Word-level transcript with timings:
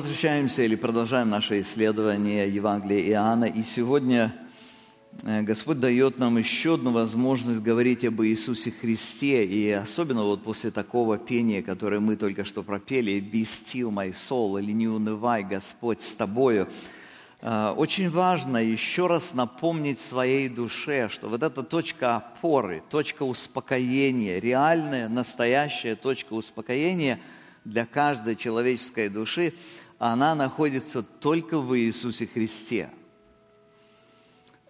Возвращаемся 0.00 0.62
или 0.62 0.76
продолжаем 0.76 1.28
наше 1.28 1.60
исследование 1.60 2.48
Евангелия 2.48 3.06
Иоанна, 3.10 3.44
и 3.44 3.62
сегодня 3.62 4.34
э, 5.24 5.42
Господь 5.42 5.78
дает 5.78 6.18
нам 6.18 6.38
еще 6.38 6.76
одну 6.76 6.90
возможность 6.90 7.60
говорить 7.60 8.02
об 8.06 8.22
Иисусе 8.22 8.70
Христе, 8.70 9.44
и 9.44 9.70
особенно 9.72 10.22
вот 10.22 10.42
после 10.42 10.70
такого 10.70 11.18
пения, 11.18 11.62
которое 11.62 12.00
мы 12.00 12.16
только 12.16 12.46
что 12.46 12.62
пропели, 12.62 13.20
«Be 13.20 13.42
still 13.42 13.90
my 13.90 14.12
soul» 14.12 14.58
или 14.58 14.72
«Не 14.72 14.88
унывай, 14.88 15.44
Господь 15.44 16.00
с 16.00 16.14
тобою», 16.14 16.68
э, 17.42 17.74
очень 17.76 18.08
важно 18.08 18.56
еще 18.56 19.06
раз 19.06 19.34
напомнить 19.34 19.98
своей 19.98 20.48
душе, 20.48 21.10
что 21.10 21.28
вот 21.28 21.42
эта 21.42 21.62
точка 21.62 22.16
опоры, 22.16 22.82
точка 22.88 23.24
успокоения, 23.24 24.40
реальная, 24.40 25.10
настоящая 25.10 25.94
точка 25.94 26.32
успокоения– 26.32 27.20
для 27.64 27.86
каждой 27.86 28.36
человеческой 28.36 29.08
души, 29.08 29.54
она 30.00 30.34
находится 30.34 31.02
только 31.02 31.60
в 31.60 31.78
Иисусе 31.78 32.26
Христе. 32.26 32.90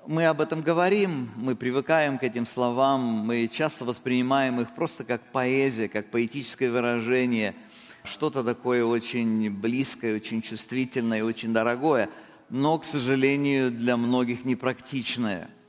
Мы 0.07 0.27
об 0.27 0.41
этом 0.41 0.61
говорим, 0.61 1.31
мы 1.37 1.55
привыкаем 1.55 2.19
к 2.19 2.25
этим 2.25 2.47
словам, 2.47 3.01
мы 3.01 3.47
часто 3.47 3.85
воспринимаем 3.85 4.61
их 4.61 4.75
просто 4.75 5.05
как 5.05 5.23
поэзия, 5.31 5.89
как 5.89 6.11
поэтическое 6.11 6.71
выражение, 6.71 7.55
что-то 8.03 8.43
такое 8.43 8.85
очень 8.85 9.51
близкое, 9.51 10.17
очень 10.17 10.43
чувствительное, 10.43 11.23
очень 11.23 11.53
дорогое, 11.53 12.11
но, 12.49 12.77
к 12.79 12.85
сожалению, 12.85 13.71
для 13.71 13.97
многих 13.97 14.45
непрактичное– 14.45 15.49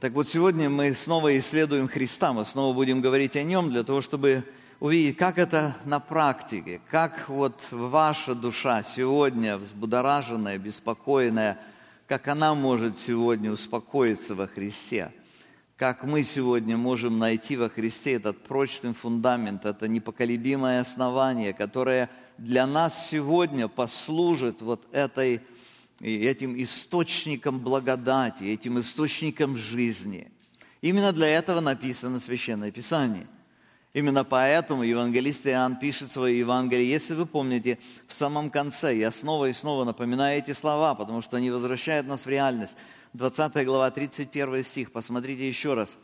так 0.00 0.14
вот, 0.14 0.26
сегодня 0.26 0.70
мы 0.70 0.94
снова 0.94 1.36
исследуем 1.36 1.88
Христа, 1.88 2.32
мы 2.32 2.46
снова 2.46 2.74
будем 2.74 3.02
говорить 3.02 3.36
о 3.36 3.42
Нем 3.42 3.68
для 3.68 3.84
того, 3.84 4.00
чтобы 4.00 4.44
увидеть, 4.80 5.16
как 5.16 5.38
это 5.38 5.76
на 5.84 6.00
практике, 6.00 6.80
как 6.90 7.28
вот 7.28 7.68
ваша 7.70 8.34
душа 8.34 8.82
сегодня 8.82 9.56
взбудораженная, 9.56 10.58
беспокойная, 10.58 11.60
как 12.06 12.28
она 12.28 12.54
может 12.54 12.98
сегодня 12.98 13.50
успокоиться 13.50 14.34
во 14.34 14.46
Христе, 14.46 15.12
как 15.76 16.04
мы 16.04 16.22
сегодня 16.22 16.76
можем 16.76 17.18
найти 17.18 17.56
во 17.56 17.68
Христе 17.68 18.14
этот 18.14 18.42
прочный 18.44 18.92
фундамент, 18.92 19.64
это 19.64 19.88
непоколебимое 19.88 20.80
основание, 20.80 21.52
которое 21.52 22.10
для 22.38 22.66
нас 22.66 23.08
сегодня 23.08 23.68
послужит 23.68 24.60
вот 24.60 24.86
этой, 24.92 25.40
этим 26.00 26.60
источником 26.60 27.60
благодати, 27.60 28.44
этим 28.44 28.80
источником 28.80 29.56
жизни. 29.56 30.30
Именно 30.82 31.12
для 31.12 31.28
этого 31.28 31.60
написано 31.60 32.20
Священное 32.20 32.70
Писание– 32.70 33.26
Именно 33.94 34.24
поэтому 34.24 34.82
евангелист 34.82 35.46
Иоанн 35.46 35.76
пишет 35.76 36.10
свое 36.10 36.36
Евангелие. 36.40 36.90
Если 36.90 37.14
вы 37.14 37.26
помните, 37.26 37.78
в 38.08 38.12
самом 38.12 38.50
конце, 38.50 38.98
я 38.98 39.12
снова 39.12 39.48
и 39.48 39.52
снова 39.52 39.84
напоминаю 39.84 40.38
эти 40.38 40.50
слова, 40.50 40.96
потому 40.96 41.20
что 41.20 41.36
они 41.36 41.48
возвращают 41.52 42.08
нас 42.08 42.26
в 42.26 42.28
реальность. 42.28 42.76
20 43.12 43.64
глава, 43.64 43.88
31 43.92 44.64
стих, 44.64 44.90
посмотрите 44.90 45.46
еще 45.46 45.74
раз. 45.74 45.96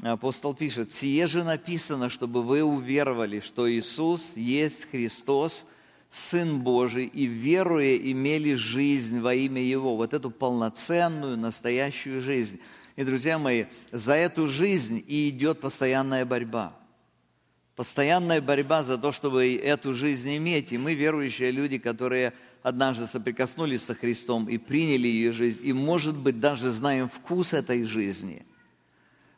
Апостол 0.00 0.52
пишет, 0.52 0.90
«Сие 0.90 1.28
же 1.28 1.44
написано, 1.44 2.08
чтобы 2.08 2.42
вы 2.42 2.64
уверовали, 2.64 3.38
что 3.38 3.70
Иисус 3.70 4.32
есть 4.34 4.90
Христос, 4.90 5.64
Сын 6.10 6.60
Божий, 6.60 7.06
и 7.06 7.26
веруя 7.26 7.98
имели 7.98 8.54
жизнь 8.54 9.20
во 9.20 9.32
имя 9.32 9.62
Его». 9.62 9.94
Вот 9.94 10.12
эту 10.12 10.32
полноценную, 10.32 11.38
настоящую 11.38 12.20
жизнь. 12.20 12.58
И, 12.96 13.04
друзья 13.04 13.38
мои, 13.38 13.66
за 13.92 14.14
эту 14.14 14.48
жизнь 14.48 15.04
и 15.06 15.28
идет 15.28 15.60
постоянная 15.60 16.24
борьба– 16.24 16.76
Постоянная 17.76 18.40
борьба 18.40 18.82
за 18.82 18.98
то, 18.98 19.12
чтобы 19.12 19.56
эту 19.56 19.94
жизнь 19.94 20.36
иметь. 20.36 20.72
И 20.72 20.78
мы, 20.78 20.94
верующие 20.94 21.50
люди, 21.50 21.78
которые 21.78 22.34
однажды 22.62 23.06
соприкоснулись 23.06 23.82
со 23.82 23.94
Христом 23.94 24.48
и 24.48 24.58
приняли 24.58 25.08
ее 25.08 25.32
жизнь, 25.32 25.60
и, 25.62 25.72
может 25.72 26.16
быть, 26.16 26.38
даже 26.38 26.70
знаем 26.70 27.08
вкус 27.08 27.52
этой 27.52 27.84
жизни. 27.84 28.44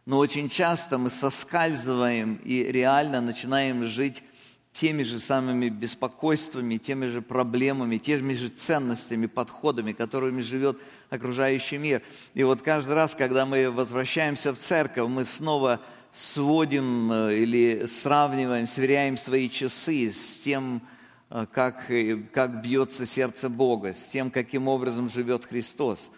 Но 0.05 0.19
очень 0.19 0.51
часто 0.51 0.99
мы 0.99 1.11
соскальзываем 1.11 2.35
и 2.45 2.65
реально 2.65 3.21
начинаем 3.21 3.85
жить 3.85 4.23
теми 4.73 5.05
же 5.05 5.21
самыми 5.21 5.69
беспокойствами, 5.69 6.77
теми 6.77 7.07
же 7.07 7.23
проблемами, 7.23 7.99
теми 7.99 8.35
же 8.35 8.49
ценностями, 8.49 9.27
подходами, 9.27 9.93
которыми 9.93 10.41
живет 10.41 10.79
окружающий 11.09 11.79
мир. 11.79 12.03
И 12.35 12.43
вот 12.43 12.61
каждый 12.61 12.95
раз, 12.95 13.15
когда 13.15 13.47
мы 13.47 13.71
возвращаемся 13.71 14.53
в 14.53 14.59
церковь, 14.59 15.09
мы 15.09 15.25
снова 15.25 15.81
сводим 16.15 17.13
э, 17.13 17.39
или 17.39 17.87
сравниваем, 17.87 18.67
сверяем 18.67 19.17
свои 19.17 19.49
часы 19.49 20.11
с 20.11 20.41
тем, 20.41 20.81
э, 21.29 21.47
как, 21.53 21.91
э, 21.91 22.17
как 22.33 22.63
бьется 22.63 23.05
сердце 23.05 23.49
Бога, 23.49 23.95
с 23.95 24.11
тем, 24.11 24.31
каким 24.31 24.69
образом 24.69 25.09
живет 25.09 25.45
Христос. 25.45 26.09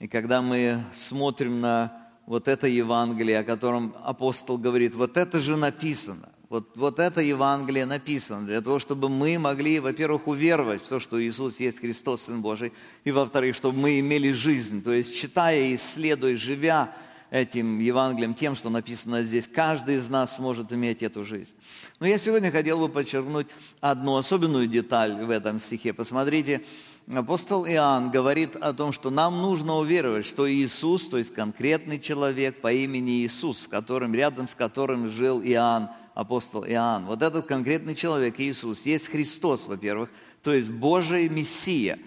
И 0.00 0.08
когда 0.08 0.42
мы 0.42 0.82
смотрим 0.92 1.60
на 1.60 1.96
вот 2.26 2.48
это 2.48 2.66
Евангелие, 2.66 3.38
о 3.38 3.44
котором 3.44 3.94
апостол 4.02 4.58
говорит, 4.58 4.96
вот 4.96 5.16
это 5.16 5.38
же 5.38 5.56
написано, 5.56 6.28
вот, 6.48 6.76
вот 6.76 6.98
это 6.98 7.20
Евангелие 7.20 7.86
написано 7.86 8.46
для 8.46 8.60
того, 8.60 8.80
чтобы 8.80 9.08
мы 9.08 9.38
могли, 9.38 9.78
во-первых, 9.78 10.26
уверовать 10.26 10.82
в 10.82 10.88
то, 10.88 10.98
что 10.98 11.22
Иисус 11.22 11.60
есть 11.60 11.78
Христос, 11.78 12.22
Сын 12.22 12.42
Божий, 12.42 12.72
и, 13.04 13.12
во-вторых, 13.12 13.54
чтобы 13.54 13.78
мы 13.78 14.00
имели 14.00 14.32
жизнь, 14.32 14.82
то 14.82 14.92
есть 14.92 15.16
читая, 15.16 15.74
исследуя, 15.74 16.36
живя 16.36 16.94
этим 17.32 17.78
Евангелием, 17.78 18.34
тем, 18.34 18.54
что 18.54 18.68
написано 18.68 19.22
здесь. 19.22 19.48
Каждый 19.48 19.94
из 19.94 20.10
нас 20.10 20.36
сможет 20.36 20.70
иметь 20.70 21.02
эту 21.02 21.24
жизнь. 21.24 21.54
Но 21.98 22.06
я 22.06 22.18
сегодня 22.18 22.52
хотел 22.52 22.78
бы 22.78 22.90
подчеркнуть 22.90 23.46
одну 23.80 24.16
особенную 24.16 24.66
деталь 24.66 25.14
в 25.14 25.30
этом 25.30 25.58
стихе. 25.58 25.94
Посмотрите, 25.94 26.62
апостол 27.10 27.66
Иоанн 27.66 28.10
говорит 28.10 28.54
о 28.54 28.74
том, 28.74 28.92
что 28.92 29.08
нам 29.08 29.40
нужно 29.40 29.76
уверовать, 29.76 30.26
что 30.26 30.48
Иисус, 30.48 31.08
то 31.08 31.16
есть 31.16 31.34
конкретный 31.34 31.98
человек 31.98 32.60
по 32.60 32.70
имени 32.70 33.24
Иисус, 33.24 33.60
с 33.60 33.66
которым, 33.66 34.14
рядом 34.14 34.46
с 34.46 34.54
которым 34.54 35.08
жил 35.08 35.40
Иоанн, 35.40 35.88
апостол 36.12 36.66
Иоанн. 36.66 37.06
Вот 37.06 37.22
этот 37.22 37.46
конкретный 37.46 37.94
человек, 37.94 38.34
Иисус, 38.40 38.84
есть 38.84 39.08
Христос, 39.08 39.66
во-первых, 39.66 40.10
то 40.42 40.52
есть 40.52 40.68
Божий 40.68 41.30
Мессия, 41.30 41.98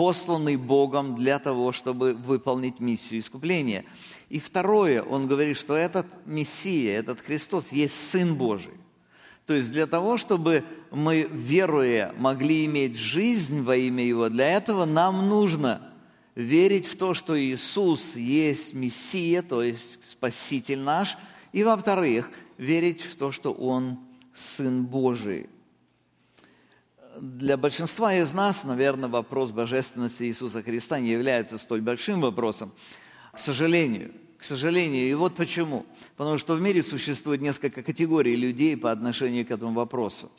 посланный 0.00 0.56
Богом 0.56 1.14
для 1.14 1.38
того, 1.38 1.72
чтобы 1.72 2.14
выполнить 2.14 2.80
миссию 2.80 3.20
искупления. 3.20 3.84
И 4.30 4.38
второе, 4.38 5.02
он 5.02 5.26
говорит, 5.26 5.58
что 5.58 5.74
этот 5.74 6.06
Мессия, 6.24 6.98
этот 6.98 7.20
Христос 7.20 7.70
есть 7.70 8.08
Сын 8.08 8.34
Божий. 8.34 8.72
То 9.44 9.52
есть 9.52 9.70
для 9.70 9.86
того, 9.86 10.16
чтобы 10.16 10.64
мы, 10.90 11.28
веруя, 11.30 12.14
могли 12.16 12.64
иметь 12.64 12.96
жизнь 12.96 13.60
во 13.60 13.76
имя 13.76 14.02
Его, 14.02 14.30
для 14.30 14.48
этого 14.48 14.86
нам 14.86 15.28
нужно 15.28 15.92
верить 16.34 16.86
в 16.86 16.96
то, 16.96 17.12
что 17.12 17.38
Иисус 17.38 18.16
есть 18.16 18.72
Мессия, 18.72 19.42
то 19.42 19.62
есть 19.62 19.98
Спаситель 20.02 20.80
наш, 20.80 21.18
и, 21.52 21.62
во-вторых, 21.62 22.30
верить 22.56 23.02
в 23.02 23.16
то, 23.16 23.32
что 23.32 23.52
Он 23.52 23.98
Сын 24.32 24.82
Божий. 24.82 25.50
Для 27.20 27.58
большинства 27.58 28.14
из 28.14 28.32
нас, 28.32 28.64
наверное, 28.64 29.10
вопрос 29.10 29.50
божественности 29.50 30.22
Иисуса 30.22 30.62
Христа 30.62 30.98
не 31.00 31.10
является 31.10 31.58
столь 31.58 31.82
большим 31.82 32.22
вопросом, 32.22 32.72
к 33.34 33.38
сожалению, 33.38 34.12
к 34.38 34.42
сожалению. 34.42 35.10
И 35.10 35.12
вот 35.12 35.36
почему. 35.36 35.84
Потому 36.16 36.38
что 36.38 36.54
в 36.54 36.62
мире 36.62 36.82
существует 36.82 37.42
несколько 37.42 37.82
категорий 37.82 38.36
людей 38.36 38.74
по 38.74 38.90
отношению 38.90 39.44
к 39.44 39.50
этому 39.50 39.74
вопросу. 39.74 40.32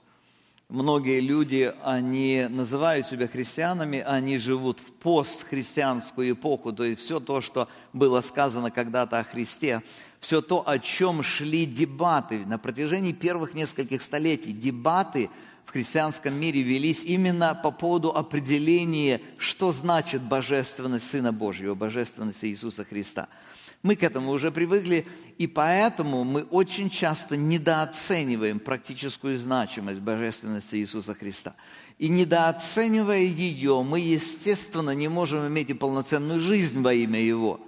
Многие 0.69 1.19
люди, 1.19 1.71
они 1.83 2.47
называют 2.49 3.05
себя 3.05 3.27
христианами, 3.27 3.99
они 3.99 4.39
живут 4.39 4.79
в 4.79 4.91
постхристианскую 4.93 6.31
эпоху, 6.31 6.73
то 6.73 6.83
есть 6.83 7.01
все 7.01 7.19
то, 7.19 7.41
что 7.41 7.67
было 7.93 8.21
сказано 8.21 8.71
когда-то 8.71 9.19
о 9.19 9.23
Христе, 9.23 9.83
все 10.19 10.41
то, 10.41 10.67
о 10.67 10.79
чем 10.79 11.21
шли 11.21 11.67
дебаты 11.67 12.43
на 12.45 12.57
протяжении 12.57 13.11
первых 13.11 13.53
нескольких 13.53 14.01
столетий. 14.01 14.51
Дебаты 14.51 15.29
в 15.71 15.73
христианском 15.73 16.37
мире 16.37 16.63
велись 16.63 17.05
именно 17.05 17.55
по 17.55 17.71
поводу 17.71 18.13
определения, 18.13 19.21
что 19.37 19.71
значит 19.71 20.21
божественность 20.21 21.09
Сына 21.09 21.31
Божьего, 21.31 21.75
божественность 21.75 22.43
Иисуса 22.43 22.83
Христа– 22.83 23.29
мы 23.83 23.95
к 23.95 24.03
этому 24.03 24.31
уже 24.31 24.51
привыкли, 24.51 25.07
и 25.39 25.47
поэтому 25.47 26.23
мы 26.23 26.43
очень 26.43 26.89
часто 26.89 27.35
недооцениваем 27.35 28.59
практическую 28.59 29.39
значимость 29.39 30.01
божественности 30.01 30.75
Иисуса 30.75 31.15
Христа. 31.15 31.55
И 31.97 32.07
недооценивая 32.07 33.21
ее, 33.21 33.81
мы, 33.81 33.99
естественно, 33.99 34.91
не 34.91 35.07
можем 35.07 35.47
иметь 35.47 35.71
и 35.71 35.73
полноценную 35.73 36.39
жизнь 36.39 36.81
во 36.81 36.93
имя 36.93 37.19
Его, 37.19 37.59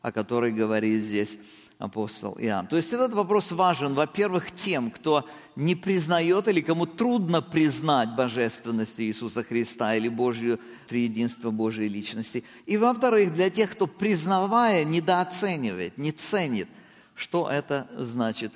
о 0.00 0.10
которой 0.10 0.52
говорит 0.52 1.02
здесь 1.02 1.38
апостол 1.78 2.36
Иоанн. 2.38 2.66
То 2.66 2.76
есть 2.76 2.92
этот 2.92 3.14
вопрос 3.14 3.52
важен, 3.52 3.94
во-первых, 3.94 4.50
тем, 4.50 4.90
кто 4.90 5.24
не 5.54 5.76
признает 5.76 6.48
или 6.48 6.60
кому 6.60 6.86
трудно 6.86 7.40
признать 7.40 8.16
божественность 8.16 8.98
Иисуса 9.00 9.44
Христа 9.44 9.94
или 9.94 10.08
Божью 10.08 10.58
триединство 10.88 11.50
Божьей 11.50 11.88
личности. 11.88 12.44
И 12.66 12.76
во-вторых, 12.76 13.32
для 13.32 13.48
тех, 13.48 13.70
кто 13.70 13.86
признавая, 13.86 14.84
недооценивает, 14.84 15.98
не 15.98 16.10
ценит, 16.10 16.68
что 17.14 17.48
это 17.48 17.88
значит 17.96 18.52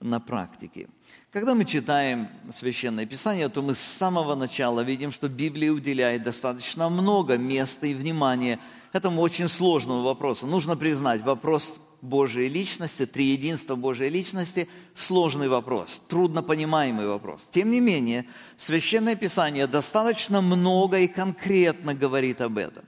на 0.00 0.20
практике. 0.20 0.88
Когда 1.32 1.54
мы 1.54 1.64
читаем 1.64 2.28
Священное 2.52 3.06
Писание, 3.06 3.48
то 3.48 3.62
мы 3.62 3.74
с 3.74 3.78
самого 3.78 4.34
начала 4.34 4.80
видим, 4.80 5.12
что 5.12 5.28
Библия 5.28 5.72
уделяет 5.72 6.22
достаточно 6.22 6.88
много 6.88 7.38
места 7.38 7.86
и 7.86 7.94
внимания 7.94 8.58
этому 8.92 9.20
очень 9.22 9.48
сложному 9.48 10.02
вопросу. 10.02 10.46
Нужно 10.46 10.76
признать, 10.76 11.22
вопрос 11.22 11.78
Божьей 12.02 12.48
личности, 12.48 13.06
триединства 13.06 13.74
Божьей 13.76 14.08
личности– 14.08 14.68
сложный 14.96 15.48
вопрос, 15.48 16.02
трудно 16.08 16.42
понимаемый 16.42 17.06
вопрос. 17.06 17.48
Тем 17.50 17.70
не 17.70 17.80
менее, 17.80 18.26
Священное 18.56 19.16
Писание 19.16 19.66
достаточно 19.66 20.40
много 20.40 20.98
и 20.98 21.08
конкретно 21.08 21.94
говорит 21.94 22.40
об 22.40 22.58
этом. 22.58 22.84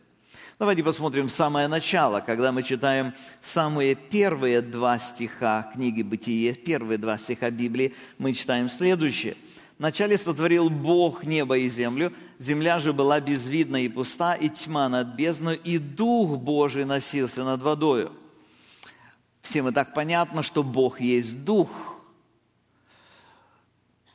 Давайте 0.59 0.83
посмотрим 0.83 1.29
самое 1.29 1.69
начало, 1.69 2.19
когда 2.21 2.51
мы 2.51 2.65
читаем 2.65 3.15
самые 3.41 3.95
первые 3.95 4.61
два 4.61 4.99
стиха 4.99 5.71
книги 5.73 6.03
«Бытие», 6.03 6.55
первые 6.55 6.99
два 6.99 7.17
стиха 7.17 7.51
Библии, 7.51 7.95
мы 8.19 8.33
читаем 8.33 8.69
следующее. 8.69 9.37
«Вначале 9.79 10.19
сотворил 10.19 10.69
Бог 10.69 11.25
небо 11.25 11.57
и 11.59 11.69
землю, 11.69 12.13
земля 12.41 12.81
же 12.81 12.93
была 12.93 13.21
безвидна 13.21 13.85
и 13.85 13.89
пуста, 13.89 14.35
и 14.35 14.49
тьма 14.49 14.89
над 14.89 15.15
бездной, 15.15 15.55
и 15.55 15.79
Дух 15.79 16.37
Божий 16.39 16.85
носился 16.85 17.45
над 17.45 17.63
водою». 17.63 18.13
Всем 19.43 19.69
и 19.69 19.73
так 19.73 19.95
понятно, 19.95 20.43
что 20.43 20.63
Бог 20.63 21.01
есть 21.01 21.45
Дух– 21.45 21.69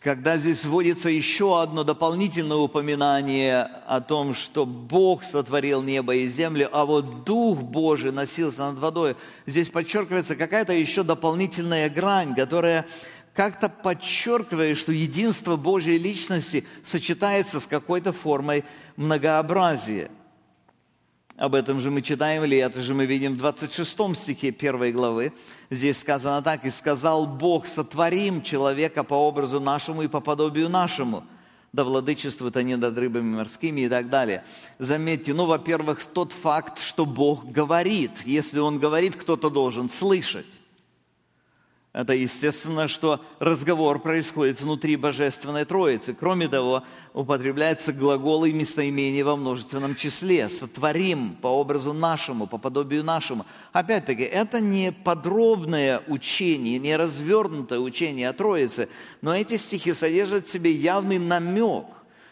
когда 0.03 0.37
здесь 0.37 0.65
вводится 0.65 1.07
еще 1.07 1.61
одно 1.61 1.85
дополнительное 1.85 2.57
упоминание 2.57 3.63
о 3.87 4.01
том, 4.01 4.33
что 4.33 4.65
Бог 4.65 5.23
сотворил 5.23 5.81
небо 5.81 6.13
и 6.13 6.27
землю, 6.27 6.67
а 6.73 6.85
вот 6.85 7.23
Дух 7.23 7.59
Божий 7.59 8.11
носился 8.11 8.69
над 8.69 8.79
водой, 8.79 9.15
здесь 9.45 9.69
подчеркивается 9.69 10.35
какая-то 10.35 10.73
еще 10.73 11.03
дополнительная 11.03 11.89
грань, 11.89 12.35
которая 12.35 12.85
как-то 13.33 13.69
подчеркивает, 13.69 14.77
что 14.77 14.91
единство 14.91 15.55
Божьей 15.55 15.97
личности 15.97 16.65
сочетается 16.83 17.61
с 17.61 17.65
какой-то 17.65 18.11
формой 18.11 18.65
многообразия– 18.97 20.11
об 21.43 21.55
этом 21.55 21.81
же 21.81 21.91
мы 21.91 22.01
читаем, 22.01 22.45
или 22.45 22.55
это 22.55 22.79
же 22.79 22.93
мы 22.93 23.05
видим 23.05 23.33
в 23.33 23.37
26 23.37 24.15
стихе 24.15 24.55
1 24.57 24.93
главы. 24.93 25.33
Здесь 25.69 25.97
сказано 25.97 26.41
так, 26.41 26.63
«И 26.63 26.69
сказал 26.69 27.27
Бог, 27.27 27.67
сотворим 27.67 28.41
человека 28.41 29.03
по 29.03 29.15
образу 29.15 29.59
нашему 29.59 30.03
и 30.03 30.07
по 30.07 30.21
подобию 30.21 30.69
нашему, 30.69 31.25
да 31.73 31.83
владычествуют 31.83 32.55
они 32.55 32.77
над 32.77 32.97
рыбами 32.97 33.35
морскими» 33.35 33.81
и 33.81 33.89
так 33.89 34.09
далее. 34.09 34.45
Заметьте, 34.79 35.33
ну, 35.33 35.45
во-первых, 35.45 36.05
тот 36.05 36.31
факт, 36.31 36.79
что 36.79 37.05
Бог 37.05 37.43
говорит. 37.43 38.21
Если 38.23 38.59
Он 38.59 38.79
говорит, 38.79 39.17
кто-то 39.17 39.49
должен 39.49 39.89
слышать. 39.89 40.61
Это 41.93 42.13
естественно, 42.13 42.87
что 42.87 43.23
разговор 43.37 43.99
происходит 43.99 44.59
внутри 44.59 44.95
Божественной 44.95 45.63
Троицы. 45.63 46.15
Кроме 46.15 46.47
того, 46.47 46.83
употребляется 47.13 47.93
глагол 47.93 48.45
и 48.45 48.51
местоимение 48.51 49.23
во 49.23 49.35
множественном 49.35 49.93
числе. 49.95 50.49
«Сотворим 50.49 51.35
по 51.39 51.49
образу 51.49 51.93
нашему, 51.93 52.47
по 52.47 52.57
подобию 52.57 53.03
нашему». 53.03 53.45
Опять-таки, 53.73 54.23
это 54.23 54.59
не 54.59 54.91
подробное 54.91 56.01
учение, 56.07 56.79
не 56.79 56.95
развернутое 56.95 57.79
учение 57.79 58.27
о 58.29 58.33
Троице, 58.33 58.89
но 59.21 59.35
эти 59.35 59.57
стихи 59.57 59.93
содержат 59.93 60.47
в 60.47 60.51
себе 60.51 60.71
явный 60.71 61.19
намек 61.19 61.85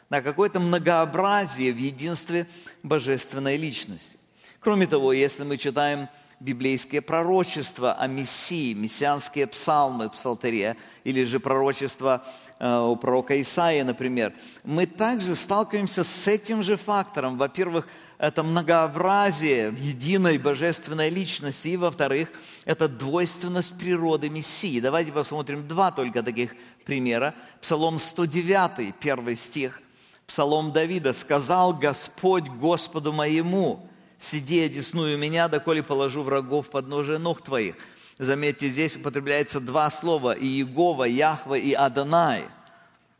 на 0.09 0.23
какое-то 0.23 0.59
многообразие 0.59 1.71
в 1.71 1.77
единстве 1.77 2.47
Божественной 2.81 3.57
Личности. 3.57 4.17
Кроме 4.59 4.87
того, 4.87 5.13
если 5.13 5.43
мы 5.43 5.57
читаем 5.57 6.09
библейские 6.41 7.01
пророчества 7.01 7.93
о 7.93 8.07
Мессии, 8.07 8.73
мессианские 8.73 9.45
псалмы, 9.45 10.09
псалтерия, 10.09 10.75
или 11.03 11.23
же 11.23 11.39
пророчества 11.39 12.25
э, 12.57 12.79
у 12.79 12.95
пророка 12.95 13.39
Исаия, 13.39 13.83
например, 13.83 14.33
мы 14.63 14.87
также 14.87 15.35
сталкиваемся 15.35 16.03
с 16.03 16.27
этим 16.27 16.63
же 16.63 16.77
фактором. 16.77 17.37
Во-первых, 17.37 17.87
это 18.17 18.41
многообразие 18.41 19.69
в 19.69 19.77
единой 19.77 20.39
божественной 20.39 21.09
личности, 21.09 21.69
и, 21.69 21.77
во-вторых, 21.77 22.31
это 22.65 22.87
двойственность 22.87 23.77
природы 23.77 24.29
Мессии. 24.29 24.79
Давайте 24.79 25.11
посмотрим 25.11 25.67
два 25.67 25.91
только 25.91 26.23
таких 26.23 26.55
примера. 26.85 27.35
Псалом 27.61 27.99
109, 27.99 28.95
первый 28.99 29.35
стих. 29.35 29.79
Псалом 30.25 30.71
Давида. 30.71 31.13
«Сказал 31.13 31.73
Господь 31.73 32.47
Господу 32.47 33.13
моему, 33.13 33.90
сиди 34.21 34.61
одесную 34.61 35.17
меня, 35.17 35.47
доколе 35.47 35.83
положу 35.83 36.23
врагов 36.23 36.69
под 36.69 36.87
ножие 36.87 37.17
ног 37.17 37.43
твоих». 37.43 37.75
Заметьте, 38.17 38.67
здесь 38.67 38.95
употребляется 38.95 39.59
два 39.59 39.89
слова– 39.89 40.33
и 40.33 40.45
Иегова, 40.45 41.05
Яхва 41.05 41.55
и 41.55 41.73
Адонай. 41.73 42.45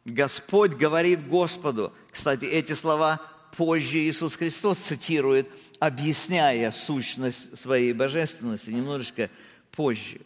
Господь 0.06 0.74
говорит 0.74 1.28
Господу. 1.28 1.92
Кстати, 2.12 2.46
эти 2.46 2.74
слова 2.74 3.20
позже 3.58 3.98
Иисус 3.98 4.36
Христос 4.36 4.78
цитирует, 4.78 5.50
объясняя 5.80 6.70
сущность 6.70 7.58
своей 7.58 7.94
божественности, 7.94 8.70
немножечко 8.70 9.32
позже. 9.72 10.22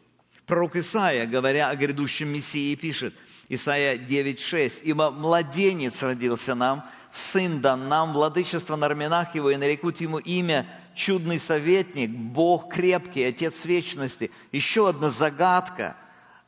Пророк 0.45 0.75
Исаия, 0.75 1.25
говоря 1.25 1.69
о 1.69 1.75
грядущем 1.77 2.27
Мессии, 2.27 2.75
пишет, 2.75 3.13
Исаия 3.47 3.97
9,6, 3.97 4.81
«Ибо 4.83 5.11
младенец 5.11 6.03
родился 6.03 6.53
нам, 6.53 6.83
Сын 7.15 7.61
дан 7.61 7.87
нам, 7.87 8.11
владычество 8.11 8.75
на 8.75 8.89
раменах 8.89 9.35
Его, 9.35 9.49
и 9.49 9.55
нарекут 9.55 10.01
Ему 10.01 10.17
имя 10.17 10.67
чудный 10.93 11.39
советник, 11.39 12.09
Бог 12.09 12.67
крепкий, 12.67 13.23
Отец 13.23 13.63
вечности. 13.63 14.31
Еще 14.51 14.89
одна 14.89 15.09
загадка, 15.09 15.95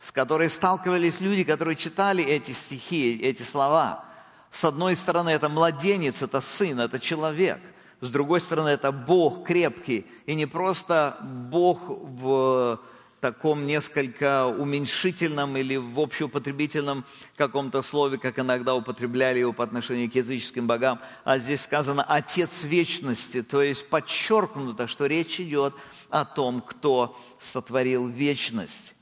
с 0.01 0.11
которой 0.11 0.49
сталкивались 0.49 1.21
люди, 1.21 1.45
которые 1.45 1.77
читали 1.77 2.21
эти 2.21 2.51
стихи, 2.51 3.17
эти 3.17 3.43
слова. 3.43 4.03
С 4.51 4.65
одной 4.65 4.97
стороны, 4.97 5.29
это 5.29 5.47
младенец, 5.47 6.21
это 6.21 6.41
сын, 6.41 6.81
это 6.81 6.99
человек. 6.99 7.61
С 8.01 8.09
другой 8.09 8.41
стороны, 8.41 8.67
это 8.67 8.91
Бог 8.91 9.45
крепкий. 9.47 10.05
И 10.25 10.35
не 10.35 10.47
просто 10.47 11.17
Бог 11.21 11.79
в 11.87 12.81
таком 13.19 13.65
несколько 13.65 14.47
уменьшительном 14.47 15.57
или 15.57 15.75
в 15.75 15.99
общеупотребительном 15.99 17.05
каком-то 17.35 17.81
слове, 17.81 18.17
как 18.17 18.39
иногда 18.39 18.75
употребляли 18.75 19.39
его 19.39 19.53
по 19.53 19.63
отношению 19.63 20.11
к 20.11 20.15
языческим 20.15 20.67
богам, 20.67 20.99
а 21.23 21.37
здесь 21.39 21.61
сказано 21.61 22.03
«Отец 22.03 22.63
вечности», 22.63 23.41
то 23.41 23.61
есть 23.61 23.89
подчеркнуто, 23.89 24.87
что 24.87 25.05
речь 25.05 25.39
идет 25.39 25.73
о 26.09 26.25
том, 26.25 26.61
кто 26.61 27.19
сотворил 27.39 28.07
вечность. 28.07 28.95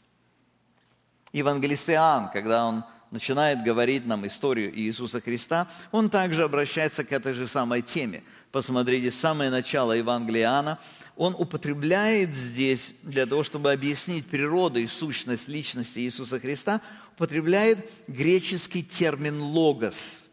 Евангелист 1.34 1.90
Иоанн, 1.90 2.30
когда 2.32 2.66
он 2.66 2.86
начинает 3.16 3.64
говорить 3.64 4.06
нам 4.06 4.28
историю 4.28 4.78
Иисуса 4.78 5.20
Христа, 5.20 5.68
он 5.92 6.10
также 6.10 6.44
обращается 6.44 7.04
к 7.04 7.12
этой 7.12 7.34
же 7.34 7.48
самой 7.48 7.82
теме. 7.82 8.24
Посмотрите, 8.52 9.10
самое 9.10 9.50
начало 9.50 9.94
Евангелия 9.94 10.44
Иоанна– 10.44 10.80
он 11.18 11.34
употребляет 11.38 12.36
здесь, 12.36 12.94
для 13.02 13.26
того, 13.26 13.44
чтобы 13.44 13.72
объяснить 13.72 14.26
природу 14.26 14.80
и 14.80 14.86
сущность 14.86 15.48
личности 15.48 16.00
Иисуса 16.00 16.40
Христа, 16.40 16.82
употребляет 17.16 17.90
греческий 18.08 18.84
термин 18.84 19.42
«логос». 19.42 20.26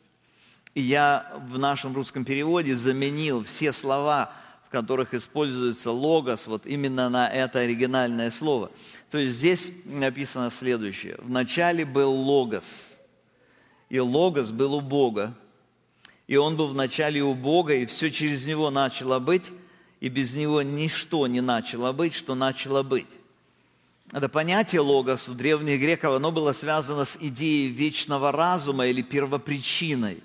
И 0.74 0.80
я 0.80 1.40
в 1.48 1.58
нашем 1.58 1.94
русском 1.94 2.24
переводе 2.24 2.74
заменил 2.74 3.44
все 3.44 3.72
слова, 3.72 4.32
которых 4.72 5.14
используется 5.14 5.92
«логос», 5.92 6.48
вот 6.48 6.66
именно 6.66 7.08
на 7.08 7.28
это 7.28 7.60
оригинальное 7.60 8.32
слово. 8.32 8.72
То 9.10 9.18
есть 9.18 9.36
здесь 9.36 9.70
написано 9.84 10.50
следующее. 10.50 11.16
«Вначале 11.22 11.84
был 11.84 12.12
логос, 12.12 12.96
и 13.88 14.00
логос 14.00 14.50
был 14.50 14.74
у 14.74 14.80
Бога, 14.80 15.34
и 16.26 16.36
он 16.36 16.56
был 16.56 16.68
вначале 16.68 17.22
у 17.22 17.34
Бога, 17.34 17.74
и 17.74 17.86
все 17.86 18.10
через 18.10 18.46
него 18.46 18.70
начало 18.70 19.20
быть, 19.20 19.50
и 20.00 20.08
без 20.08 20.34
него 20.34 20.62
ничто 20.62 21.26
не 21.28 21.40
начало 21.40 21.92
быть, 21.92 22.14
что 22.14 22.34
начало 22.34 22.82
быть. 22.82 23.08
Это 24.12 24.28
понятие 24.28 24.80
логос 24.80 25.28
у 25.28 25.34
древних 25.34 25.80
греков, 25.80 26.14
оно 26.14 26.32
было 26.32 26.52
связано 26.52 27.04
с 27.04 27.16
идеей 27.20 27.68
вечного 27.68 28.32
разума 28.32 28.86
или 28.86 29.00
первопричиной. 29.02 30.22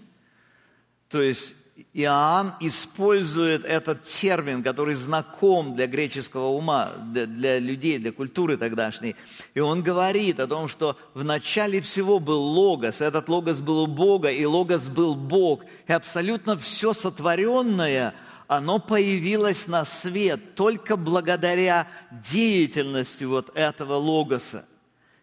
То 1.10 1.22
есть 1.22 1.56
Иоанн 1.94 2.54
использует 2.60 3.66
этот 3.66 4.04
термин, 4.04 4.64
который 4.64 4.96
знаком 4.96 5.76
для 5.76 5.88
греческого 5.88 6.48
ума, 6.48 6.94
для, 7.12 7.26
для 7.26 7.60
людей, 7.60 8.00
для 8.00 8.12
культуры 8.12 8.58
тогдашней. 8.58 9.16
И 9.54 9.60
он 9.60 9.84
говорит 9.84 10.40
о 10.40 10.48
том, 10.48 10.68
что 10.68 10.98
в 11.14 11.24
начале 11.24 11.82
всего 11.82 12.20
был 12.20 12.42
Логос, 12.42 13.02
этот 13.02 13.30
Логос 13.30 13.62
был 13.62 13.84
у 13.84 13.88
Бога, 13.88 14.32
и 14.32 14.44
Логос 14.46 14.90
был 14.90 15.16
Бог. 15.16 15.64
И 15.88 15.94
абсолютно 15.94 16.58
все 16.58 16.94
сотворенное– 16.94 18.14
оно 18.48 18.80
появилось 18.80 19.68
на 19.68 19.84
свет 19.84 20.56
только 20.56 20.96
благодаря 20.96 21.88
деятельности 22.12 23.26
вот 23.26 23.52
этого 23.56 23.96
логоса. 23.96 24.66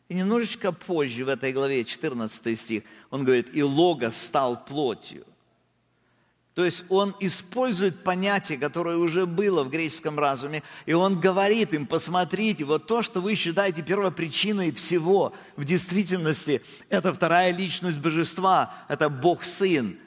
И 0.09 0.15
немножечко 0.15 0.73
позже, 0.73 1.25
в 1.25 1.29
этой 1.29 1.53
главе, 1.53 1.85
14 1.85 2.59
стих, 2.59 2.83
он 3.11 3.25
говорит, 3.25 3.49
«И 3.55 3.63
логос 3.63 4.17
стал 4.17 4.63
плотью». 4.63 5.25
То 6.55 6.65
есть 6.65 6.85
он 6.89 7.17
использует 7.19 8.05
понятие, 8.05 8.59
которое 8.59 8.97
уже 8.97 9.27
было 9.27 9.65
в 9.65 9.71
греческом 9.71 10.21
разуме, 10.21 10.63
и 10.87 10.93
он 10.93 11.19
говорит 11.19 11.75
им, 11.75 11.85
посмотрите, 11.85 12.65
вот 12.65 12.87
то, 12.87 13.03
что 13.03 13.21
вы 13.21 13.35
считаете 13.35 13.83
первопричиной 13.83 14.71
всего, 14.71 15.35
в 15.57 15.65
действительности 15.65 16.63
это 16.89 17.13
вторая 17.13 17.53
личность 17.53 17.99
божества, 17.99 18.73
это 18.89 19.09
Бог-Сын, 19.09 19.99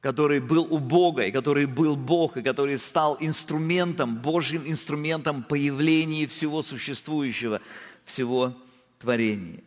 который 0.00 0.40
был 0.40 0.66
у 0.70 0.78
Бога, 0.78 1.26
и 1.26 1.30
который 1.30 1.66
был 1.66 1.94
Бог, 1.94 2.38
и 2.38 2.42
который 2.42 2.78
стал 2.78 3.18
инструментом, 3.20 4.16
Божьим 4.16 4.62
инструментом 4.64 5.42
появления 5.42 6.26
всего 6.26 6.62
существующего, 6.62 7.60
всего 8.06 8.54
творения. 8.98 9.60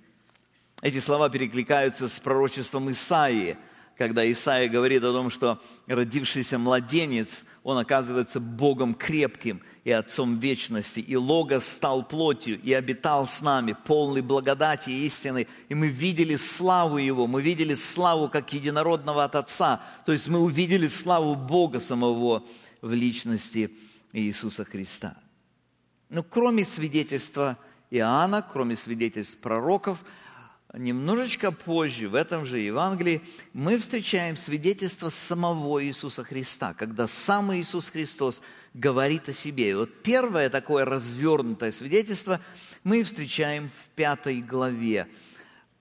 Эти 0.82 0.98
слова 0.98 1.30
перекликаются 1.30 2.08
с 2.08 2.20
пророчеством 2.20 2.90
Исаии– 2.90 3.58
когда 3.98 4.30
Исаия 4.30 4.68
говорит 4.68 5.04
о 5.04 5.14
том, 5.14 5.30
что 5.30 5.62
родившийся 5.88 6.58
младенец, 6.58 7.44
он 7.64 7.78
оказывается 7.78 8.40
Богом 8.40 8.94
крепким 8.94 9.62
и 9.86 9.92
Отцом 9.92 10.38
вечности. 10.40 11.00
И 11.00 11.16
Логос 11.16 11.66
стал 11.66 12.06
плотью 12.06 12.60
и 12.62 12.74
обитал 12.74 13.26
с 13.26 13.42
нами, 13.42 13.76
полный 13.86 14.22
благодати 14.22 14.90
и 14.90 15.06
истины. 15.06 15.48
И 15.70 15.76
мы 15.76 15.88
видели 15.88 16.36
славу 16.36 16.98
Его, 16.98 17.26
мы 17.26 17.42
видели 17.42 17.74
славу 17.74 18.30
как 18.30 18.52
единородного 18.54 19.24
от 19.24 19.36
Отца. 19.36 19.82
То 20.06 20.12
есть 20.12 20.28
мы 20.28 20.40
увидели 20.40 20.88
славу 20.88 21.36
Бога 21.36 21.80
самого 21.80 22.44
в 22.82 22.92
личности 22.92 23.72
Иисуса 24.12 24.66
Христа. 24.66 25.18
Но 26.10 26.22
кроме 26.22 26.66
свидетельства 26.66 27.58
Иоанна, 27.90 28.42
кроме 28.42 28.76
свидетельств 28.76 29.38
пророков– 29.38 30.04
немножечко 30.78 31.52
позже, 31.52 32.10
в 32.10 32.16
этом 32.16 32.46
же 32.46 32.60
Евангелии, 32.60 33.22
мы 33.54 33.78
встречаем 33.78 34.36
свидетельство 34.36 35.10
самого 35.10 35.84
Иисуса 35.84 36.24
Христа, 36.24 36.74
когда 36.74 37.08
сам 37.08 37.54
Иисус 37.56 37.90
Христос 37.90 38.42
говорит 38.74 39.30
о 39.30 39.34
себе. 39.34 39.72
И 39.72 39.74
вот 39.74 40.04
первое 40.04 40.50
такое 40.50 40.86
развернутое 40.86 41.72
свидетельство 41.72 42.42
мы 42.84 43.04
встречаем 43.04 43.70
в 43.70 43.90
пятой 43.96 44.42
главе, 44.42 45.08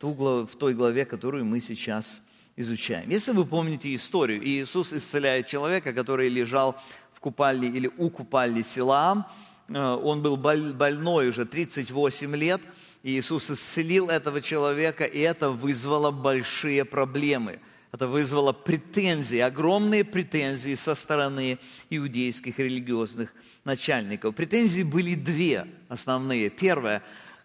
в 0.01 0.49
той 0.59 0.75
главе, 0.75 1.05
которую 1.05 1.45
мы 1.45 1.61
сейчас 1.61 2.21
изучаем. 2.57 3.11
Если 3.11 3.33
вы 3.33 3.45
помните 3.45 3.95
историю, 3.95 4.47
Иисус 4.47 4.93
исцеляет 4.93 5.47
человека, 5.47 5.93
который 5.93 6.29
лежал 6.29 6.81
в 7.13 7.21
купальне 7.21 7.69
или 7.69 7.91
у 7.97 8.11
купальни 8.11 8.63
Силаам, 8.63 9.27
э, 9.69 9.77
он 9.77 10.23
был 10.23 10.37
больной 10.37 11.29
уже 11.29 11.45
38 11.45 12.37
лет– 12.37 12.61
Иисус 13.05 13.51
исцелил 13.51 14.09
этого 14.09 14.41
человека, 14.41 15.05
и 15.05 15.21
это 15.21 15.51
вызвало 15.51 16.11
большие 16.11 16.87
проблемы. 16.87 17.61
Это 17.93 18.09
вызвало 18.09 18.53
претензии, 18.53 19.39
огромные 19.39 20.05
претензии 20.05 20.75
со 20.75 20.95
стороны 20.95 21.59
иудейских 21.91 22.59
религиозных 22.59 23.33
начальников. 23.63 24.35
Претензии 24.35 24.83
были 24.83 25.15
две 25.15 25.67
основные. 25.89 26.49
Первое, 26.49 27.03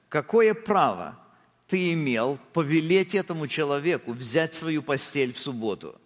какое 0.08 0.54
право 0.54 1.20
ты 1.68 1.92
имел 1.92 2.40
повелеть 2.54 3.14
этому 3.14 3.46
человеку 3.48 4.14
взять 4.14 4.56
свою 4.56 4.82
постель 4.82 5.34
в 5.34 5.40
субботу? 5.40 6.00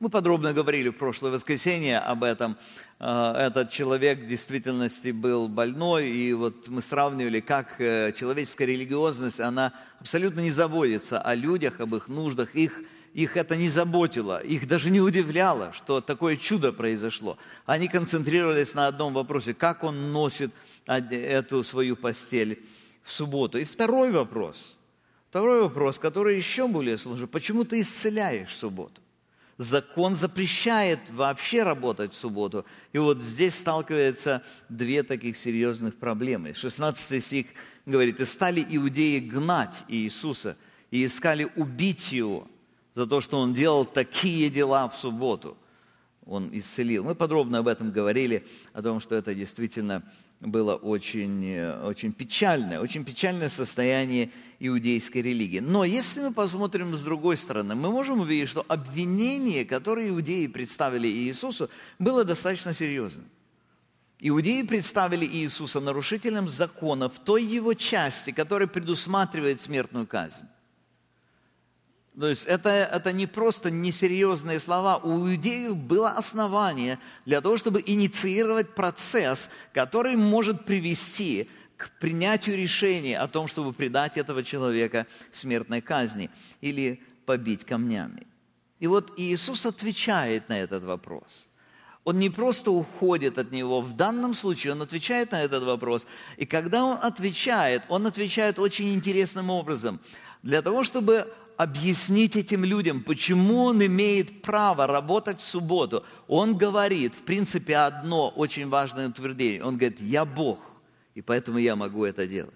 Мы 0.00 0.10
подробно 0.10 0.52
говорили 0.52 0.88
в 0.88 0.96
прошлое 0.96 1.30
воскресенье 1.30 2.00
об 2.00 2.24
этом. 2.24 2.58
Э, 2.98 3.32
этот 3.36 3.70
человек 3.70 4.20
в 4.20 4.26
действительности 4.26 5.10
был 5.10 5.48
больной, 5.48 6.08
и 6.08 6.32
вот 6.32 6.68
мы 6.68 6.80
сравнивали, 6.80 7.40
как 7.40 7.80
э, 7.80 8.12
человеческая 8.12 8.66
религиозность, 8.66 9.40
она 9.40 9.74
абсолютно 10.00 10.40
не 10.40 10.50
заботится 10.50 11.20
о 11.20 11.34
людях, 11.34 11.80
об 11.80 11.94
их 11.94 12.08
нуждах, 12.08 12.54
их, 12.54 12.80
их 13.12 13.36
это 13.36 13.56
не 13.56 13.68
заботило, 13.68 14.38
их 14.38 14.66
даже 14.66 14.90
не 14.90 15.00
удивляло, 15.00 15.72
что 15.72 16.00
такое 16.00 16.36
чудо 16.36 16.72
произошло. 16.72 17.38
Они 17.66 17.88
концентрировались 17.88 18.74
на 18.74 18.86
одном 18.86 19.12
вопросе, 19.12 19.52
как 19.52 19.84
он 19.84 20.12
носит 20.12 20.52
эту 20.86 21.64
свою 21.64 21.96
постель 21.96 22.62
в 23.02 23.12
субботу. 23.12 23.58
И 23.58 23.64
второй 23.64 24.10
вопрос, 24.10 24.76
второй 25.28 25.62
вопрос, 25.62 25.98
который 25.98 26.36
еще 26.36 26.66
более 26.66 26.96
сложный, 26.96 27.28
почему 27.28 27.64
ты 27.64 27.80
исцеляешь 27.80 28.50
в 28.50 28.58
субботу? 28.58 29.00
Закон 29.58 30.16
запрещает 30.16 31.10
вообще 31.10 31.62
работать 31.62 32.12
в 32.12 32.16
субботу. 32.16 32.64
И 32.92 32.98
вот 32.98 33.22
здесь 33.22 33.54
сталкиваются 33.54 34.42
две 34.68 35.02
таких 35.02 35.36
серьезных 35.36 35.96
проблемы. 35.96 36.54
16 36.54 37.22
стих 37.22 37.46
говорит, 37.86 38.20
«И 38.20 38.24
стали 38.24 38.64
иудеи 38.68 39.18
гнать 39.18 39.84
Иисуса, 39.88 40.56
и 40.90 41.04
искали 41.04 41.50
убить 41.56 42.12
Его 42.12 42.48
за 42.94 43.06
то, 43.06 43.20
что 43.20 43.38
Он 43.38 43.54
делал 43.54 43.84
такие 43.84 44.50
дела 44.50 44.88
в 44.88 44.96
субботу». 44.96 45.56
Он 46.26 46.50
исцелил. 46.52 47.04
Мы 47.04 47.14
подробно 47.14 47.58
об 47.58 47.68
этом 47.68 47.92
говорили, 47.92 48.44
о 48.72 48.82
том, 48.82 48.98
что 48.98 49.14
это 49.14 49.32
действительно 49.32 50.02
было 50.40 50.74
очень, 50.74 51.44
э, 51.44 51.82
очень 51.82 52.12
печальное, 52.12 52.80
очень 52.80 53.04
печальное 53.04 53.48
состояние 53.48 54.30
иудейской 54.60 55.22
религии. 55.22 55.60
Но 55.60 55.84
если 55.84 56.20
мы 56.20 56.32
посмотрим 56.32 56.96
с 56.96 57.02
другой 57.02 57.36
стороны, 57.36 57.74
мы 57.74 57.90
можем 57.90 58.20
увидеть, 58.20 58.48
что 58.48 58.64
обвинение, 58.68 59.64
которое 59.64 60.08
иудеи 60.08 60.46
представили 60.46 61.08
Иисусу, 61.08 61.70
было 61.98 62.24
достаточно 62.24 62.72
серьезным. 62.72 63.26
Иудеи 64.18 64.62
представили 64.62 65.26
Иисуса 65.26 65.80
нарушителем 65.80 66.48
закона 66.48 67.08
в 67.08 67.18
той 67.18 67.44
его 67.44 67.74
части, 67.74 68.30
которая 68.30 68.66
предусматривает 68.66 69.60
смертную 69.60 70.06
казнь. 70.06 70.46
То 72.18 72.28
есть 72.28 72.44
это, 72.46 72.70
это 72.70 73.12
не 73.12 73.26
просто 73.26 73.70
несерьезные 73.70 74.58
слова. 74.58 74.96
У 74.96 75.28
иудеев 75.28 75.76
было 75.76 76.10
основание 76.10 76.98
для 77.26 77.42
того, 77.42 77.58
чтобы 77.58 77.82
инициировать 77.84 78.74
процесс, 78.74 79.50
который 79.74 80.16
может 80.16 80.64
привести 80.64 81.50
к 81.76 81.90
принятию 81.98 82.56
решения 82.56 83.18
о 83.18 83.28
том, 83.28 83.48
чтобы 83.48 83.74
предать 83.74 84.16
этого 84.16 84.42
человека 84.42 85.06
смертной 85.30 85.82
казни 85.82 86.30
или 86.62 87.02
побить 87.26 87.66
камнями. 87.66 88.26
И 88.80 88.86
вот 88.86 89.12
Иисус 89.18 89.66
отвечает 89.66 90.48
на 90.48 90.58
этот 90.58 90.84
вопрос. 90.84 91.46
Он 92.04 92.18
не 92.18 92.30
просто 92.30 92.70
уходит 92.70 93.36
от 93.36 93.50
него, 93.50 93.82
в 93.82 93.94
данном 93.94 94.32
случае 94.34 94.72
он 94.72 94.80
отвечает 94.80 95.32
на 95.32 95.42
этот 95.42 95.64
вопрос. 95.64 96.06
И 96.38 96.46
когда 96.46 96.84
он 96.84 96.98
отвечает, 97.02 97.82
он 97.88 98.06
отвечает 98.06 98.58
очень 98.58 98.94
интересным 98.94 99.50
образом. 99.50 100.00
Для 100.42 100.62
того, 100.62 100.84
чтобы 100.84 101.34
объяснить 101.56 102.36
этим 102.36 102.64
людям, 102.64 103.02
почему 103.02 103.64
он 103.64 103.84
имеет 103.84 104.42
право 104.42 104.86
работать 104.86 105.40
в 105.40 105.44
субботу. 105.44 106.04
Он 106.28 106.56
говорит, 106.56 107.14
в 107.14 107.22
принципе, 107.22 107.76
одно 107.76 108.28
очень 108.28 108.68
важное 108.68 109.08
утверждение. 109.08 109.64
Он 109.64 109.76
говорит, 109.76 110.00
я 110.00 110.24
Бог, 110.24 110.58
и 111.14 111.22
поэтому 111.22 111.58
я 111.58 111.76
могу 111.76 112.04
это 112.04 112.26
делать. 112.26 112.54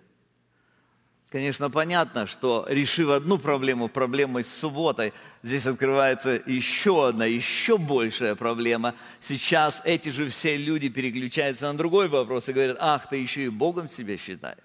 Конечно, 1.31 1.71
понятно, 1.71 2.27
что 2.27 2.67
решив 2.69 3.11
одну 3.11 3.39
проблему, 3.39 3.89
проблему 3.89 4.43
с 4.43 4.49
субботой, 4.49 5.13
здесь 5.45 5.65
открывается 5.65 6.43
еще 6.45 7.07
одна, 7.07 7.25
еще 7.25 7.79
большая 7.79 8.35
проблема. 8.35 8.97
Сейчас 9.21 9.81
эти 9.85 10.09
же 10.09 10.29
все 10.29 10.57
люди 10.57 10.89
переключаются 10.89 11.71
на 11.71 11.79
другой 11.79 12.09
вопрос 12.09 12.49
и 12.49 12.53
говорят, 12.53 12.77
ах, 12.81 13.09
ты 13.09 13.17
еще 13.17 13.45
и 13.45 13.49
Богом 13.49 13.89
себя 13.89 14.19
считаешь. 14.19 14.59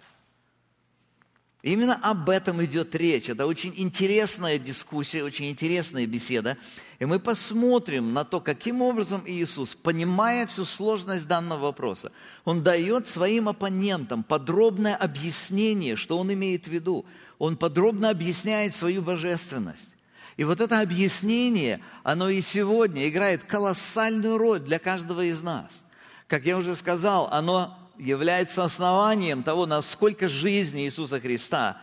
Именно 1.66 1.96
об 1.96 2.30
этом 2.30 2.64
идет 2.64 2.94
речь. 2.94 3.28
Это 3.28 3.48
очень 3.48 3.74
интересная 3.76 4.60
дискуссия, 4.60 5.24
очень 5.24 5.50
интересная 5.50 6.06
беседа. 6.06 6.60
И 7.00 7.06
мы 7.06 7.20
посмотрим 7.20 8.14
на 8.14 8.24
то, 8.24 8.40
каким 8.40 8.84
образом 8.84 9.24
Иисус, 9.26 9.74
понимая 9.74 10.46
всю 10.46 10.64
сложность 10.64 11.28
данного 11.28 11.62
вопроса, 11.62 12.12
Он 12.44 12.62
дает 12.62 13.08
своим 13.08 13.50
оппонентам 13.50 14.22
подробное 14.22 14.96
объяснение, 14.96 15.96
что 15.96 16.20
Он 16.20 16.32
имеет 16.32 16.66
в 16.66 16.72
виду. 16.72 17.04
Он 17.40 17.58
подробно 17.58 18.12
объясняет 18.12 18.76
свою 18.76 19.02
божественность. 19.02 19.96
И 20.38 20.44
вот 20.44 20.62
это 20.62 20.82
объяснение, 20.82 21.82
оно 22.04 22.30
и 22.30 22.42
сегодня 22.42 23.10
играет 23.10 23.44
колоссальную 23.44 24.38
роль 24.38 24.60
для 24.60 24.78
каждого 24.78 25.24
из 25.26 25.42
нас. 25.42 25.84
Как 26.28 26.46
я 26.46 26.58
уже 26.58 26.76
сказал, 26.76 27.28
оно 27.32 27.76
является 27.98 28.64
основанием 28.64 29.44
того, 29.44 29.66
насколько 29.66 30.28
жизнь 30.28 30.80
Иисуса 30.82 31.20
Христа 31.20 31.82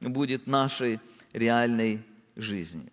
будет 0.00 0.46
нашей 0.46 1.00
реальной 1.32 2.02
жизнью. 2.36 2.90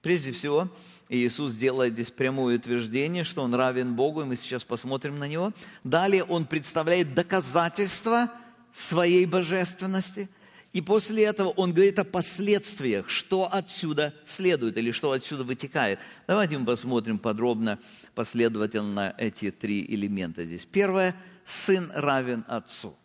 Прежде 0.00 0.32
всего, 0.32 0.68
Иисус 1.08 1.54
делает 1.54 1.94
здесь 1.94 2.10
прямое 2.10 2.56
утверждение, 2.56 3.24
что 3.24 3.42
Он 3.42 3.54
равен 3.54 3.94
Богу, 3.94 4.22
и 4.22 4.24
мы 4.24 4.36
сейчас 4.36 4.64
посмотрим 4.64 5.18
на 5.18 5.28
Него. 5.28 5.52
Далее 5.84 6.24
Он 6.24 6.46
представляет 6.46 7.14
доказательства 7.14 8.30
своей 8.72 9.26
божественности. 9.26 10.28
И 10.72 10.80
после 10.80 11.24
этого 11.24 11.50
Он 11.50 11.74
говорит 11.74 11.98
о 11.98 12.04
последствиях, 12.04 13.10
что 13.10 13.46
отсюда 13.52 14.14
следует 14.24 14.78
или 14.78 14.90
что 14.90 15.12
отсюда 15.12 15.44
вытекает. 15.44 15.98
Давайте 16.26 16.56
мы 16.56 16.64
посмотрим 16.64 17.18
подробно, 17.18 17.78
последовательно 18.14 19.14
эти 19.18 19.50
три 19.50 19.84
элемента 19.84 20.44
здесь. 20.44 20.64
Первое– 20.64 21.14
сын 21.44 21.90
равен 21.94 22.44
отцу. 22.48 22.96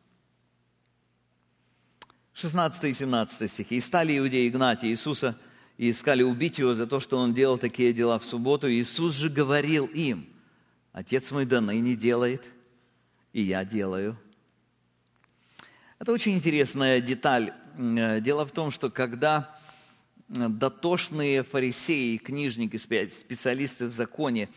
16 2.33 2.83
и 2.83 2.93
17 2.93 3.49
стихи. 3.49 3.75
«И 3.77 3.79
стали 3.79 4.17
иудеи 4.17 4.49
гнать 4.49 4.83
Иисуса, 4.83 5.37
и 5.77 5.91
искали 5.91 6.23
убить 6.23 6.59
его 6.59 6.73
за 6.73 6.87
то, 6.87 6.99
что 6.99 7.17
он 7.17 7.33
делал 7.33 7.57
такие 7.57 7.93
дела 7.93 8.19
в 8.19 8.25
субботу. 8.25 8.69
Иисус 8.69 9.13
же 9.13 9.29
говорил 9.29 9.85
им». 9.85 10.29
Отец 10.93 11.29
мой 11.29 11.45
да 11.45 11.61
ныне 11.61 11.95
делает, 11.95 12.41
и 13.31 13.43
я 13.43 13.63
делаю. 13.63 14.17
Это 15.99 16.11
очень 16.11 16.33
интересная 16.33 17.01
деталь. 17.01 17.53
Дело 17.75 18.47
в 18.47 18.51
том, 18.51 18.71
что 18.71 18.89
когда 18.89 19.55
дотошные 20.27 21.43
фарисеи, 21.43 22.17
книжники, 22.17 22.77
специалисты 22.77 23.85
в 23.85 23.93
законе 23.93 24.49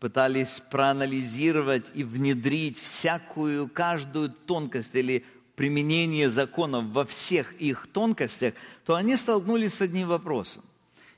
пытались 0.00 0.62
проанализировать 0.70 1.90
и 1.94 2.04
внедрить 2.04 2.78
всякую, 2.78 3.68
каждую 3.68 4.30
тонкость 4.30 4.94
или 4.94 5.24
применение 5.54 6.28
законов 6.28 6.84
во 6.86 7.04
всех 7.04 7.54
их 7.54 7.88
тонкостях, 7.92 8.54
то 8.84 8.94
они 8.94 9.16
столкнулись 9.16 9.74
с 9.74 9.80
одним 9.80 10.08
вопросом. 10.08 10.62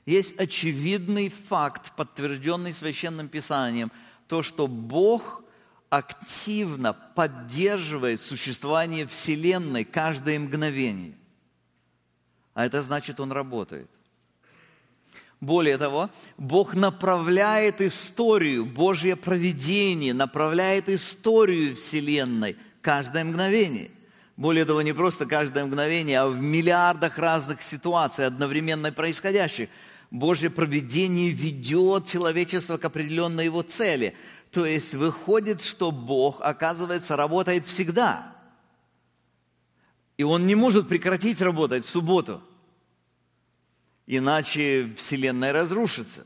Есть 0.05 0.39
очевидный 0.39 1.29
факт, 1.29 1.95
подтвержденный 1.95 2.73
Священным 2.73 3.27
Писанием, 3.27 3.91
то, 4.27 4.41
что 4.43 4.67
Бог 4.67 5.43
активно 5.89 6.93
поддерживает 6.93 8.21
существование 8.21 9.05
Вселенной 9.07 9.83
каждое 9.83 10.39
мгновение. 10.39 11.15
А 12.53 12.65
это 12.65 12.81
значит, 12.81 13.19
Он 13.19 13.31
работает. 13.31 13.89
Более 15.41 15.77
того, 15.77 16.09
Бог 16.37 16.75
направляет 16.75 17.79
историю, 17.79 18.65
Божье 18.65 19.15
проведение 19.15 20.13
направляет 20.13 20.89
историю 20.89 21.75
Вселенной 21.77 22.57
каждое 22.81 23.23
мгновение. 23.23 23.91
Более 24.35 24.65
того, 24.65 24.81
не 24.81 24.93
просто 24.93 25.25
каждое 25.25 25.65
мгновение, 25.65 26.19
а 26.19 26.27
в 26.27 26.41
миллиардах 26.41 27.17
разных 27.17 27.61
ситуаций, 27.61 28.25
одновременно 28.25 28.91
происходящих. 28.91 29.69
Божье 30.11 30.49
проведение 30.49 31.29
ведет 31.31 32.07
человечество 32.07 32.77
к 32.77 32.85
определенной 32.85 33.45
его 33.45 33.61
цели. 33.61 34.15
То 34.51 34.65
есть 34.65 34.93
выходит, 34.93 35.61
что 35.61 35.91
Бог, 35.91 36.41
оказывается, 36.41 37.15
работает 37.15 37.65
всегда. 37.65 38.35
И 40.17 40.23
Он 40.23 40.47
не 40.47 40.55
может 40.55 40.89
прекратить 40.89 41.41
работать 41.41 41.85
в 41.85 41.89
субботу– 41.89 42.41
иначе 44.09 44.91
Вселенная 44.97 45.53
разрушится. 45.53 46.25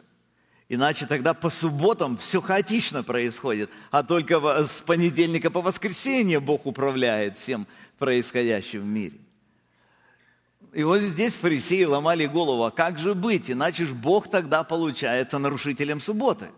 Иначе 0.70 1.06
тогда 1.06 1.34
по 1.34 1.50
субботам 1.50 2.18
все 2.18 2.42
хаотично 2.42 3.04
происходит, 3.04 3.70
а 3.92 4.02
только 4.02 4.66
с 4.66 4.82
понедельника 4.82 5.52
по 5.52 5.62
воскресенье 5.62 6.40
Бог 6.40 6.66
управляет 6.66 7.38
всем 7.38 7.68
происходящим 8.00 8.82
в 8.82 8.86
мире. 8.86 9.18
И 10.72 10.84
вот 10.84 11.02
здесь 11.02 11.36
фарисеи 11.36 11.84
ломали 11.84 12.26
голову, 12.26 12.64
а 12.64 12.72
как 12.72 12.98
же 12.98 13.14
быть, 13.14 13.52
иначе 13.52 13.86
же 13.86 13.94
Бог 13.94 14.30
тогда 14.30 14.64
получается 14.64 15.38
нарушителем 15.38 16.00
субботы. 16.00 16.50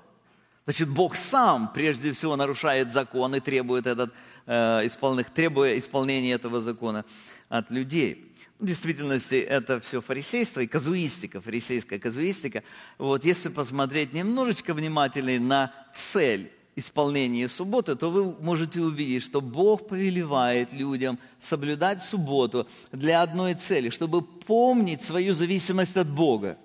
Значит, 0.64 0.90
Бог 0.90 1.16
сам 1.16 1.72
прежде 1.74 2.12
всего 2.12 2.36
нарушает 2.36 2.92
закон 2.92 3.36
и 3.36 3.40
требует, 3.40 3.86
этот, 3.88 4.14
э, 4.46 4.88
исполнения 4.88 6.34
этого 6.34 6.62
закона 6.62 7.04
от 7.50 7.70
людей. 7.72 8.35
В 8.58 8.66
действительности 8.66 9.36
это 9.36 9.82
все 9.82 10.00
фарисейство 10.00 10.62
и 10.62 10.68
казуистика, 10.68 11.42
фарисейская 11.42 12.00
казуистика. 12.00 12.64
Вот 12.98 13.26
если 13.26 13.50
посмотреть 13.50 14.14
немножечко 14.14 14.74
внимательнее 14.74 15.42
на 15.42 15.74
цель 15.94 16.52
исполнения 16.78 17.50
субботы, 17.50 17.96
то 17.96 18.10
вы 18.10 18.32
можете 18.40 18.80
увидеть, 18.80 19.24
что 19.24 19.42
Бог 19.42 19.90
повелевает 19.90 20.72
людям 20.72 21.20
соблюдать 21.40 22.04
субботу 22.04 22.68
для 22.94 23.22
одной 23.22 23.56
цели, 23.56 23.90
чтобы 23.90 24.22
помнить 24.22 25.02
свою 25.02 25.34
зависимость 25.34 25.98
от 25.98 26.10
Бога. 26.10 26.58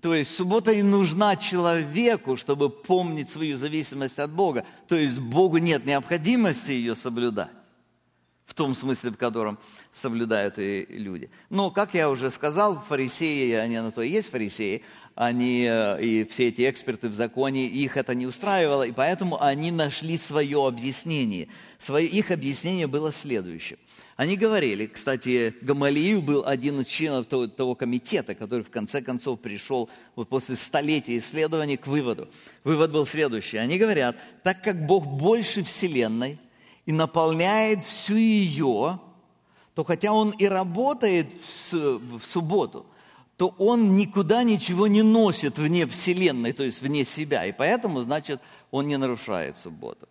То 0.00 0.14
есть 0.14 0.34
суббота 0.34 0.72
и 0.72 0.80
нужна 0.80 1.36
человеку, 1.36 2.36
чтобы 2.36 2.70
помнить 2.70 3.28
свою 3.28 3.58
зависимость 3.58 4.18
от 4.18 4.32
Бога. 4.32 4.64
То 4.86 4.94
есть 4.94 5.18
Богу 5.18 5.58
нет 5.58 5.84
необходимости 5.84 6.70
ее 6.70 6.94
соблюдать 6.94 7.57
в 8.48 8.54
том 8.54 8.74
смысле, 8.74 9.10
в 9.10 9.18
котором 9.18 9.58
соблюдают 9.92 10.58
и 10.58 10.86
люди. 10.88 11.30
Но, 11.50 11.70
как 11.70 11.92
я 11.92 12.08
уже 12.08 12.30
сказал, 12.30 12.82
фарисеи, 12.88 13.52
они 13.52 13.78
на 13.78 13.92
то 13.92 14.00
и 14.00 14.10
есть 14.10 14.30
фарисеи, 14.30 14.82
они 15.14 15.66
э, 15.68 16.02
и 16.02 16.24
все 16.24 16.48
эти 16.48 16.68
эксперты 16.68 17.10
в 17.10 17.14
законе, 17.14 17.66
их 17.66 17.98
это 17.98 18.14
не 18.14 18.26
устраивало, 18.26 18.84
и 18.84 18.92
поэтому 18.92 19.40
они 19.40 19.70
нашли 19.70 20.16
свое 20.16 20.66
объяснение. 20.66 21.48
Свое, 21.78 22.08
их 22.08 22.30
объяснение 22.30 22.86
было 22.86 23.12
следующее. 23.12 23.78
Они 24.16 24.36
говорили, 24.36 24.86
кстати, 24.86 25.54
Гамалиил 25.60 26.22
был 26.22 26.44
один 26.46 26.80
из 26.80 26.86
членов 26.86 27.26
того, 27.26 27.48
того 27.48 27.74
комитета, 27.74 28.34
который 28.34 28.62
в 28.62 28.70
конце 28.70 29.02
концов 29.02 29.40
пришел 29.40 29.90
вот 30.16 30.28
после 30.28 30.56
столетия 30.56 31.18
исследований 31.18 31.76
к 31.76 31.86
выводу. 31.86 32.28
Вывод 32.64 32.90
был 32.92 33.04
следующий. 33.04 33.58
Они 33.58 33.78
говорят, 33.78 34.16
так 34.42 34.62
как 34.62 34.86
Бог 34.86 35.06
больше 35.06 35.62
Вселенной– 35.62 36.38
и 36.88 36.92
наполняет 36.92 37.84
всю 37.84 38.16
ее, 38.16 38.98
то 39.74 39.84
хотя 39.84 40.10
он 40.10 40.30
и 40.30 40.46
работает 40.46 41.34
в 41.70 42.20
субботу, 42.24 42.86
то 43.36 43.54
он 43.58 43.94
никуда 43.94 44.42
ничего 44.42 44.86
не 44.86 45.02
носит 45.02 45.58
вне 45.58 45.86
Вселенной, 45.86 46.54
то 46.54 46.64
есть 46.64 46.80
вне 46.80 47.04
себя. 47.04 47.44
И 47.44 47.52
поэтому, 47.52 48.00
значит, 48.00 48.40
он 48.70 48.88
не 48.88 48.96
нарушает 48.96 49.58
субботу. 49.58 50.08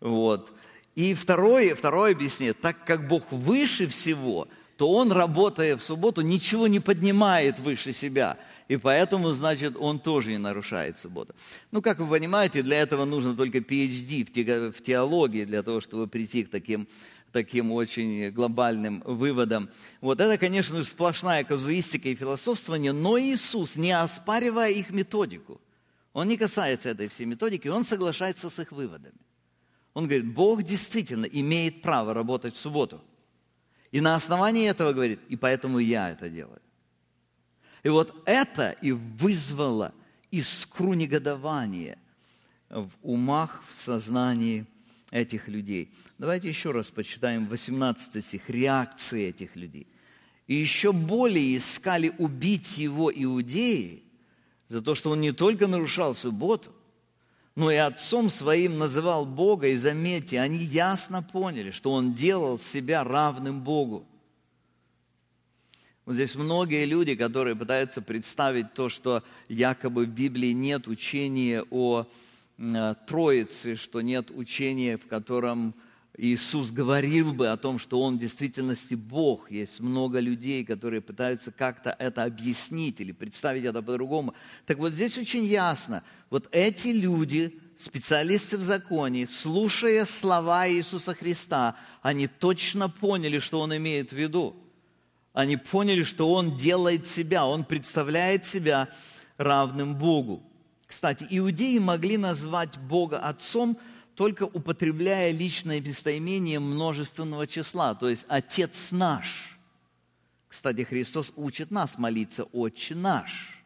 Вот. 0.00 0.52
И 0.96 1.14
второе, 1.14 1.76
второе 1.76 2.14
объяснение, 2.14 2.52
так 2.52 2.84
как 2.84 3.06
Бог 3.06 3.22
выше 3.30 3.86
всего, 3.86 4.48
то 4.76 4.90
он, 4.90 5.12
работая 5.12 5.76
в 5.76 5.84
субботу, 5.84 6.22
ничего 6.22 6.66
не 6.66 6.80
поднимает 6.80 7.60
выше 7.60 7.92
себя 7.92 8.38
и 8.68 8.76
поэтому, 8.76 9.32
значит, 9.32 9.76
он 9.78 9.98
тоже 9.98 10.30
не 10.30 10.38
нарушает 10.38 10.98
субботу. 10.98 11.34
Ну, 11.70 11.80
как 11.80 11.98
вы 11.98 12.08
понимаете, 12.08 12.62
для 12.62 12.78
этого 12.78 13.06
нужно 13.06 13.34
только 13.34 13.58
PhD 13.58 14.70
в 14.70 14.82
теологии, 14.82 15.44
для 15.44 15.62
того, 15.62 15.80
чтобы 15.80 16.06
прийти 16.06 16.44
к 16.44 16.50
таким 16.50 16.86
таким 17.32 17.72
очень 17.72 18.30
глобальным 18.30 19.02
выводам. 19.04 19.68
Вот 20.00 20.18
это, 20.18 20.38
конечно, 20.38 20.82
сплошная 20.82 21.44
казуистика 21.44 22.08
и 22.08 22.14
философствование, 22.14 22.92
но 22.92 23.18
Иисус, 23.18 23.76
не 23.76 23.92
оспаривая 23.92 24.70
их 24.70 24.90
методику, 24.90 25.60
он 26.14 26.28
не 26.28 26.36
касается 26.38 26.88
этой 26.88 27.08
всей 27.08 27.26
методики, 27.26 27.68
он 27.68 27.84
соглашается 27.84 28.48
с 28.48 28.58
их 28.58 28.72
выводами. 28.72 29.14
Он 29.92 30.04
говорит, 30.06 30.32
Бог 30.32 30.62
действительно 30.62 31.26
имеет 31.26 31.82
право 31.82 32.14
работать 32.14 32.54
в 32.54 32.58
субботу. 32.58 33.02
И 33.92 34.00
на 34.00 34.14
основании 34.14 34.68
этого 34.68 34.92
говорит, 34.92 35.20
и 35.28 35.36
поэтому 35.36 35.78
я 35.78 36.10
это 36.10 36.28
делаю. 36.30 36.60
И 37.82 37.88
вот 37.88 38.14
это 38.26 38.70
и 38.82 38.92
вызвало 38.92 39.94
искру 40.30 40.94
негодования 40.94 41.98
в 42.68 42.90
умах, 43.02 43.62
в 43.68 43.74
сознании 43.74 44.66
этих 45.10 45.48
людей. 45.48 45.90
Давайте 46.18 46.48
еще 46.48 46.72
раз 46.72 46.90
почитаем 46.90 47.46
18 47.46 48.24
стих, 48.24 48.50
реакции 48.50 49.28
этих 49.28 49.56
людей. 49.56 49.86
И 50.46 50.54
еще 50.54 50.92
более 50.92 51.56
искали 51.56 52.12
убить 52.18 52.78
его 52.78 53.12
иудеи 53.14 54.02
за 54.68 54.82
то, 54.82 54.94
что 54.94 55.10
он 55.10 55.20
не 55.20 55.32
только 55.32 55.66
нарушал 55.66 56.14
субботу, 56.14 56.72
но 57.54 57.70
и 57.70 57.76
отцом 57.76 58.30
своим 58.30 58.78
называл 58.78 59.26
Бога. 59.26 59.68
И 59.68 59.76
заметьте, 59.76 60.40
они 60.40 60.58
ясно 60.58 61.22
поняли, 61.22 61.70
что 61.70 61.92
он 61.92 62.14
делал 62.14 62.58
себя 62.58 63.04
равным 63.04 63.62
Богу. 63.62 64.07
Вот 66.08 66.14
здесь 66.14 66.36
многие 66.36 66.86
люди, 66.86 67.14
которые 67.14 67.54
пытаются 67.54 68.00
представить 68.00 68.72
то, 68.72 68.88
что 68.88 69.22
якобы 69.50 70.06
в 70.06 70.08
Библии 70.08 70.52
нет 70.52 70.88
учения 70.88 71.62
о 71.70 72.06
э, 72.56 72.94
Троице, 73.06 73.76
что 73.76 74.00
нет 74.00 74.30
учения, 74.30 74.96
в 74.96 75.06
котором 75.06 75.74
Иисус 76.16 76.70
говорил 76.70 77.34
бы 77.34 77.48
о 77.48 77.58
том, 77.58 77.78
что 77.78 78.00
Он 78.00 78.16
в 78.16 78.20
действительности 78.20 78.94
Бог. 78.94 79.50
Есть 79.50 79.80
много 79.80 80.18
людей, 80.18 80.64
которые 80.64 81.02
пытаются 81.02 81.52
как-то 81.52 81.94
это 81.98 82.24
объяснить 82.24 83.02
или 83.02 83.12
представить 83.12 83.66
это 83.66 83.82
по-другому. 83.82 84.32
Так 84.64 84.78
вот 84.78 84.92
здесь 84.92 85.18
очень 85.18 85.44
ясно. 85.44 86.02
Вот 86.30 86.48
эти 86.52 86.88
люди, 86.88 87.60
специалисты 87.76 88.56
в 88.56 88.62
законе, 88.62 89.26
слушая 89.26 90.06
слова 90.06 90.70
Иисуса 90.70 91.12
Христа, 91.12 91.76
они 92.00 92.28
точно 92.28 92.88
поняли, 92.88 93.40
что 93.40 93.60
Он 93.60 93.76
имеет 93.76 94.08
в 94.08 94.16
виду 94.16 94.56
они 95.32 95.56
поняли, 95.56 96.02
что 96.02 96.32
он 96.32 96.56
делает 96.56 97.06
себя, 97.06 97.46
он 97.46 97.64
представляет 97.64 98.44
себя 98.44 98.88
равным 99.36 99.96
Богу. 99.96 100.42
Кстати, 100.86 101.26
иудеи 101.28 101.78
могли 101.78 102.16
назвать 102.16 102.78
Бога 102.78 103.18
Отцом, 103.18 103.78
только 104.14 104.44
употребляя 104.44 105.30
личное 105.30 105.80
местоимение 105.80 106.58
множественного 106.58 107.46
числа, 107.46 107.94
то 107.94 108.08
есть 108.08 108.24
«Отец 108.28 108.90
наш». 108.90 109.56
Кстати, 110.48 110.82
Христос 110.82 111.30
учит 111.36 111.70
нас 111.70 111.98
молиться 111.98 112.44
«Отче 112.44 112.94
наш». 112.94 113.62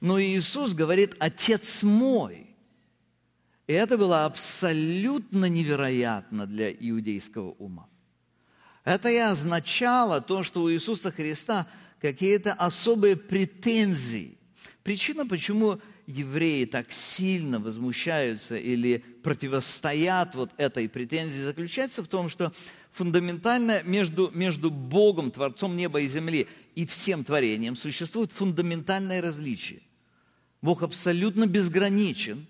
Но 0.00 0.20
Иисус 0.20 0.74
говорит 0.74 1.16
«Отец 1.18 1.82
мой». 1.82 2.54
И 3.66 3.72
это 3.72 3.96
было 3.96 4.26
абсолютно 4.26 5.46
невероятно 5.46 6.46
для 6.46 6.70
иудейского 6.70 7.52
ума. 7.52 7.88
Это 8.84 9.08
и 9.08 9.16
означало 9.16 10.20
то, 10.20 10.42
что 10.42 10.62
у 10.62 10.70
Иисуса 10.70 11.10
Христа 11.10 11.66
какие-то 12.00 12.52
особые 12.52 13.16
претензии. 13.16 14.36
Причина, 14.82 15.26
почему 15.26 15.80
евреи 16.06 16.66
так 16.66 16.92
сильно 16.92 17.58
возмущаются 17.58 18.56
или 18.56 18.98
противостоят 19.22 20.34
вот 20.34 20.50
этой 20.58 20.86
претензии, 20.88 21.40
заключается 21.40 22.02
в 22.02 22.08
том, 22.08 22.28
что 22.28 22.52
фундаментально 22.92 23.82
между, 23.82 24.30
между 24.34 24.70
Богом, 24.70 25.30
Творцом 25.30 25.76
неба 25.76 26.00
и 26.02 26.08
земли, 26.08 26.46
и 26.74 26.84
всем 26.84 27.24
творением 27.24 27.76
существует 27.76 28.32
фундаментальное 28.32 29.22
различие. 29.22 29.80
Бог 30.60 30.82
абсолютно 30.82 31.46
безграничен, 31.46 32.46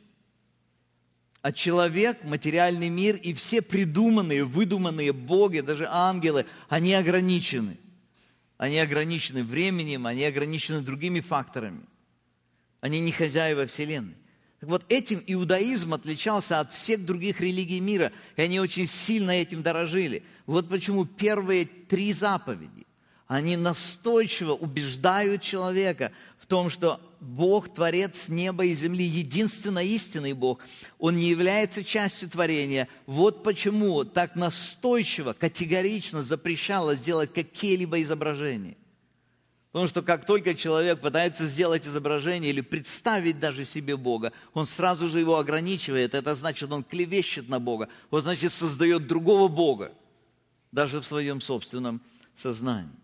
а 1.45 1.53
человек, 1.53 2.25
материальный 2.25 2.89
мир 2.89 3.17
и 3.17 3.35
все 3.35 3.61
придуманные, 3.61 4.45
выдуманные 4.45 5.13
боги, 5.13 5.61
даже 5.61 5.87
ангелы, 5.87 6.47
они 6.71 6.95
ограничены. 6.95 7.77
Они 8.57 8.79
ограничены 8.79 9.45
временем, 9.45 10.07
они 10.07 10.25
ограничены 10.25 10.81
другими 10.81 11.21
факторами. 11.21 11.83
Они 12.81 12.99
не 12.99 13.13
хозяева 13.13 13.67
Вселенной. 13.67 14.17
Так 14.61 14.71
вот, 14.71 14.87
этим 14.89 15.23
иудаизм 15.27 15.93
отличался 15.93 16.61
от 16.61 16.73
всех 16.73 17.05
других 17.05 17.43
религий 17.43 17.81
мира, 17.81 18.11
и 18.37 18.41
они 18.41 18.59
очень 18.59 18.87
сильно 18.87 19.33
этим 19.33 19.63
дорожили. 19.63 20.23
Вот 20.47 20.71
почему 20.71 21.05
первые 21.05 21.67
три 21.67 22.15
заповеди, 22.15 22.87
они 23.27 23.59
настойчиво 23.59 24.53
убеждают 24.53 25.43
человека 25.43 26.11
в 26.39 26.47
том, 26.47 26.71
что 26.71 27.03
Бог, 27.25 27.73
Творец 27.73 28.29
неба 28.29 28.67
и 28.67 28.75
земли, 28.75 29.05
единственно 29.05 29.79
истинный 29.79 30.35
Бог, 30.35 30.61
Он 30.99 31.17
не 31.17 31.29
является 31.29 31.83
частью 31.83 32.29
творения. 32.29 32.89
Вот 33.07 33.43
почему 33.43 34.05
так 34.05 34.37
настойчиво, 34.37 35.33
категорично 35.33 36.23
запрещалось 36.23 37.01
делать 37.01 37.33
какие-либо 37.33 38.03
изображения. 38.03 38.77
Потому 39.73 39.89
что 39.89 40.03
как 40.03 40.25
только 40.25 40.55
человек 40.55 41.01
пытается 41.01 41.47
сделать 41.47 41.85
изображение 41.85 42.51
или 42.51 42.61
представить 42.61 43.41
даже 43.41 43.65
себе 43.65 43.97
Бога, 43.97 44.33
он 44.53 44.67
сразу 44.67 45.09
же 45.09 45.19
его 45.19 45.37
ограничивает. 45.37 46.15
Это 46.15 46.37
значит, 46.37 46.71
он 46.71 46.85
клевещет 46.85 47.49
на 47.49 47.59
Бога. 47.59 47.89
Он, 48.13 48.23
значит, 48.23 48.53
создает 48.53 49.09
другого 49.09 49.49
Бога, 49.49 49.93
даже 50.71 51.01
в 51.01 51.05
своем 51.05 51.41
собственном 51.41 52.03
сознании. 52.37 53.04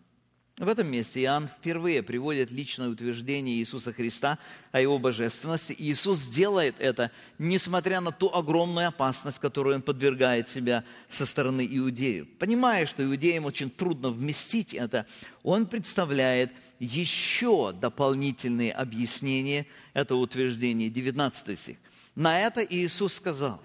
В 0.60 0.68
этом 0.68 0.88
месте 0.88 1.22
Иоанн 1.22 1.48
впервые 1.48 2.02
приводит 2.02 2.50
личное 2.50 2.90
утверждение 2.90 3.56
Иисуса 3.56 3.94
Христа 3.94 4.38
о 4.72 4.80
Его 4.82 4.98
божественности. 4.98 5.72
И 5.72 5.90
Иисус 5.90 6.28
делает 6.28 6.74
это, 6.78 7.10
несмотря 7.38 8.02
на 8.02 8.12
ту 8.12 8.28
огромную 8.28 8.88
опасность, 8.88 9.38
которую 9.38 9.76
Он 9.76 9.82
подвергает 9.82 10.50
себя 10.50 10.84
со 11.08 11.24
стороны 11.24 11.66
иудеев. 11.66 12.28
Понимая, 12.38 12.84
что 12.84 13.02
иудеям 13.02 13.46
очень 13.46 13.70
трудно 13.70 14.10
вместить 14.10 14.74
это, 14.74 15.06
Он 15.42 15.64
представляет 15.64 16.52
еще 16.78 17.72
дополнительные 17.72 18.72
объяснения 18.72 19.66
этого 19.94 20.18
утверждения. 20.18 20.90
19 20.90 21.58
стих. 21.58 21.78
На 22.14 22.38
это 22.38 22.62
Иисус 22.62 23.14
сказал, 23.14 23.62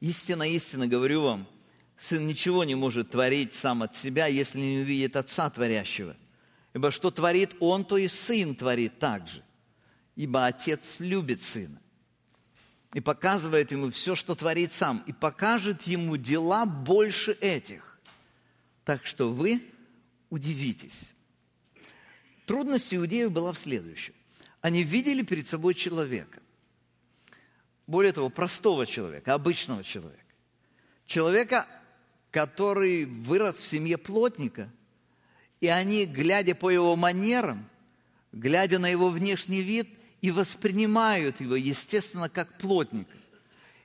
«Истинно, 0.00 0.44
истинно 0.44 0.86
говорю 0.86 1.20
вам, 1.24 1.46
Сын 1.98 2.26
ничего 2.26 2.64
не 2.64 2.74
может 2.74 3.10
творить 3.10 3.54
сам 3.54 3.82
от 3.82 3.96
себя, 3.96 4.26
если 4.26 4.60
не 4.60 4.78
увидит 4.78 5.16
Отца 5.16 5.50
Творящего. 5.50 6.16
Ибо 6.72 6.90
что 6.90 7.10
творит 7.10 7.56
Он, 7.60 7.84
то 7.84 7.96
и 7.96 8.08
Сын 8.08 8.54
творит 8.54 8.98
также. 8.98 9.42
Ибо 10.14 10.46
Отец 10.46 11.00
любит 11.00 11.42
Сына 11.42 11.80
и 12.94 13.00
показывает 13.00 13.70
ему 13.70 13.90
все, 13.90 14.14
что 14.14 14.34
творит 14.34 14.72
сам, 14.72 15.02
и 15.06 15.12
покажет 15.12 15.82
ему 15.82 16.16
дела 16.16 16.64
больше 16.64 17.32
этих. 17.32 17.98
Так 18.84 19.04
что 19.04 19.32
вы 19.32 19.62
удивитесь. 20.30 21.12
Трудность 22.46 22.94
иудеев 22.94 23.30
была 23.30 23.52
в 23.52 23.58
следующем. 23.58 24.14
Они 24.62 24.82
видели 24.82 25.22
перед 25.22 25.46
собой 25.46 25.74
человека. 25.74 26.40
Более 27.86 28.12
того, 28.12 28.30
простого 28.30 28.86
человека, 28.86 29.34
обычного 29.34 29.84
человека. 29.84 30.24
Человека, 31.06 31.66
который 32.30 33.04
вырос 33.04 33.56
в 33.56 33.66
семье 33.66 33.98
плотника, 33.98 34.70
и 35.60 35.66
они, 35.66 36.06
глядя 36.06 36.54
по 36.54 36.70
его 36.70 36.94
манерам, 36.96 37.68
глядя 38.32 38.78
на 38.78 38.88
его 38.88 39.10
внешний 39.10 39.62
вид, 39.62 39.88
и 40.20 40.30
воспринимают 40.30 41.40
его, 41.40 41.56
естественно, 41.56 42.28
как 42.28 42.58
плотника. 42.58 43.16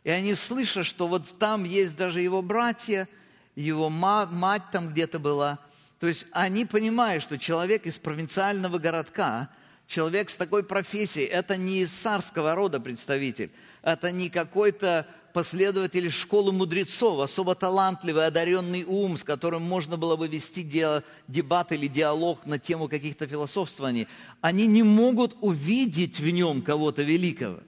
И 0.04 0.10
они 0.10 0.36
слышат, 0.36 0.86
что 0.86 1.08
вот 1.08 1.34
там 1.40 1.64
есть 1.64 1.96
даже 1.96 2.22
его 2.22 2.42
братья, 2.42 3.08
его 3.56 3.90
мать 3.90 4.64
там 4.72 4.90
где-то 4.90 5.20
была. 5.20 5.60
То 6.00 6.08
есть 6.08 6.26
они 6.32 6.66
понимают, 6.66 7.24
что 7.24 7.38
человек 7.38 7.86
из 7.86 7.98
провинциального 7.98 8.78
городка, 8.80 9.50
человек 9.88 10.30
с 10.30 10.38
такой 10.38 10.64
профессией, 10.64 11.28
это 11.28 11.56
не 11.56 11.82
из 11.82 11.92
царского 11.92 12.56
рода 12.56 12.80
представитель, 12.80 13.52
это 13.82 14.12
не 14.12 14.30
какой-то 14.30 15.08
последователь 15.34 16.10
школы 16.10 16.52
мудрецов, 16.52 17.20
особо 17.20 17.56
талантливый, 17.56 18.26
одаренный 18.26 18.86
ум, 18.86 19.18
с 19.18 19.24
которым 19.24 19.64
можно 19.64 19.98
было 19.98 20.16
бы 20.16 20.28
вести 20.28 20.64
дебат 21.28 21.72
или 21.72 21.88
диалог 21.88 22.46
на 22.46 22.60
тему 22.60 22.88
каких-то 22.88 23.28
философствований, 23.28 24.08
они 24.42 24.68
не 24.68 24.84
могут 24.84 25.36
увидеть 25.42 26.20
в 26.20 26.30
нем 26.30 26.62
кого-то 26.62 27.02
великого. 27.02 27.60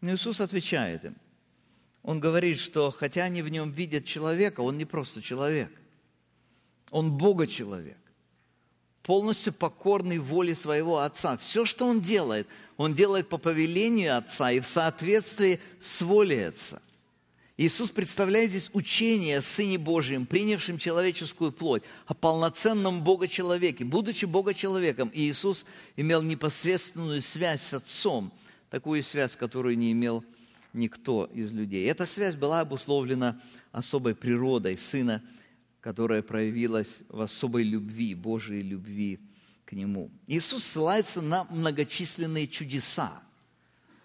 Но 0.00 0.14
Иисус 0.14 0.40
отвечает 0.40 1.04
им. 1.04 1.16
Он 2.02 2.20
говорит, 2.20 2.58
что 2.58 2.90
хотя 2.90 3.24
они 3.24 3.40
в 3.40 3.48
нем 3.48 3.70
видят 3.70 4.04
человека, 4.04 4.60
он 4.60 4.76
не 4.76 4.84
просто 4.84 5.22
человек. 5.22 5.72
Он 6.90 7.10
Бога 7.10 7.46
человек 7.46 7.96
полностью 9.04 9.52
покорный 9.52 10.18
воле 10.18 10.54
своего 10.54 10.98
Отца. 10.98 11.36
Все, 11.36 11.64
что 11.64 11.86
Он 11.86 12.00
делает, 12.00 12.48
Он 12.76 12.94
делает 12.94 13.28
по 13.28 13.38
повелению 13.38 14.16
Отца 14.18 14.50
и 14.50 14.60
в 14.60 14.66
соответствии 14.66 15.60
с 15.80 16.00
волей 16.02 16.48
Отца. 16.48 16.80
Иисус 17.56 17.90
представляет 17.90 18.50
здесь 18.50 18.70
учение 18.72 19.38
о 19.38 19.42
Сыне 19.42 19.78
Божьем, 19.78 20.26
принявшем 20.26 20.78
человеческую 20.78 21.52
плоть, 21.52 21.84
о 22.06 22.14
полноценном 22.14 23.04
Бога-человеке. 23.04 23.84
Будучи 23.84 24.24
Бога-человеком, 24.24 25.08
Иисус 25.14 25.64
имел 25.96 26.22
непосредственную 26.22 27.20
связь 27.20 27.62
с 27.62 27.74
Отцом, 27.74 28.32
такую 28.70 29.04
связь, 29.04 29.36
которую 29.36 29.78
не 29.78 29.92
имел 29.92 30.24
никто 30.72 31.26
из 31.26 31.52
людей. 31.52 31.86
Эта 31.88 32.06
связь 32.06 32.34
была 32.34 32.60
обусловлена 32.60 33.40
особой 33.70 34.16
природой 34.16 34.76
Сына 34.76 35.22
которая 35.84 36.22
проявилась 36.22 37.00
в 37.10 37.20
особой 37.20 37.62
любви, 37.62 38.14
Божьей 38.14 38.62
любви 38.62 39.20
к 39.66 39.72
Нему. 39.72 40.10
Иисус 40.26 40.64
ссылается 40.64 41.20
на 41.20 41.44
многочисленные 41.50 42.48
чудеса. 42.48 43.22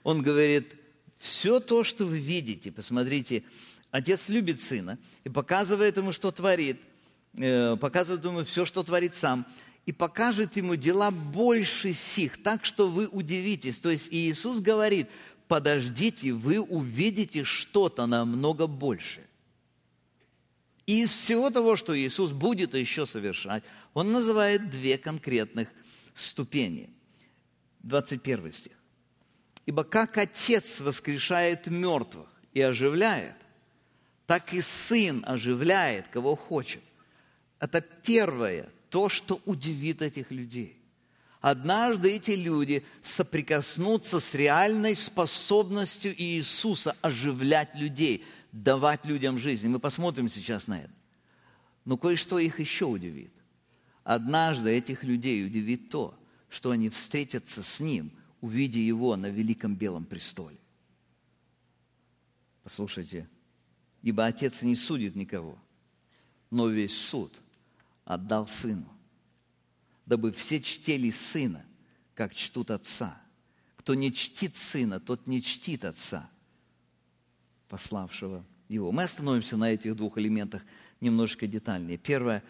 Он 0.03 0.21
говорит, 0.21 0.75
все 1.19 1.61
то, 1.61 1.85
что 1.85 2.05
вы 2.05 2.19
видите, 2.19 2.73
посмотрите, 2.73 3.45
Отец 3.91 4.27
любит 4.27 4.59
Сына 4.59 4.99
и 5.23 5.29
показывает 5.29 5.95
Ему, 5.95 6.11
что 6.11 6.31
творит, 6.31 6.81
э, 7.37 7.77
показывает 7.77 8.25
Ему 8.25 8.43
все, 8.43 8.65
что 8.65 8.83
творит 8.83 9.15
Сам, 9.15 9.47
и 9.85 9.93
покажет 9.93 10.57
Ему 10.57 10.75
дела 10.75 11.11
больше 11.11 11.93
сих, 11.93 12.43
так 12.43 12.65
что 12.65 12.89
вы 12.89 13.07
удивитесь. 13.07 13.79
То 13.79 13.89
есть 13.89 14.09
Иисус 14.11 14.59
говорит, 14.59 15.07
подождите, 15.47 16.33
вы 16.33 16.59
увидите 16.59 17.45
что-то 17.45 18.05
намного 18.05 18.67
больше. 18.67 19.28
И 20.89 21.04
из 21.04 21.12
всего 21.12 21.52
того, 21.52 21.75
что 21.75 21.95
Иисус 21.95 22.32
будет 22.32 22.73
еще 22.73 23.06
совершать, 23.06 23.63
Он 23.93 24.12
называет 24.12 24.71
две 24.71 24.97
конкретных 24.97 25.69
ступени. 26.15 26.89
21 27.84 28.52
стих. 28.52 28.73
«Ибо 29.67 29.84
как 29.84 30.17
Отец 30.17 30.82
воскрешает 30.82 31.67
мертвых 31.67 32.28
и 32.56 32.62
оживляет, 32.62 33.36
так 34.25 34.52
и 34.52 34.62
Сын 34.62 35.23
оживляет, 35.28 36.08
кого 36.08 36.36
хочет». 36.36 36.82
Это 37.60 37.82
первое, 37.82 38.67
то, 38.89 39.10
что 39.10 39.39
удивит 39.45 40.02
этих 40.02 40.32
людей. 40.32 40.75
Однажды 41.39 42.15
эти 42.15 42.32
люди 42.32 42.84
соприкоснутся 43.04 44.19
с 44.19 44.34
реальной 44.34 44.95
способностью 44.95 46.19
Иисуса 46.19 46.95
оживлять 47.04 47.75
людей– 47.75 48.25
давать 48.51 49.05
людям 49.05 49.38
жизнь. 49.38 49.67
Мы 49.67 49.79
посмотрим 49.79 50.29
сейчас 50.29 50.67
на 50.67 50.81
это. 50.81 50.93
Но 51.85 51.97
кое-что 51.97 52.39
их 52.39 52.59
еще 52.59 52.85
удивит. 52.85 53.33
Однажды 54.03 54.69
этих 54.71 55.03
людей 55.03 55.45
удивит 55.45 55.89
то, 55.89 56.17
что 56.49 56.71
они 56.71 56.89
встретятся 56.89 57.63
с 57.63 57.79
Ним, 57.79 58.12
увидя 58.41 58.79
Его 58.79 59.15
на 59.15 59.27
великом 59.27 59.75
белом 59.75 60.05
престоле. 60.05 60.57
Послушайте, 62.63 63.27
ибо 64.01 64.25
Отец 64.25 64.62
не 64.62 64.75
судит 64.75 65.15
никого, 65.15 65.57
но 66.49 66.67
весь 66.67 66.97
суд 66.99 67.39
отдал 68.05 68.47
Сыну, 68.47 68.88
дабы 70.05 70.31
все 70.31 70.62
чтили 70.62 71.09
Сына, 71.09 71.65
как 72.15 72.33
чтут 72.33 72.71
Отца. 72.71 73.21
Кто 73.77 73.93
не 73.93 74.12
чтит 74.12 74.57
Сына, 74.57 74.99
тот 74.99 75.27
не 75.27 75.41
чтит 75.41 75.85
Отца– 75.85 76.29
пославшего 77.69 78.43
его. 78.67 78.91
Мы 78.91 79.03
остановимся 79.03 79.55
на 79.55 79.71
этих 79.71 79.95
двух 79.95 80.17
элементах 80.17 80.63
немножко 80.99 81.47
детальнее. 81.47 81.97
Первое, 81.97 82.43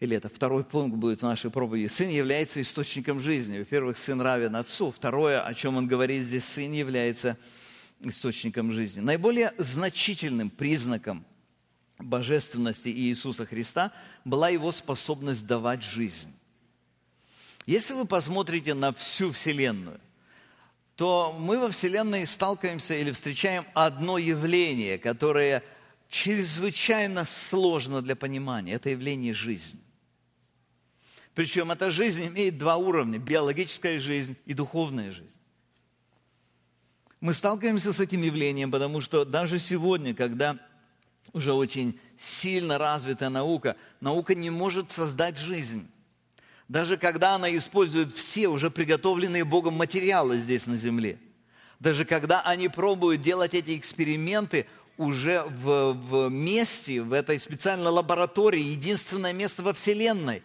или 0.00 0.16
это 0.16 0.28
второй 0.28 0.64
пункт 0.64 0.96
будет 0.96 1.20
в 1.20 1.22
нашей 1.22 1.50
проповеди, 1.50 1.86
сын 1.86 2.10
является 2.10 2.60
источником 2.60 3.18
жизни. 3.18 3.58
Во-первых, 3.58 3.96
сын 3.96 4.20
равен 4.20 4.56
отцу. 4.56 4.90
Второе, 4.90 5.40
о 5.40 5.54
чем 5.54 5.76
он 5.76 5.86
говорит 5.86 6.24
здесь, 6.24 6.44
сын 6.44 6.72
является 6.72 7.38
источником 8.00 8.72
жизни. 8.72 9.00
Наиболее 9.00 9.54
значительным 9.56 10.50
признаком 10.50 11.24
божественности 11.98 12.88
Иисуса 12.88 13.46
Христа 13.46 13.92
была 14.24 14.50
его 14.50 14.70
способность 14.72 15.46
давать 15.46 15.82
жизнь. 15.82 16.32
Если 17.64 17.94
вы 17.94 18.04
посмотрите 18.04 18.74
на 18.74 18.92
всю 18.92 19.32
Вселенную, 19.32 19.98
то 20.96 21.36
мы 21.38 21.58
во 21.58 21.68
Вселенной 21.68 22.26
сталкиваемся 22.26 22.94
или 22.94 23.12
встречаем 23.12 23.66
одно 23.74 24.16
явление, 24.16 24.98
которое 24.98 25.62
чрезвычайно 26.08 27.24
сложно 27.26 28.00
для 28.00 28.16
понимания. 28.16 28.72
Это 28.72 28.90
явление 28.90 29.34
жизни. 29.34 29.80
Причем 31.34 31.70
эта 31.70 31.90
жизнь 31.90 32.26
имеет 32.26 32.56
два 32.56 32.76
уровня– 32.76 33.18
биологическая 33.20 34.00
жизнь 34.00 34.36
и 34.46 34.54
духовная 34.54 35.12
жизнь. 35.12 35.38
Мы 37.20 37.34
сталкиваемся 37.34 37.92
с 37.92 38.00
этим 38.00 38.22
явлением, 38.22 38.70
потому 38.70 39.02
что 39.02 39.26
даже 39.26 39.58
сегодня, 39.58 40.14
когда 40.14 40.58
уже 41.34 41.52
очень 41.52 42.00
сильно 42.16 42.78
развитая 42.78 43.28
наука, 43.28 43.76
наука 44.00 44.34
не 44.34 44.48
может 44.48 44.92
создать 44.92 45.36
жизнь. 45.36 45.86
Даже 46.68 46.96
когда 46.96 47.34
она 47.34 47.54
использует 47.56 48.12
все 48.12 48.48
уже 48.48 48.70
приготовленные 48.70 49.44
Богом 49.44 49.74
материалы 49.74 50.36
здесь 50.38 50.66
на 50.66 50.76
Земле. 50.76 51.18
Даже 51.78 52.04
когда 52.04 52.40
они 52.40 52.68
пробуют 52.68 53.22
делать 53.22 53.54
эти 53.54 53.76
эксперименты 53.76 54.66
уже 54.96 55.44
в, 55.44 55.92
в 55.92 56.28
месте, 56.30 57.02
в 57.02 57.12
этой 57.12 57.38
специальной 57.38 57.90
лаборатории, 57.90 58.62
единственное 58.62 59.32
место 59.32 59.62
во 59.62 59.72
Вселенной, 59.72 60.42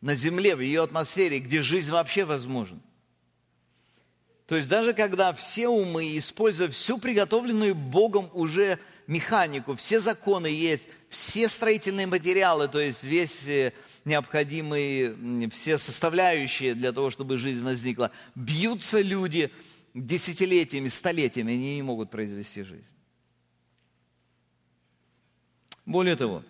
на 0.00 0.14
Земле, 0.16 0.56
в 0.56 0.60
ее 0.60 0.82
атмосфере, 0.82 1.38
где 1.38 1.62
жизнь 1.62 1.90
вообще 1.90 2.24
возможна. 2.24 2.80
То 4.46 4.56
есть 4.56 4.68
даже 4.68 4.92
когда 4.92 5.32
все 5.32 5.68
умы, 5.68 6.18
используя 6.18 6.68
всю 6.68 6.98
приготовленную 6.98 7.74
Богом 7.74 8.28
уже 8.34 8.80
механику, 9.06 9.76
все 9.76 10.00
законы 10.00 10.48
есть, 10.48 10.88
все 11.08 11.48
строительные 11.48 12.06
материалы, 12.06 12.68
то 12.68 12.80
есть 12.80 13.04
весь 13.04 13.46
э, 13.46 13.72
необходимые, 14.04 15.48
все 15.50 15.78
составляющие 15.78 16.74
для 16.74 16.92
того, 16.92 17.10
чтобы 17.10 17.38
жизнь 17.38 17.62
возникла, 17.62 18.10
бьются 18.34 19.00
люди 19.00 19.50
десятилетиями, 19.94 20.88
столетиями, 20.88 21.52
они 21.52 21.76
не 21.76 21.82
могут 21.82 22.10
произвести 22.10 22.62
жизнь. 22.62 22.94
Более 25.84 26.16
того, 26.16 26.44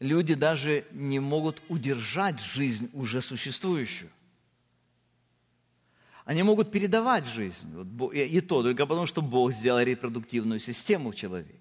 люди 0.00 0.34
даже 0.34 0.84
не 0.92 1.20
могут 1.20 1.62
удержать 1.68 2.40
жизнь 2.40 2.90
уже 2.92 3.22
существующую. 3.22 4.10
Они 6.24 6.42
могут 6.42 6.70
передавать 6.70 7.26
жизнь. 7.26 7.68
И 8.12 8.40
то 8.42 8.62
только 8.62 8.86
потому, 8.86 9.06
что 9.06 9.22
Бог 9.22 9.52
сделал 9.52 9.80
репродуктивную 9.80 10.60
систему 10.60 11.10
в 11.10 11.16
человеке. 11.16 11.54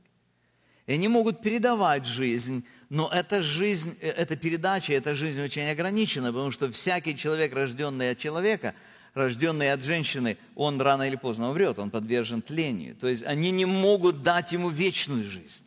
И 0.87 0.93
они 0.93 1.07
могут 1.07 1.41
передавать 1.41 2.05
жизнь, 2.05 2.65
но 2.89 3.09
эта 3.09 3.43
жизнь, 3.43 3.97
э, 4.01 4.09
эта 4.09 4.35
передача, 4.35 4.93
эта 4.93 5.15
жизнь 5.15 5.41
очень 5.41 5.69
ограничена, 5.69 6.27
потому 6.27 6.51
что 6.51 6.71
всякий 6.71 7.15
человек, 7.15 7.53
рожденный 7.53 8.11
от 8.11 8.17
человека, 8.17 8.75
рожденный 9.13 9.71
от 9.71 9.83
женщины, 9.83 10.37
он 10.55 10.79
рано 10.79 11.03
или 11.03 11.15
поздно 11.15 11.49
умрет, 11.49 11.79
он 11.79 11.89
подвержен 11.89 12.41
тлению. 12.41 12.95
То 12.95 13.07
есть 13.07 13.23
они 13.23 13.51
не 13.51 13.65
могут 13.65 14.23
дать 14.23 14.51
ему 14.51 14.69
вечную 14.69 15.23
жизнь. 15.23 15.63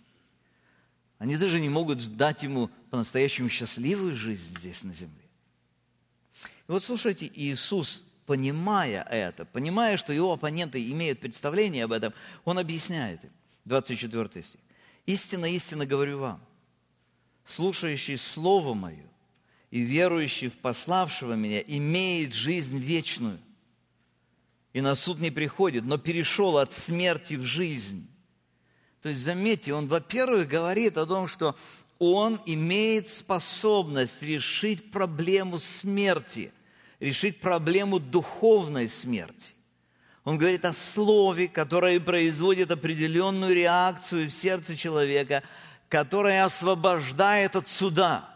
Они 1.19 1.37
даже 1.37 1.61
не 1.61 1.69
могут 1.69 2.17
дать 2.17 2.43
ему 2.43 2.71
по-настоящему 2.91 3.49
счастливую 3.49 4.15
жизнь 4.17 4.57
здесь 4.59 4.85
на 4.85 4.93
земле. 4.93 5.29
И 6.43 6.73
вот 6.73 6.83
слушайте, 6.83 7.31
Иисус 7.35 8.03
понимая 8.31 9.03
это, 9.11 9.45
понимая, 9.45 9.97
что 9.97 10.13
его 10.13 10.33
оппоненты 10.33 10.89
имеют 10.93 11.19
представление 11.19 11.83
об 11.83 11.91
этом, 11.91 12.15
он 12.45 12.61
объясняет 12.61 13.25
им. 13.25 13.31
24 13.65 14.45
стих. 14.45 14.61
«Истинно, 15.05 15.47
истинно 15.47 15.85
говорю 15.85 16.21
вам, 16.21 16.41
слушающий 17.51 18.17
Слово 18.17 18.75
Мое 18.75 19.07
и 19.71 19.81
верующий 19.81 20.49
в 20.49 20.59
пославшего 20.59 21.35
Меня 21.35 21.61
имеет 21.61 22.35
жизнь 22.35 22.79
вечную, 22.79 23.39
и 24.73 24.81
на 24.81 24.95
суд 24.95 25.19
не 25.19 25.31
приходит, 25.31 25.85
но 25.85 25.99
перешел 25.99 26.59
от 26.59 26.73
смерти 26.73 27.35
в 27.35 27.43
жизнь». 27.43 28.07
То 29.03 29.09
есть, 29.09 29.23
заметьте, 29.23 29.73
он, 29.73 29.87
во-первых, 29.87 30.47
говорит 30.47 30.99
о 30.99 31.07
том, 31.07 31.27
что 31.27 31.57
он 31.99 32.41
имеет 32.45 33.09
способность 33.09 34.23
решить 34.23 34.91
проблему 34.91 35.59
смерти– 35.59 36.53
решить 37.01 37.41
проблему 37.41 37.99
духовной 37.99 38.89
смерти. 38.89 39.55
Он 40.25 40.37
говорит 40.37 40.67
о 40.67 40.75
слове, 40.75 41.49
которое 41.49 41.99
производит 41.99 42.71
определенную 42.71 43.55
реакцию 43.55 44.29
в 44.29 44.33
сердце 44.33 44.77
человека, 44.77 45.43
которое 45.91 46.45
освобождает 46.45 47.55
от 47.57 47.69
суда 47.69 48.35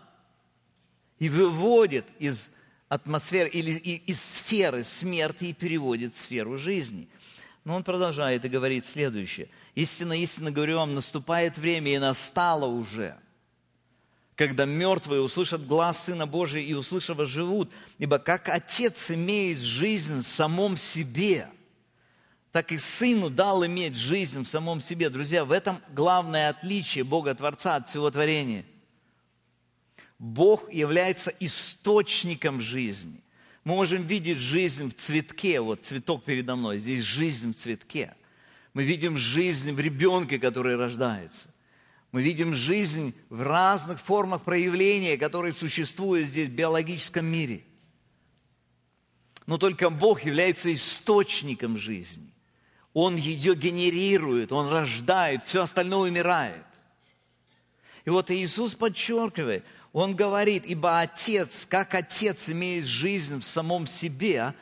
и 1.18 1.30
выводит 1.30 2.06
из 2.18 2.50
атмосферы 2.90 3.48
или 3.48 3.70
из 3.70 4.20
сферы 4.20 4.84
смерти 4.84 5.46
и 5.46 5.52
переводит 5.54 6.12
в 6.12 6.20
сферу 6.20 6.58
жизни. 6.58 7.08
Но 7.64 7.76
он 7.76 7.84
продолжает 7.84 8.44
и 8.44 8.48
говорит 8.48 8.84
следующее. 8.84 9.48
Истинно, 9.74 10.12
истинно 10.20 10.50
говорю 10.50 10.76
вам, 10.76 10.94
наступает 10.94 11.56
время 11.56 11.94
и 11.94 11.98
настало 11.98 12.66
уже– 12.66 13.16
когда 14.36 14.64
мертвые 14.64 15.22
услышат 15.22 15.66
глаз 15.66 16.06
Сына 16.06 16.26
Божия 16.26 16.62
и, 16.62 16.74
услышав, 16.74 17.20
живут. 17.26 17.70
Ибо 17.98 18.18
как 18.18 18.48
Отец 18.48 19.10
имеет 19.10 19.60
жизнь 19.60 20.18
в 20.18 20.26
самом 20.26 20.76
себе, 20.76 21.48
так 22.54 22.70
и 22.70 22.78
Сыну 22.78 23.30
дал 23.30 23.66
иметь 23.66 23.96
жизнь 23.96 24.44
в 24.44 24.46
самом 24.46 24.80
себе. 24.80 25.10
Друзья, 25.10 25.44
в 25.44 25.50
этом 25.50 25.82
главное 25.92 26.50
отличие 26.50 27.02
Бога 27.02 27.34
Творца 27.34 27.74
от 27.74 27.88
всего 27.88 28.08
творения. 28.12 28.64
Бог 30.20 30.72
является 30.72 31.34
источником 31.40 32.60
жизни. 32.60 33.20
Мы 33.64 33.74
можем 33.74 34.04
видеть 34.04 34.38
жизнь 34.38 34.88
в 34.88 34.94
цветке, 34.94 35.60
вот 35.60 35.82
цветок 35.82 36.22
передо 36.22 36.54
мной, 36.54 36.78
здесь 36.78 37.02
жизнь 37.02 37.52
в 37.52 37.56
цветке. 37.56 38.14
Мы 38.72 38.84
видим 38.84 39.16
жизнь 39.16 39.72
в 39.72 39.80
ребенке, 39.80 40.38
который 40.38 40.76
рождается. 40.76 41.48
Мы 42.12 42.22
видим 42.22 42.54
жизнь 42.54 43.16
в 43.30 43.42
разных 43.42 43.98
формах 43.98 44.42
проявления, 44.42 45.18
которые 45.18 45.54
существуют 45.54 46.28
здесь 46.28 46.48
в 46.48 46.52
биологическом 46.52 47.26
мире. 47.26 47.64
Но 49.44 49.58
только 49.58 49.90
Бог 49.90 50.24
является 50.24 50.72
источником 50.72 51.76
жизни. 51.76 52.30
Он 52.94 53.16
ее 53.16 53.54
генерирует, 53.54 54.52
Он 54.52 54.68
рождает, 54.68 55.42
все 55.42 55.62
остальное 55.62 56.08
умирает. 56.08 56.64
И 58.04 58.10
вот 58.10 58.30
Иисус 58.30 58.74
подчеркивает, 58.74 59.64
Он 59.92 60.14
говорит, 60.14 60.64
ибо 60.64 61.00
Отец, 61.00 61.66
как 61.68 61.94
Отец 61.94 62.48
имеет 62.48 62.86
жизнь 62.86 63.40
в 63.40 63.44
самом 63.44 63.86
себе, 63.86 64.54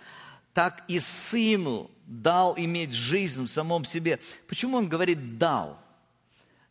так 0.55 0.83
и 0.89 0.99
Сыну 0.99 1.91
дал 2.07 2.55
иметь 2.57 2.93
жизнь 2.93 3.45
в 3.45 3.49
самом 3.49 3.85
себе. 3.85 4.19
Почему 4.49 4.79
Он 4.79 4.89
говорит 4.89 5.39
«дал»? 5.39 5.79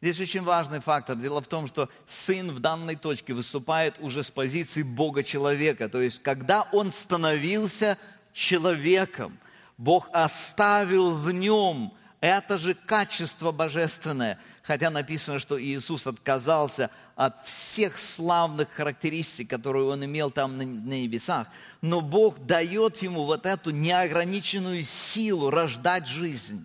Здесь 0.02 0.19
очень 0.19 0.41
важный 0.41 0.80
фактор. 0.80 1.15
Дело 1.15 1.41
в 1.41 1.47
том, 1.47 1.67
что 1.67 1.88
сын 2.08 2.50
в 2.52 2.60
данной 2.60 2.95
точке 2.95 3.34
выступает 3.34 3.97
уже 4.00 4.24
с 4.24 4.32
позиции 4.32 4.82
Бога-человека. 4.82 5.89
То 5.89 6.02
есть, 6.02 6.24
когда 6.24 6.67
он 6.71 6.91
становился 6.91 8.00
человеком, 8.34 9.38
Бог 9.82 10.10
оставил 10.13 11.10
в 11.10 11.32
нем 11.32 11.91
это 12.20 12.60
же 12.60 12.76
качество 12.76 13.52
божественное. 13.52 14.38
Хотя 14.62 14.91
написано, 14.91 15.39
что 15.39 15.60
Иисус 15.60 16.06
отказался 16.06 16.91
от 17.15 17.44
всех 17.48 17.98
славных 17.98 18.70
характеристик, 18.70 19.50
которые 19.50 19.86
он 19.88 20.06
имел 20.06 20.30
там 20.30 20.56
на, 20.56 20.62
небесах. 20.62 21.48
Но 21.82 22.02
Бог 22.02 22.46
дает 22.46 22.98
ему 22.98 23.24
вот 23.24 23.48
эту 23.48 23.72
неограниченную 23.72 24.84
силу 24.84 25.50
рождать 25.50 26.06
жизнь. 26.06 26.63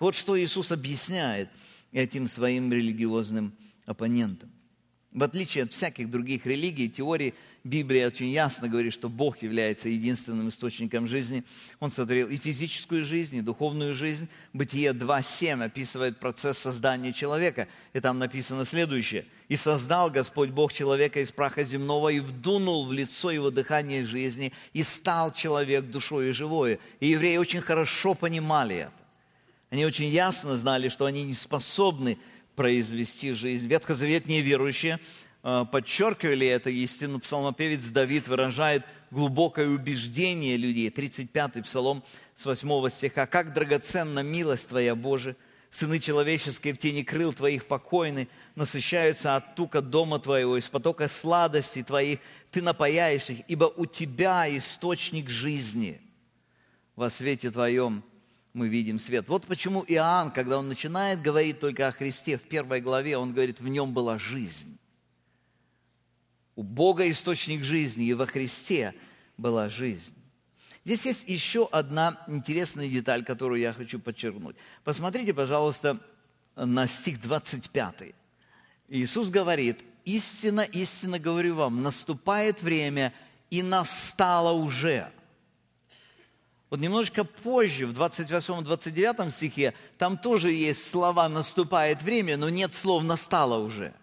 Вот 0.00 0.16
что 0.16 0.36
Иисус 0.36 0.72
объясняет 0.72 1.48
этим 1.92 2.26
своим 2.26 2.72
религиозным 2.72 3.54
оппонентам. 3.86 4.50
В 5.12 5.22
отличие 5.22 5.62
от 5.62 5.72
всяких 5.72 6.10
других 6.10 6.44
религий, 6.44 6.90
теорий, 6.90 7.34
Библия 7.66 8.06
очень 8.06 8.30
ясно 8.30 8.68
говорит, 8.68 8.92
что 8.92 9.08
Бог 9.08 9.42
является 9.42 9.88
единственным 9.88 10.48
источником 10.48 11.08
жизни. 11.08 11.42
Он 11.80 11.90
сотворил 11.90 12.28
и 12.28 12.36
физическую 12.36 13.04
жизнь, 13.04 13.38
и 13.38 13.42
духовную 13.42 13.92
жизнь. 13.92 14.28
Бытие 14.52 14.92
2.7 14.92 15.64
описывает 15.64 16.20
процесс 16.20 16.58
создания 16.58 17.12
человека. 17.12 17.66
И 17.92 17.98
там 17.98 18.20
написано 18.20 18.64
следующее. 18.64 19.26
«И 19.48 19.56
создал 19.56 20.10
Господь 20.10 20.50
Бог 20.50 20.72
человека 20.72 21.20
из 21.20 21.32
праха 21.32 21.64
земного, 21.64 22.10
и 22.10 22.20
вдунул 22.20 22.86
в 22.86 22.92
лицо 22.92 23.32
его 23.32 23.50
дыхание 23.50 24.04
жизни, 24.04 24.52
и 24.72 24.84
стал 24.84 25.32
человек 25.32 25.86
душой 25.86 26.28
и 26.28 26.32
живой». 26.32 26.78
И 27.00 27.08
евреи 27.08 27.36
очень 27.36 27.62
хорошо 27.62 28.14
понимали 28.14 28.76
это. 28.76 28.92
Они 29.70 29.84
очень 29.84 30.06
ясно 30.06 30.54
знали, 30.54 30.88
что 30.88 31.04
они 31.04 31.24
не 31.24 31.34
способны 31.34 32.18
произвести 32.54 33.32
жизнь. 33.32 33.66
Ветхозаветные 33.66 34.40
верующие 34.40 35.00
подчеркивали 35.70 36.46
эту 36.46 36.70
истину. 36.70 37.20
Псалмопевец 37.20 37.88
Давид 37.90 38.26
выражает 38.26 38.84
глубокое 39.12 39.68
убеждение 39.68 40.56
людей. 40.56 40.88
35-й 40.88 41.62
псалом 41.62 42.02
с 42.34 42.44
8 42.44 42.88
стиха. 42.88 43.26
«Как 43.26 43.52
драгоценна 43.52 44.20
милость 44.20 44.68
Твоя, 44.68 44.96
Боже! 44.96 45.36
Сыны 45.70 45.98
человеческие 45.98 46.74
в 46.74 46.78
тени 46.78 47.02
крыл 47.02 47.32
Твоих 47.32 47.66
покойны, 47.66 48.28
насыщаются 48.54 49.36
от 49.36 49.56
тука 49.56 49.82
дома 49.82 50.18
Твоего, 50.18 50.56
из 50.56 50.68
потока 50.68 51.06
сладостей 51.06 51.82
Твоих 51.82 52.20
Ты 52.50 52.62
напаяешь 52.62 53.28
их, 53.30 53.40
ибо 53.46 53.66
у 53.66 53.84
Тебя 53.86 54.56
источник 54.56 55.28
жизни. 55.28 56.00
Во 56.96 57.10
свете 57.10 57.50
Твоем 57.50 58.02
мы 58.52 58.68
видим 58.68 58.98
свет. 58.98 59.28
Вот 59.28 59.44
почему 59.46 59.84
Иоанн, 59.86 60.30
когда 60.30 60.58
он 60.58 60.68
начинает 60.68 61.20
говорить 61.20 61.60
только 61.60 61.88
о 61.88 61.92
Христе 61.92 62.38
в 62.38 62.42
первой 62.42 62.80
главе, 62.80 63.18
он 63.18 63.32
говорит, 63.32 63.60
в 63.60 63.68
нем 63.68 63.92
была 63.92 64.18
жизнь. 64.18 64.78
У 66.56 66.62
Бога 66.62 67.08
источник 67.08 67.62
жизни, 67.62 68.06
и 68.06 68.14
во 68.14 68.26
Христе 68.26 68.94
была 69.36 69.68
жизнь. 69.68 70.14
Здесь 70.84 71.04
есть 71.04 71.28
еще 71.28 71.68
одна 71.70 72.24
интересная 72.28 72.88
деталь, 72.88 73.24
которую 73.24 73.60
я 73.60 73.72
хочу 73.72 73.98
подчеркнуть. 73.98 74.56
Посмотрите, 74.82 75.34
пожалуйста, 75.34 76.00
на 76.54 76.86
стих 76.86 77.20
25. 77.20 78.14
Иисус 78.88 79.28
говорит, 79.28 79.84
истинно, 80.04 80.62
истинно 80.62 81.18
говорю 81.18 81.56
вам, 81.56 81.82
наступает 81.82 82.62
время, 82.62 83.12
и 83.50 83.62
настало 83.62 84.52
уже. 84.52 85.12
Вот 86.70 86.80
немножечко 86.80 87.24
позже, 87.24 87.86
в 87.86 87.92
28-29 87.92 89.30
стихе, 89.30 89.74
там 89.98 90.18
тоже 90.18 90.50
есть 90.50 90.88
слова 90.90 91.28
«наступает 91.28 92.02
время», 92.02 92.36
но 92.36 92.48
нет 92.48 92.74
слов 92.74 93.04
«настало 93.04 93.58
уже». 93.58 93.94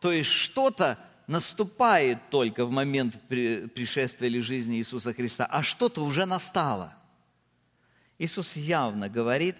То 0.00 0.12
есть 0.12 0.30
что-то 0.30 0.98
наступает 1.28 2.30
только 2.30 2.64
в 2.64 2.72
момент 2.72 3.20
пришествия 3.28 4.28
или 4.28 4.40
жизни 4.40 4.78
Иисуса 4.78 5.12
Христа, 5.12 5.46
а 5.46 5.62
что-то 5.62 6.02
уже 6.02 6.24
настало. 6.24 6.94
Иисус 8.18 8.56
явно 8.56 9.08
говорит 9.08 9.56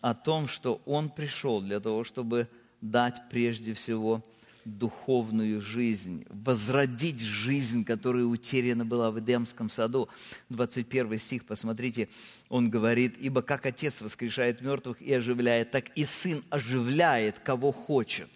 о 0.00 0.14
том, 0.14 0.48
что 0.48 0.80
Он 0.86 1.10
пришел 1.10 1.60
для 1.60 1.78
того, 1.78 2.02
чтобы 2.02 2.48
дать 2.80 3.20
прежде 3.30 3.74
всего 3.74 4.24
духовную 4.64 5.60
жизнь, 5.60 6.24
возродить 6.28 7.20
жизнь, 7.20 7.84
которая 7.84 8.24
утеряна 8.24 8.84
была 8.84 9.12
в 9.12 9.20
Эдемском 9.20 9.70
саду. 9.70 10.08
21 10.48 11.18
стих, 11.18 11.44
посмотрите, 11.44 12.08
он 12.48 12.68
говорит, 12.68 13.16
«Ибо 13.18 13.42
как 13.42 13.66
Отец 13.66 14.00
воскрешает 14.00 14.62
мертвых 14.62 15.00
и 15.00 15.12
оживляет, 15.12 15.70
так 15.70 15.90
и 15.90 16.04
Сын 16.04 16.42
оживляет, 16.50 17.38
кого 17.38 17.70
хочет». 17.70 18.28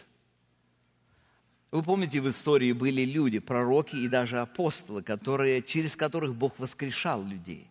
Вы 1.71 1.83
помните, 1.83 2.21
в 2.21 2.29
истории 2.29 2.73
были 2.73 3.03
люди, 3.03 3.39
пророки 3.39 3.95
и 3.95 4.09
даже 4.09 4.41
апостолы, 4.41 5.03
которые, 5.03 5.63
через 5.63 5.95
которых 5.95 6.35
Бог 6.35 6.59
воскрешал 6.59 7.25
людей. 7.25 7.69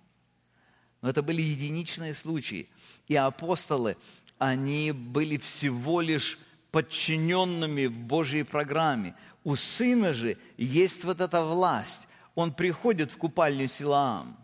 Но 1.02 1.10
это 1.10 1.22
были 1.22 1.42
единичные 1.42 2.14
случаи. 2.14 2.70
И 3.08 3.16
апостолы, 3.16 3.98
они 4.38 4.92
были 4.92 5.38
всего 5.38 6.00
лишь 6.00 6.40
подчиненными 6.72 7.88
в 7.88 7.98
Божьей 7.98 8.44
программе. 8.44 9.16
У 9.44 9.56
сына 9.56 10.14
же 10.14 10.38
есть 10.58 11.04
вот 11.04 11.20
эта 11.20 11.44
власть. 11.44 12.08
Он 12.36 12.54
приходит 12.54 13.12
в 13.12 13.18
купальню 13.18 13.68
Силаам, 13.68 14.38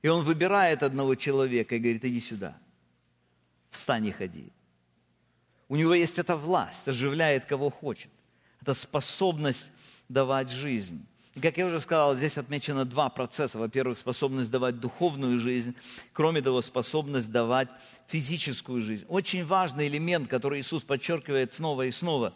и 0.00 0.08
он 0.08 0.24
выбирает 0.24 0.82
одного 0.82 1.14
человека 1.14 1.74
и 1.74 1.78
говорит, 1.78 2.04
иди 2.04 2.20
сюда, 2.20 2.56
встань 3.70 4.06
и 4.06 4.10
ходи. 4.10 4.52
У 5.68 5.76
него 5.76 5.92
есть 5.92 6.18
эта 6.18 6.36
власть, 6.36 6.88
оживляет 6.88 7.44
кого 7.44 7.68
хочет. 7.68 8.10
Это 8.60 8.74
способность 8.74 9.70
давать 10.08 10.50
жизнь. 10.50 11.06
И, 11.34 11.40
как 11.40 11.56
я 11.56 11.66
уже 11.66 11.80
сказал, 11.80 12.16
здесь 12.16 12.36
отмечено 12.36 12.84
два 12.84 13.08
процесса. 13.08 13.58
Во-первых, 13.58 13.98
способность 13.98 14.50
давать 14.50 14.80
духовную 14.80 15.38
жизнь, 15.38 15.74
кроме 16.12 16.42
того, 16.42 16.60
способность 16.60 17.30
давать 17.30 17.68
физическую 18.08 18.82
жизнь. 18.82 19.06
Очень 19.08 19.44
важный 19.44 19.86
элемент, 19.86 20.28
который 20.28 20.60
Иисус 20.60 20.82
подчеркивает 20.82 21.52
снова 21.52 21.86
и 21.86 21.90
снова. 21.92 22.34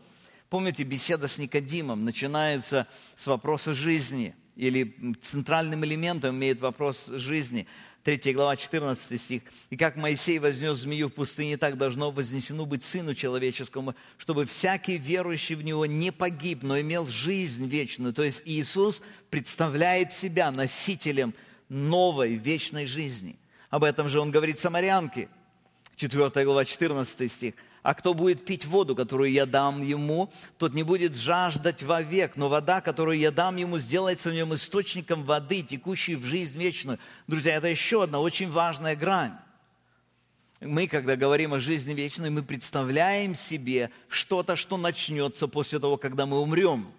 Помните, 0.48 0.84
беседа 0.84 1.26
с 1.26 1.38
Никодимом 1.38 2.04
начинается 2.04 2.86
с 3.16 3.26
вопроса 3.26 3.74
жизни, 3.74 4.36
или 4.56 5.16
центральным 5.20 5.84
элементом 5.84 6.36
имеет 6.36 6.60
вопрос 6.60 7.06
жизни. 7.06 7.66
3 8.04 8.34
глава, 8.34 8.54
14 8.54 9.18
стих. 9.18 9.42
«И 9.70 9.78
как 9.78 9.96
Моисей 9.96 10.38
вознес 10.38 10.78
змею 10.78 11.08
в 11.08 11.14
пустыне, 11.14 11.56
так 11.56 11.78
должно 11.78 12.10
вознесено 12.10 12.66
быть 12.66 12.84
Сыну 12.84 13.14
Человеческому, 13.14 13.94
чтобы 14.18 14.44
всякий 14.44 14.98
верующий 14.98 15.54
в 15.54 15.64
Него 15.64 15.86
не 15.86 16.12
погиб, 16.12 16.62
но 16.62 16.78
имел 16.78 17.06
жизнь 17.06 17.66
вечную». 17.66 18.12
То 18.12 18.22
есть 18.22 18.42
Иисус 18.44 19.00
представляет 19.30 20.12
себя 20.12 20.50
носителем 20.50 21.32
новой 21.70 22.34
вечной 22.34 22.84
жизни. 22.84 23.38
Об 23.70 23.84
этом 23.84 24.10
же 24.10 24.20
Он 24.20 24.30
говорит 24.30 24.58
самарянке. 24.58 25.30
4 25.96 26.44
глава, 26.44 26.66
14 26.66 27.32
стих. 27.32 27.54
А 27.84 27.92
кто 27.92 28.14
будет 28.14 28.46
пить 28.46 28.64
воду, 28.64 28.96
которую 28.96 29.30
я 29.30 29.44
дам 29.44 29.82
ему, 29.82 30.32
тот 30.56 30.72
не 30.72 30.82
будет 30.82 31.14
жаждать 31.14 31.82
вовек, 31.82 32.34
но 32.34 32.48
вода, 32.48 32.80
которую 32.80 33.18
я 33.18 33.30
дам 33.30 33.56
ему, 33.56 33.78
сделается 33.78 34.30
в 34.30 34.32
нем 34.32 34.54
источником 34.54 35.22
воды, 35.22 35.60
текущей 35.60 36.16
в 36.16 36.24
жизнь 36.24 36.58
вечную. 36.58 36.98
Друзья, 37.26 37.56
это 37.56 37.68
еще 37.68 38.02
одна 38.02 38.20
очень 38.20 38.50
важная 38.50 38.96
грань. 38.96 39.34
Мы, 40.62 40.88
когда 40.88 41.14
говорим 41.14 41.52
о 41.52 41.60
жизни 41.60 41.92
вечной, 41.92 42.30
мы 42.30 42.42
представляем 42.42 43.34
себе 43.34 43.90
что-то, 44.08 44.56
что 44.56 44.78
начнется 44.78 45.46
после 45.46 45.78
того, 45.78 45.98
когда 45.98 46.24
мы 46.24 46.40
умрем. 46.40 46.90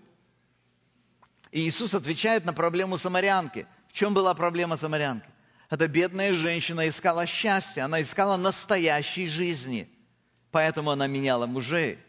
И 1.51 1.67
Иисус 1.67 1.95
отвечает 1.95 2.45
на 2.45 2.53
проблему 2.53 2.99
самарянки. 2.99 3.65
В 3.87 3.93
чем 3.93 4.13
была 4.13 4.35
проблема 4.35 4.75
самарянки? 4.75 5.25
Эта 5.71 5.87
бедная 5.87 6.35
женщина 6.35 6.87
искала 6.87 7.25
счастья, 7.25 7.85
она 7.85 8.03
искала 8.03 8.37
настоящей 8.37 9.25
жизни– 9.25 9.89
поэтому 10.55 10.91
она 10.91 11.05
меняла 11.05 11.47
мужей. 11.47 11.99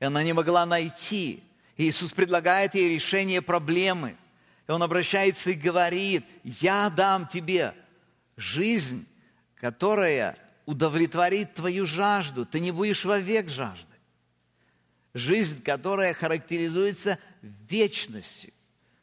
И 0.00 0.04
она 0.04 0.24
не 0.24 0.32
могла 0.32 0.66
найти. 0.66 1.40
И 1.76 1.88
Иисус 1.88 2.12
предлагает 2.12 2.74
ей 2.74 2.92
решение 2.92 3.40
проблемы. 3.40 4.16
И 4.66 4.72
Он 4.72 4.82
обращается 4.82 5.50
и 5.50 5.54
говорит, 5.54 6.24
я 6.42 6.90
дам 6.90 7.28
тебе 7.28 7.72
жизнь, 8.36 9.06
которая 9.54 10.36
удовлетворит 10.66 11.54
твою 11.54 11.86
жажду. 11.86 12.44
Ты 12.44 12.58
не 12.58 12.72
будешь 12.72 13.04
вовек 13.04 13.48
жаждать. 13.48 13.86
Жизнь, 15.14 15.62
которая 15.62 16.12
характеризуется 16.12 17.20
вечностью, 17.40 18.52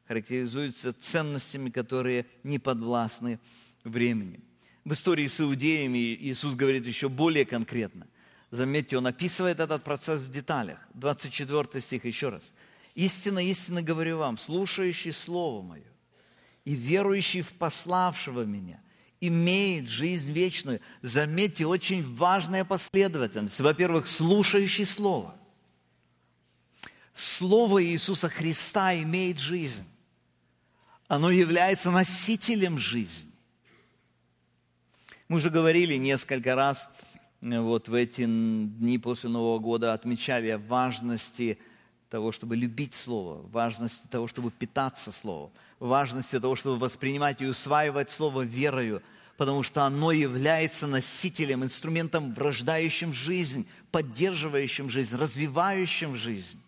характеризуется 0.09 0.91
ценностями, 0.91 1.69
которые 1.69 2.25
не 2.43 2.59
подвластны 2.59 3.39
времени. 3.85 4.41
В 4.83 4.91
истории 4.91 5.27
с 5.27 5.39
иудеями 5.39 5.99
Иисус 6.15 6.53
говорит 6.55 6.85
еще 6.85 7.07
более 7.07 7.45
конкретно– 7.45 8.07
Заметьте, 8.51 8.97
он 8.97 9.07
описывает 9.07 9.61
этот 9.61 9.81
процесс 9.83 10.21
в 10.21 10.29
деталях. 10.29 10.85
24 10.93 11.81
стих 11.81 12.03
еще 12.03 12.29
раз. 12.29 12.53
«Истинно, 12.95 13.39
истинно 13.39 13.81
говорю 13.81 14.17
вам, 14.17 14.37
слушающий 14.37 15.13
Слово 15.13 15.61
Мое 15.61 15.85
и 16.65 16.75
верующий 16.75 17.41
в 17.41 17.53
пославшего 17.53 18.43
Меня 18.43 18.81
имеет 19.21 19.87
жизнь 19.87 20.33
вечную». 20.33 20.81
Заметьте, 21.01 21.65
очень 21.65 22.03
важная 22.13 22.65
последовательность. 22.65 23.61
Во-первых, 23.61 24.07
слушающий 24.07 24.85
Слово. 24.85 25.33
Слово 27.15 27.85
Иисуса 27.85 28.27
Христа 28.27 28.93
имеет 28.95 29.39
жизнь. 29.39 29.87
Оно 31.07 31.31
является 31.31 31.89
носителем 31.89 32.77
жизни. 32.77 33.31
Мы 35.29 35.37
уже 35.37 35.49
говорили 35.49 35.95
несколько 35.95 36.53
раз– 36.55 36.89
вот 37.41 37.87
в 37.87 37.93
эти 37.93 38.25
дни 38.25 38.99
после 38.99 39.29
Нового 39.29 39.59
года 39.59 39.93
отмечали 39.93 40.53
важности 40.53 41.57
того, 42.09 42.31
чтобы 42.31 42.55
любить 42.55 42.93
Слово, 42.93 43.41
важности 43.51 44.05
того, 44.07 44.27
чтобы 44.27 44.51
питаться 44.51 45.11
Словом, 45.11 45.51
важности 45.79 46.39
того, 46.39 46.55
чтобы 46.55 46.77
воспринимать 46.77 47.41
и 47.41 47.47
усваивать 47.47 48.11
Слово 48.11 48.41
верою, 48.41 49.01
потому 49.37 49.63
что 49.63 49.83
оно 49.83 50.11
является 50.11 50.85
носителем, 50.85 51.63
инструментом, 51.63 52.35
рождающим 52.37 53.11
жизнь, 53.11 53.65
поддерживающим 53.91 54.89
жизнь, 54.89 55.15
развивающим 55.15 56.15
жизнь. 56.15 56.59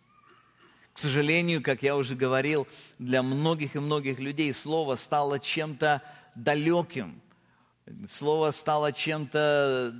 К 0.93 0.97
сожалению, 0.97 1.61
как 1.61 1.83
я 1.83 1.95
уже 1.95 2.15
говорил, 2.15 2.67
для 2.97 3.21
многих 3.21 3.75
и 3.75 3.79
многих 3.79 4.19
людей 4.19 4.53
Слово 4.53 4.95
стало 4.95 5.39
чем-то 5.39 6.01
далеким, 6.35 7.21
Слово 8.09 8.51
стало 8.51 8.93
чем-то 8.93 9.93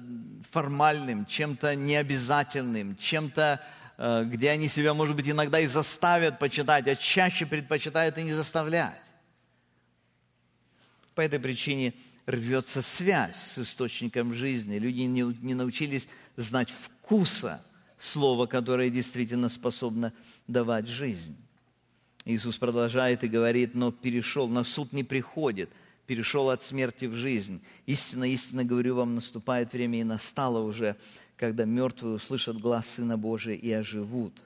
формальным, 0.51 1.25
чем-то 1.25 1.75
необязательным, 1.75 2.95
чем-то, 2.95 3.61
э, 3.97 4.23
где 4.25 4.51
они 4.51 4.69
себя, 4.69 4.93
может 4.93 5.15
быть, 5.15 5.27
иногда 5.27 5.59
и 5.59 5.67
заставят 5.67 6.39
почитать, 6.39 6.87
а 6.87 6.95
чаще 6.95 7.45
предпочитают 7.45 8.17
и 8.17 8.23
не 8.23 8.31
заставлять. 8.31 9.01
По 11.13 11.21
этой 11.21 11.39
причине 11.39 11.93
рвется 12.25 12.81
связь 12.81 13.35
с 13.35 13.59
источником 13.59 14.33
жизни. 14.33 14.77
Люди 14.77 15.01
не, 15.01 15.53
научились 15.53 16.07
знать 16.37 16.71
вкуса 16.71 17.63
Слово, 18.03 18.47
которое 18.47 18.89
действительно 18.89 19.47
способно 19.47 20.11
давать 20.45 20.87
жизнь. 20.87 21.37
Иисус 22.25 22.57
продолжает 22.57 23.23
и 23.23 23.29
говорит, 23.29 23.75
но 23.75 23.93
перешел, 23.93 24.49
на 24.49 24.65
суд 24.65 24.91
не 24.91 25.05
приходит, 25.05 25.69
перешел 26.05 26.49
от 26.49 26.63
смерти 26.63 27.05
в 27.05 27.15
жизнь. 27.15 27.61
Истинно, 27.85 28.25
истинно 28.25 28.63
говорю 28.63 28.95
вам, 28.95 29.15
наступает 29.15 29.73
время 29.73 30.01
и 30.01 30.03
настало 30.03 30.59
уже, 30.59 30.97
когда 31.37 31.65
мертвые 31.65 32.15
услышат 32.15 32.57
глаз 32.57 32.89
Сына 32.89 33.17
Божия 33.17 33.55
и 33.55 33.71
оживут. 33.71 34.41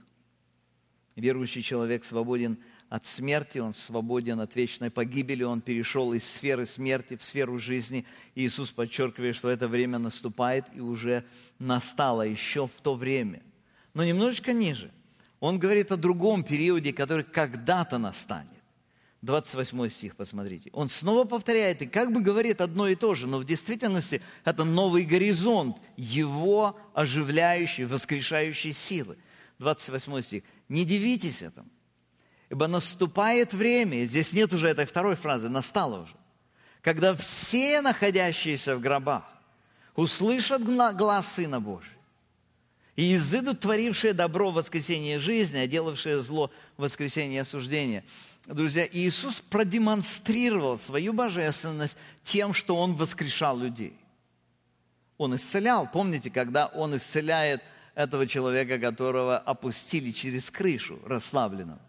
Верующий 1.16 1.62
человек 1.62 2.04
свободен 2.04 2.60
от 2.90 3.06
смерти, 3.06 3.58
он 3.60 3.74
свободен 3.74 4.40
от 4.40 4.56
вечной 4.56 4.90
погибели, 4.90 5.44
он 5.44 5.62
перешел 5.62 6.14
из 6.14 6.24
сферы 6.24 6.66
смерти 6.66 7.18
в 7.18 7.24
сферу 7.24 7.58
жизни. 7.58 8.06
Иисус 8.36 8.72
подчеркивает, 8.72 9.36
что 9.36 9.50
это 9.50 9.68
время 9.68 9.98
наступает 9.98 10.66
и 10.74 10.80
уже 10.80 11.26
настало 11.60 12.22
еще 12.22 12.68
в 12.68 12.82
то 12.82 12.96
время. 12.96 13.42
Но 13.94 14.04
немножечко 14.04 14.54
ниже. 14.54 14.92
Он 15.40 15.60
говорит 15.60 15.92
о 15.92 15.98
другом 15.98 16.44
периоде, 16.44 16.94
который 16.94 17.24
когда-то 17.24 17.98
настанет. 17.98 18.57
28 19.24 19.90
стих, 19.90 20.16
посмотрите. 20.16 20.70
Он 20.74 20.90
снова 20.90 21.24
повторяет 21.24 21.82
и 21.82 21.88
как 21.88 22.14
бы 22.14 22.22
говорит 22.22 22.62
одно 22.62 22.88
и 22.88 22.96
то 22.96 23.16
же, 23.16 23.28
но 23.28 23.40
в 23.40 23.46
действительности 23.46 24.22
это 24.46 24.64
новый 24.64 25.06
горизонт 25.06 25.78
его 25.96 26.78
оживляющей, 26.94 27.86
воскрешающей 27.86 28.74
силы. 28.74 29.18
28 29.60 30.22
стих. 30.22 30.44
Не 30.70 30.86
дивитесь 30.86 31.42
этому, 31.42 31.68
ибо 32.50 32.68
наступает 32.68 33.54
время, 33.54 34.06
здесь 34.06 34.34
нет 34.34 34.54
уже 34.54 34.70
этой 34.70 34.86
второй 34.86 35.16
фразы, 35.16 35.50
настало 35.50 36.04
уже, 36.04 36.16
когда 36.82 37.16
все 37.16 37.82
находящиеся 37.82 38.76
в 38.76 38.82
гробах 38.82 39.24
услышат 39.96 40.64
глаз 40.64 41.34
Сына 41.34 41.60
Божия, 41.60 41.98
и 42.96 43.16
изыдут 43.16 43.62
творившие 43.62 44.14
добро 44.14 44.52
в 44.52 44.56
воскресенье 44.56 45.20
жизни, 45.20 45.58
а 45.60 45.68
делавшие 45.68 46.20
зло 46.20 46.52
в 46.78 46.82
воскресенье 46.82 47.42
осуждения. 47.42 48.04
Друзья, 48.48 48.88
Иисус 48.90 49.42
продемонстрировал 49.42 50.78
свою 50.78 51.12
божественность 51.12 51.98
тем, 52.24 52.54
что 52.54 52.78
Он 52.78 52.96
воскрешал 52.96 53.58
людей. 53.60 53.94
Он 55.18 55.36
исцелял. 55.36 55.90
Помните, 55.92 56.30
когда 56.30 56.68
Он 56.68 56.96
исцеляет 56.96 57.62
этого 57.94 58.26
человека, 58.26 58.80
которого 58.80 59.38
опустили 59.38 60.12
через 60.12 60.50
крышу, 60.50 60.98
расслабленного. 61.06 61.82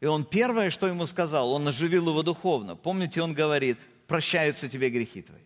И 0.00 0.06
он 0.06 0.24
первое, 0.24 0.70
что 0.70 0.86
ему 0.86 1.06
сказал, 1.06 1.50
он 1.50 1.66
оживил 1.66 2.08
его 2.10 2.22
духовно. 2.22 2.76
Помните, 2.76 3.20
он 3.20 3.34
говорит, 3.34 3.78
прощаются 4.06 4.68
тебе 4.68 4.90
грехи 4.90 5.22
твои. 5.22 5.40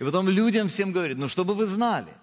И 0.00 0.04
потом 0.04 0.28
людям 0.28 0.66
всем 0.68 0.90
говорит, 0.90 1.18
ну 1.18 1.28
чтобы 1.28 1.54
вы 1.54 1.66
знали– 1.66 2.12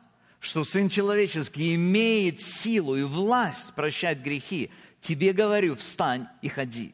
что 0.46 0.64
Сын 0.64 0.90
Человеческий 0.90 1.74
имеет 1.74 2.40
силу 2.40 2.96
и 2.96 3.02
власть 3.02 3.74
прощать 3.74 4.20
грехи, 4.20 4.70
тебе 5.06 5.34
говорю, 5.34 5.76
встань 5.76 6.28
и 6.42 6.50
ходи. 6.50 6.94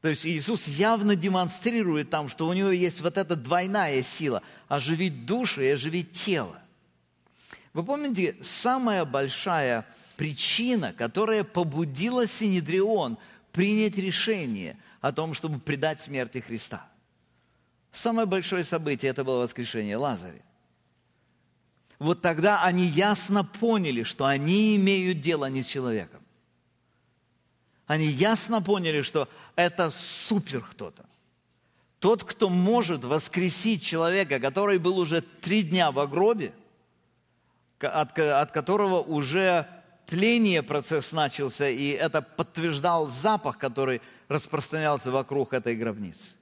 То 0.00 0.08
есть 0.08 0.26
Иисус 0.26 0.68
явно 0.68 1.16
демонстрирует 1.16 2.10
там, 2.10 2.28
что 2.28 2.46
у 2.46 2.52
него 2.52 2.70
есть 2.70 3.00
вот 3.00 3.16
эта 3.16 3.36
двойная 3.36 4.02
сила– 4.02 4.42
оживить 4.68 5.26
душу 5.26 5.62
и 5.62 5.68
оживить 5.68 6.12
тело. 6.12 6.60
Вы 7.72 7.84
помните, 7.84 8.36
самая 8.42 9.04
большая 9.04 9.86
причина, 10.16 10.92
которая 10.92 11.44
побудила 11.44 12.26
Синедрион 12.26 13.18
принять 13.52 13.96
решение 13.96 14.76
о 15.00 15.12
том, 15.12 15.34
чтобы 15.34 15.58
предать 15.58 16.00
смерти 16.00 16.38
Христа. 16.38 16.86
Самое 17.92 18.26
большое 18.26 18.64
событие– 18.64 19.10
это 19.12 19.24
было 19.24 19.42
воскрешение 19.42 19.96
Лазаря 19.96 20.42
вот 21.98 22.20
тогда 22.22 22.62
они 22.62 22.86
ясно 22.86 23.44
поняли, 23.44 24.04
что 24.04 24.24
они 24.24 24.76
имеют 24.76 25.20
дело 25.20 25.46
не 25.46 25.62
с 25.62 25.66
человеком. 25.66 26.22
Они 27.86 28.06
ясно 28.06 28.62
поняли, 28.62 29.02
что 29.02 29.28
это 29.56 29.90
супер 29.90 30.60
кто-то. 30.60 31.04
Тот, 31.98 32.22
кто 32.22 32.48
может 32.48 33.04
воскресить 33.04 33.82
человека, 33.82 34.38
который 34.38 34.78
был 34.78 34.98
уже 34.98 35.22
три 35.22 35.62
дня 35.62 35.90
в 35.90 36.06
гробе, 36.06 36.52
от, 37.80 38.16
от 38.18 38.52
которого 38.52 39.00
уже 39.00 39.66
тление 40.06 40.62
процесс 40.62 41.12
начался, 41.12 41.68
и 41.68 41.88
это 41.88 42.22
подтверждал 42.22 43.08
запах, 43.08 43.58
который 43.58 44.00
распространялся 44.28 45.10
вокруг 45.10 45.52
этой 45.52 45.74
гробницы. 45.74 46.32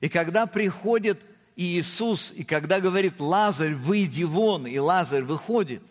И 0.00 0.08
когда 0.08 0.46
приходит 0.46 1.20
Иисус, 1.56 2.32
и 2.34 2.44
когда 2.44 2.80
говорит 2.80 3.20
«Лазарь, 3.20 3.74
выйди 3.74 4.24
вон», 4.24 4.66
и 4.66 4.78
Лазарь 4.78 5.22
выходит, 5.22 5.82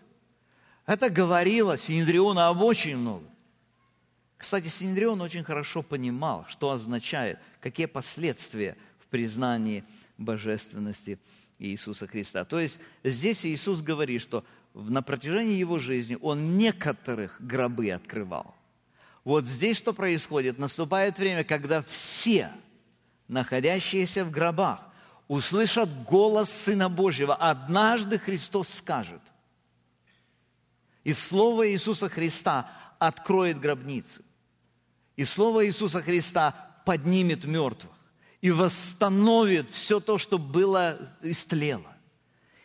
это 0.86 1.10
говорило 1.10 1.78
Синедриону 1.78 2.42
об 2.42 2.62
очень 2.62 2.98
много. 2.98 3.26
Кстати, 4.42 4.70
Синедрион 4.70 5.22
очень 5.22 5.44
хорошо 5.44 5.84
понимал, 5.84 6.46
что 6.48 6.72
означает, 6.72 7.38
какие 7.60 7.86
последствия 7.86 8.76
в 8.98 9.06
признании 9.06 9.84
божественности 10.18 11.20
Иисуса 11.60 12.08
Христа. 12.08 12.44
То 12.44 12.60
есть 12.60 12.80
здесь 13.04 13.46
Иисус 13.46 13.84
говорит, 13.84 14.20
что 14.20 14.44
на 14.74 15.04
протяжении 15.04 15.58
его 15.58 15.78
жизни 15.78 16.18
он 16.20 16.58
некоторых 16.58 17.38
гробы 17.40 17.92
открывал. 17.92 18.56
Вот 19.24 19.46
здесь 19.46 19.78
что 19.78 19.94
происходит? 19.94 20.58
Наступает 20.58 21.20
время, 21.20 21.44
когда 21.44 21.84
все, 21.84 22.52
находящиеся 23.28 24.26
в 24.26 24.32
гробах, 24.32 24.82
услышат 25.32 26.04
голос 26.04 26.50
Сына 26.50 26.90
Божьего. 26.90 27.34
Однажды 27.34 28.20
Христос 28.20 28.68
скажет. 28.68 29.22
И 31.06 31.14
Слово 31.14 31.72
Иисуса 31.72 32.10
Христа 32.10 32.70
откроет 33.00 33.58
гробницы. 33.58 34.26
И 35.16 35.24
Слово 35.24 35.66
Иисуса 35.66 36.02
Христа 36.02 36.52
поднимет 36.86 37.46
мертвых 37.46 37.94
и 38.42 38.52
восстановит 38.52 39.70
все 39.70 40.02
то, 40.02 40.18
что 40.18 40.38
было 40.38 41.00
истлело. 41.22 41.96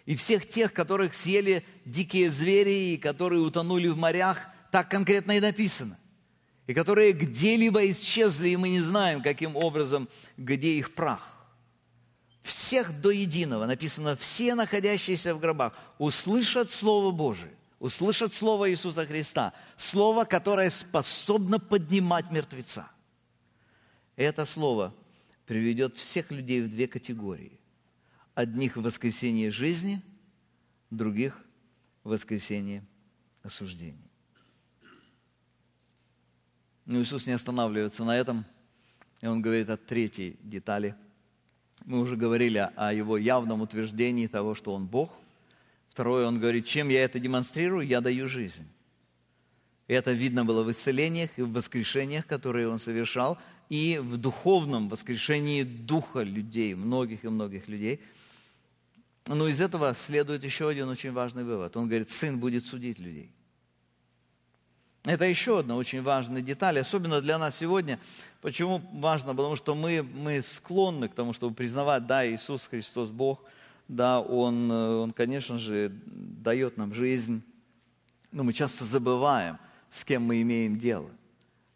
И 0.05 0.17
всех 0.17 0.49
тех, 0.49 0.73
которых 0.73 1.15
съели 1.15 1.65
дикие 1.85 2.31
звери, 2.31 2.95
и 2.95 2.97
которые 2.97 3.43
утонули 3.43 3.87
в 3.87 3.97
морях, 3.97 4.41
так 4.73 4.91
конкретно 4.91 5.37
и 5.37 5.41
написано. 5.41 5.97
И 6.67 6.75
которые 6.75 7.13
где-либо 7.13 7.89
исчезли, 7.93 8.49
и 8.49 8.57
мы 8.57 8.71
не 8.71 8.81
знаем, 8.81 9.23
каким 9.23 9.55
образом, 9.55 10.09
где 10.37 10.73
их 10.73 10.97
прах 10.97 11.36
всех 12.47 13.01
до 13.01 13.11
единого, 13.11 13.67
написано, 13.67 14.17
все 14.17 14.55
находящиеся 14.55 15.35
в 15.35 15.41
гробах, 15.41 15.75
услышат 15.99 16.71
Слово 16.71 17.11
Божие, 17.11 17.53
услышат 17.81 18.33
Слово 18.33 18.71
Иисуса 18.71 19.05
Христа, 19.05 19.53
Слово, 19.77 20.25
которое 20.25 20.71
способно 20.71 21.59
поднимать 21.59 22.31
мертвеца. 22.31 22.89
Это 24.15 24.47
Слово 24.47 24.95
приведет 25.45 25.97
всех 25.97 26.31
людей 26.31 26.63
в 26.63 26.71
две 26.71 26.87
категории. 26.87 27.59
Одних 28.35 28.77
в 28.77 28.83
воскресение 28.83 29.51
жизни, 29.51 30.01
других 30.91 31.37
в 32.05 32.11
воскресение 32.11 32.85
осуждения. 33.43 34.09
Но 36.85 37.03
Иисус 37.03 37.27
не 37.27 37.33
останавливается 37.33 38.05
на 38.05 38.17
этом, 38.17 38.45
и 39.21 39.27
Он 39.27 39.43
говорит 39.43 39.69
о 39.69 39.77
третьей 39.77 40.39
детали– 40.43 40.95
мы 41.87 42.01
уже 42.01 42.17
говорили 42.17 42.69
о 42.77 42.93
его 42.93 43.17
явном 43.17 43.63
утверждении 43.63 44.27
того, 44.27 44.55
что 44.55 44.75
он 44.75 44.87
Бог. 44.87 45.11
Второе, 45.89 46.27
он 46.27 46.41
говорит, 46.41 46.67
чем 46.67 46.89
я 46.89 47.05
это 47.05 47.19
демонстрирую, 47.19 47.87
я 47.87 48.01
даю 48.01 48.29
жизнь. 48.29 48.67
Это 49.87 50.11
видно 50.13 50.45
было 50.45 50.65
в 50.65 50.71
исцелениях 50.71 51.31
и 51.37 51.43
в 51.43 51.53
воскрешениях, 51.53 52.27
которые 52.27 52.69
он 52.69 52.81
совершал, 52.81 53.39
и 53.69 53.99
в 54.03 54.17
духовном 54.17 54.89
воскрешении 54.89 55.63
духа 55.63 56.23
людей, 56.23 56.75
многих 56.75 57.25
и 57.25 57.29
многих 57.29 57.69
людей. 57.69 58.01
Но 59.29 59.47
из 59.47 59.61
этого 59.61 59.95
следует 59.95 60.43
еще 60.43 60.69
один 60.69 60.89
очень 60.89 61.13
важный 61.13 61.45
вывод. 61.45 61.77
Он 61.77 61.87
говорит, 61.87 62.11
сын 62.11 62.39
будет 62.39 62.67
судить 62.67 62.99
людей. 62.99 63.31
Это 65.07 65.25
еще 65.25 65.61
одна 65.61 65.77
очень 65.77 66.03
важная 66.03 66.43
деталь, 66.43 66.81
особенно 66.81 67.21
для 67.21 67.39
нас 67.39 67.57
сегодня. 67.57 68.01
Почему 68.41 68.83
важно? 68.93 69.37
Потому 69.37 69.55
что 69.55 69.77
мы, 69.77 70.03
мы 70.03 70.43
склонны 70.43 71.09
к 71.09 71.15
тому, 71.15 71.33
чтобы 71.33 71.55
признавать, 71.55 72.09
да, 72.09 72.29
Иисус 72.29 72.67
Христос 72.67 73.11
Бог, 73.11 73.45
да, 73.87 74.21
Он, 74.21 74.69
Он, 74.69 75.13
конечно 75.13 75.59
же, 75.59 75.93
дает 76.07 76.77
нам 76.77 76.93
жизнь, 76.93 77.41
но 78.33 78.43
мы 78.43 78.53
часто 78.53 78.85
забываем, 78.85 79.59
с 79.93 80.05
кем 80.05 80.25
мы 80.25 80.43
имеем 80.43 80.77
дело. 80.77 81.09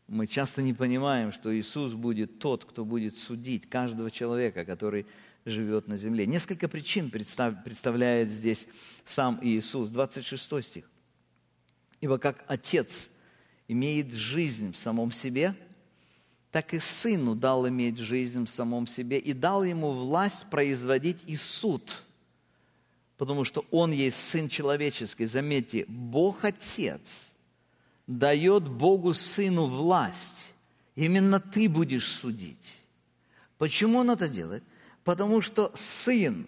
Мы 0.09 0.26
часто 0.26 0.61
не 0.61 0.74
понимаем, 0.74 1.31
что 1.31 1.57
Иисус 1.57 1.93
будет 1.93 2.41
тот, 2.41 2.64
кто 2.64 2.85
будет 2.85 3.16
судить 3.16 3.70
каждого 3.70 4.11
человека, 4.11 4.64
который 4.64 5.07
живет 5.45 5.87
на 5.87 5.97
земле. 5.97 6.26
Несколько 6.26 6.66
причин 6.66 7.11
представляет 7.11 8.28
здесь 8.28 8.66
сам 9.07 9.39
Иисус. 9.41 9.89
26 9.89 10.64
стих. 10.64 10.91
«Ибо 12.01 12.18
как 12.18 12.45
Отец– 12.49 13.09
имеет 13.71 14.12
жизнь 14.12 14.73
в 14.73 14.77
самом 14.77 15.12
себе, 15.12 15.55
так 16.51 16.75
и 16.75 16.79
Сыну 16.79 17.35
дал 17.35 17.68
иметь 17.68 17.99
жизнь 17.99 18.45
в 18.45 18.49
самом 18.49 18.87
себе 18.87 19.18
и 19.18 19.33
дал 19.33 19.64
ему 19.64 19.93
власть 19.93 20.47
производить 20.51 21.23
и 21.27 21.37
суд 21.37 21.91
потому 23.21 23.45
что 23.45 23.66
Он 23.71 23.93
есть 23.93 24.16
Сын 24.16 24.49
человеческий. 24.49 25.27
Заметьте, 25.27 25.85
Бог 25.89 26.43
Отец 26.43 27.35
дает 28.07 28.66
Богу 28.66 29.12
Сыну 29.12 29.66
власть. 29.66 30.55
Именно 30.97 31.39
ты 31.39 31.68
будешь 31.68 32.11
судить. 32.11 32.79
Почему 33.59 33.99
Он 33.99 34.11
это 34.11 34.27
делает? 34.27 34.64
Потому 35.05 35.43
что 35.43 35.71
Сын, 35.75 36.47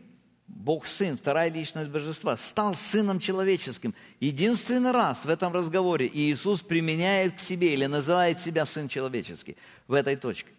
Бог 0.52 0.86
Сын, 0.86 1.16
вторая 1.16 1.50
личность 1.50 1.90
Божества, 1.90 2.36
стал 2.36 2.74
Сыном 2.74 3.18
человеческим. 3.18 3.94
Единственный 4.20 4.92
раз 4.92 5.24
в 5.24 5.28
этом 5.28 5.52
разговоре 5.52 6.06
Иисус 6.12 6.62
применяет 6.62 7.36
к 7.36 7.40
себе 7.40 7.72
или 7.72 7.86
называет 7.86 8.38
себя 8.38 8.66
Сын 8.66 8.86
человеческий 8.86 9.56
в 9.88 9.94
этой 9.94 10.14
точке. 10.14 10.50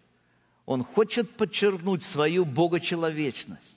Он 0.66 0.82
хочет 0.82 1.30
подчеркнуть 1.36 2.02
свою 2.02 2.44
богочеловечность. 2.44 3.76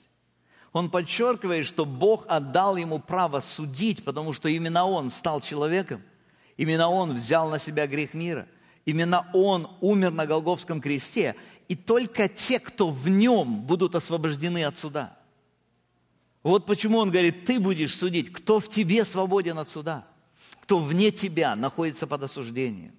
Он 0.72 0.90
подчеркивает, 0.90 1.66
что 1.66 1.86
Бог 1.86 2.24
отдал 2.28 2.76
ему 2.76 2.98
право 2.98 3.40
судить, 3.40 4.04
потому 4.04 4.32
что 4.32 4.48
именно 4.48 4.84
он 4.86 5.10
стал 5.10 5.40
человеком. 5.40 6.02
Именно 6.56 6.90
он 6.90 7.14
взял 7.14 7.48
на 7.48 7.58
себя 7.58 7.86
грех 7.86 8.12
мира. 8.12 8.46
Именно 8.84 9.30
он 9.32 9.70
умер 9.80 10.10
на 10.10 10.26
Голговском 10.26 10.80
кресте. 10.80 11.36
И 11.68 11.76
только 11.76 12.28
те, 12.28 12.58
кто 12.58 12.90
в 12.90 13.08
нем, 13.08 13.62
будут 13.62 13.94
освобождены 13.94 14.64
от 14.64 14.78
суда. 14.78 15.17
Вот 16.42 16.66
почему 16.66 16.98
он 16.98 17.10
говорит, 17.10 17.44
ты 17.44 17.58
будешь 17.58 17.96
судить, 17.96 18.32
кто 18.32 18.60
в 18.60 18.68
тебе 18.68 19.04
свободен 19.04 19.58
от 19.58 19.70
суда, 19.70 20.06
кто 20.62 20.78
вне 20.78 21.10
тебя 21.10 21.56
находится 21.56 22.06
под 22.06 22.22
осуждением. 22.22 22.92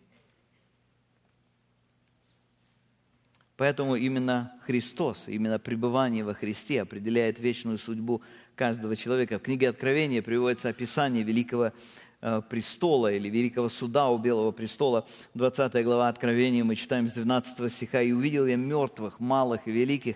Поэтому 3.60 3.96
именно 3.98 4.54
Христос, 4.66 5.26
именно 5.28 5.60
пребывание 5.60 6.24
во 6.24 6.34
Христе 6.34 6.82
определяет 6.82 7.40
вечную 7.40 7.78
судьбу 7.78 8.22
каждого 8.56 8.96
человека. 8.96 9.38
В 9.38 9.42
книге 9.42 9.68
Откровения 9.68 10.22
приводится 10.22 10.70
описание 10.70 11.24
великого 11.24 11.74
э, 12.22 12.42
престола 12.50 13.12
или 13.12 13.28
великого 13.28 13.68
суда 13.68 14.08
у 14.10 14.18
Белого 14.18 14.52
престола. 14.52 15.06
20 15.34 15.84
глава 15.84 16.08
Откровения 16.08 16.64
мы 16.64 16.78
читаем 16.78 17.10
с 17.10 17.14
12 17.14 17.70
стиха. 17.70 18.02
«И 18.02 18.14
увидел 18.14 18.46
я 18.46 18.56
мертвых, 18.56 19.20
малых 19.20 19.68
и 19.68 19.72
великих, 19.72 20.16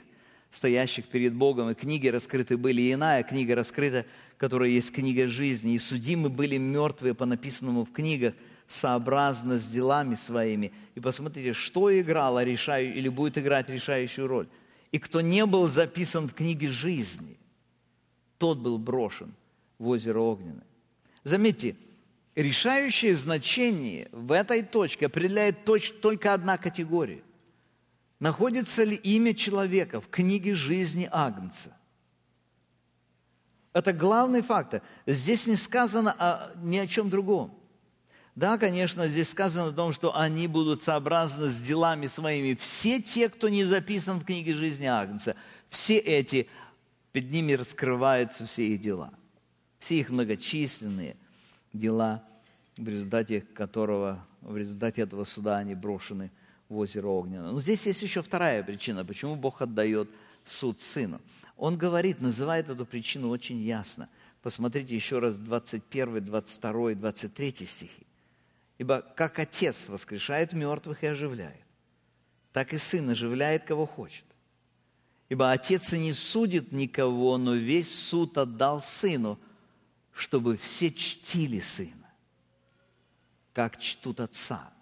стоящих 0.53 1.05
перед 1.07 1.33
Богом, 1.33 1.71
и 1.71 1.73
книги 1.73 2.07
раскрыты 2.07 2.57
были, 2.57 2.83
и 2.83 2.93
иная 2.93 3.23
книга 3.23 3.55
раскрыта, 3.55 4.05
которая 4.37 4.69
есть 4.69 4.93
книга 4.93 5.27
жизни, 5.27 5.73
и 5.73 5.79
судимы 5.79 6.29
были 6.29 6.57
мертвые 6.57 7.15
по 7.15 7.25
написанному 7.25 7.85
в 7.85 7.91
книгах, 7.91 8.35
сообразно 8.67 9.57
с 9.57 9.67
делами 9.67 10.13
своими. 10.13 10.71
И 10.93 10.99
посмотрите, 10.99 11.53
что 11.53 11.99
играло 11.99 12.43
решаю, 12.43 12.93
или 12.93 13.09
будет 13.09 13.39
играть 13.39 13.67
решающую 13.67 14.27
роль. 14.27 14.47
И 14.91 14.99
кто 14.99 15.21
не 15.21 15.43
был 15.47 15.67
записан 15.67 16.29
в 16.29 16.35
книге 16.35 16.69
жизни, 16.69 17.35
тот 18.37 18.59
был 18.59 18.77
брошен 18.77 19.33
в 19.79 19.87
озеро 19.87 20.19
Огненное. 20.19 20.67
Заметьте, 21.23 21.75
решающее 22.35 23.15
значение 23.15 24.07
в 24.11 24.31
этой 24.31 24.61
точке 24.61 25.07
определяет 25.07 25.65
точ, 25.65 25.91
только 25.93 26.31
одна 26.31 26.57
категория. 26.57 27.23
Находится 28.24 28.86
ли 28.86 28.95
имя 28.95 29.34
человека 29.34 29.99
в 29.99 30.07
книге 30.07 30.55
жизни 30.55 31.09
Агнца? 31.11 31.76
Это 33.74 33.91
главный 33.91 34.41
фактор. 34.41 34.82
Здесь 35.05 35.45
не 35.45 35.57
сказано 35.57 36.13
о, 36.17 36.53
ни 36.55 36.78
о 36.78 36.88
чем 36.88 37.09
другом. 37.09 37.53
Да, 38.34 38.57
конечно, 38.57 39.09
здесь 39.09 39.28
сказано 39.28 39.71
о 39.71 39.74
том, 39.74 39.91
что 39.91 40.15
они 40.15 40.47
будут 40.47 40.82
сообразны 40.82 41.49
с 41.49 41.59
делами 41.59 42.07
своими. 42.07 42.53
Все 42.53 43.01
те, 43.01 43.28
кто 43.28 43.49
не 43.49 43.65
записан 43.65 44.21
в 44.21 44.24
книге 44.24 44.53
жизни 44.53 44.86
Агнца, 44.86 45.36
все 45.67 45.97
эти, 45.97 46.47
перед 47.11 47.30
ними 47.30 47.51
раскрываются 47.51 48.45
все 48.45 48.67
их 48.67 48.80
дела. 48.80 49.11
Все 49.80 49.99
их 49.99 50.09
многочисленные 50.09 51.17
дела, 51.74 52.24
в 52.78 52.88
результате 52.88 53.41
которого, 53.41 54.26
в 54.39 54.55
результате 54.55 55.01
этого 55.01 55.26
суда 55.26 55.57
они 55.57 55.76
брошены 55.76 56.32
в 56.74 56.78
озеро 56.78 57.07
Огненное. 57.07 57.51
Но 57.51 57.61
здесь 57.61 57.86
есть 57.86 58.01
еще 58.01 58.21
вторая 58.21 58.63
причина, 58.63 59.05
почему 59.05 59.36
Бог 59.36 59.61
отдает 59.61 60.09
суд 60.45 60.82
сыну. 60.82 61.21
Он 61.55 61.78
говорит, 61.78 62.19
называет 62.19 62.69
эту 62.69 62.86
причину 62.86 63.30
очень 63.30 63.61
ясно. 63.61 64.09
Посмотрите 64.41 64.93
еще 64.95 65.19
раз 65.19 65.38
21, 65.38 66.26
22, 66.26 66.95
23 66.95 67.65
стихи. 67.65 68.07
Ибо 68.78 69.01
как 69.01 69.39
Отец 69.39 69.88
воскрешает 69.88 70.51
мертвых 70.51 71.03
и 71.03 71.07
оживляет, 71.07 71.61
так 72.51 72.74
и 72.74 72.78
Сын 72.78 73.09
оживляет, 73.09 73.63
кого 73.63 73.86
хочет. 73.86 74.26
Ибо 75.30 75.51
Отец 75.51 75.93
и 75.93 75.99
не 75.99 76.11
судит 76.11 76.71
никого, 76.71 77.38
но 77.38 77.53
весь 77.53 77.93
суд 77.93 78.38
отдал 78.38 78.82
Сыну, 78.82 79.39
чтобы 80.11 80.57
все 80.57 80.91
чтили 80.91 81.59
Сына, 81.59 82.09
как 83.53 83.80
чтут 83.80 84.19
Отца. 84.19 84.74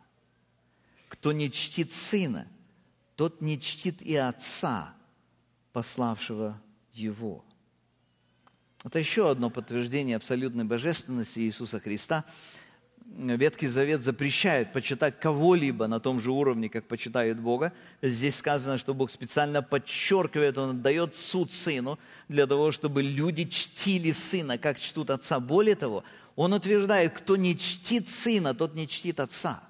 Кто 1.22 1.34
не 1.34 1.51
чтит 1.51 1.93
Сына, 1.93 2.47
тот 3.15 3.41
не 3.41 3.59
чтит 3.59 4.01
и 4.01 4.15
Отца, 4.15 4.95
пославшего 5.72 6.59
Его. 6.93 7.45
Это 8.84 8.97
еще 8.97 9.30
одно 9.30 9.51
подтверждение 9.51 10.15
абсолютной 10.15 10.63
божественности 10.63 11.39
Иисуса 11.41 11.80
Христа– 11.80 12.26
Ветхий 13.17 13.67
Завет 13.67 14.03
запрещает 14.03 14.72
почитать 14.72 15.19
кого-либо 15.19 15.88
на 15.88 15.99
том 15.99 16.19
же 16.19 16.32
уровне, 16.32 16.69
как 16.69 16.88
почитают 16.88 17.39
Бога. 17.39 17.74
Здесь 18.01 18.38
сказано, 18.38 18.78
что 18.78 18.93
Бог 18.93 19.11
специально 19.11 19.61
подчеркивает, 19.61 20.57
Он 20.57 20.82
дает 20.82 21.15
суд 21.15 21.51
Сыну 21.51 21.99
для 22.30 22.47
того, 22.47 22.72
чтобы 22.72 23.03
люди 23.03 23.43
чтили 23.45 24.11
Сына, 24.11 24.57
как 24.57 24.80
чтут 24.80 25.09
Отца. 25.09 25.39
Более 25.39 25.76
того, 25.76 26.03
Он 26.36 26.53
утверждает, 26.53 27.13
кто 27.13 27.36
не 27.36 27.57
чтит 27.57 28.07
Сына, 28.07 28.53
тот 28.53 28.76
не 28.76 28.88
чтит 28.88 29.19
Отца. 29.19 29.61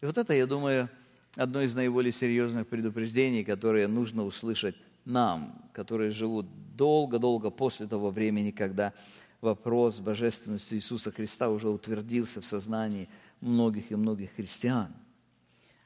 И 0.00 0.06
вот 0.06 0.16
это, 0.16 0.32
я 0.32 0.46
думаю, 0.46 0.88
одно 1.36 1.60
из 1.60 1.74
наиболее 1.74 2.12
серьезных 2.12 2.66
предупреждений, 2.68 3.44
которые 3.44 3.88
нужно 3.88 4.24
услышать 4.24 4.76
нам, 5.04 5.68
которые 5.72 6.10
живут 6.10 6.46
долго-долго 6.76 7.50
после 7.50 7.86
того 7.86 8.10
времени, 8.10 8.50
когда 8.50 8.92
вопрос 9.40 10.00
божественности 10.00 10.74
Иисуса 10.74 11.10
Христа 11.10 11.48
уже 11.50 11.68
утвердился 11.68 12.40
в 12.40 12.46
сознании 12.46 13.08
многих 13.40 13.90
и 13.90 13.96
многих 13.96 14.32
христиан. 14.34 14.94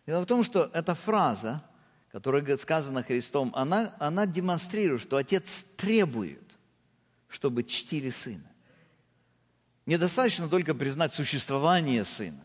Дело 0.07 0.23
в 0.23 0.27
том, 0.27 0.43
что 0.43 0.71
эта 0.73 0.95
фраза, 0.95 1.63
которая 2.11 2.57
сказана 2.57 3.03
Христом, 3.03 3.53
она, 3.55 3.95
она 3.99 4.27
демонстрирует, 4.27 5.01
что 5.01 5.17
Отец 5.17 5.65
требует, 5.77 6.43
чтобы 7.29 7.63
чтили 7.63 8.11
Сына. 8.11 8.51
Недостаточно 9.87 10.49
только 10.49 10.75
признать 10.75 11.15
существование 11.15 12.05
Сына. 12.05 12.45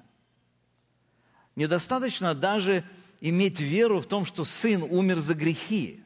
Недостаточно 1.58 2.36
даже 2.36 2.84
иметь 3.20 3.60
веру 3.60 4.00
в 4.00 4.06
том, 4.06 4.26
что 4.26 4.46
Сын 4.46 4.84
умер 4.84 5.18
за 5.18 5.34
грехи. 5.34 6.04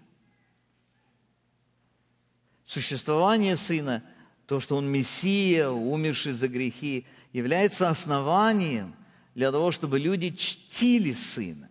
Существование 2.65 3.57
Сына– 3.57 4.01
то, 4.47 4.61
что 4.61 4.77
Он 4.77 4.87
Мессия, 4.89 5.69
умерший 5.69 6.31
за 6.31 6.47
грехи, 6.47 7.05
является 7.33 7.89
основанием 7.89 8.95
для 9.35 9.51
того, 9.51 9.71
чтобы 9.71 9.99
люди 9.99 10.31
чтили 10.31 11.11
Сына. 11.11 11.69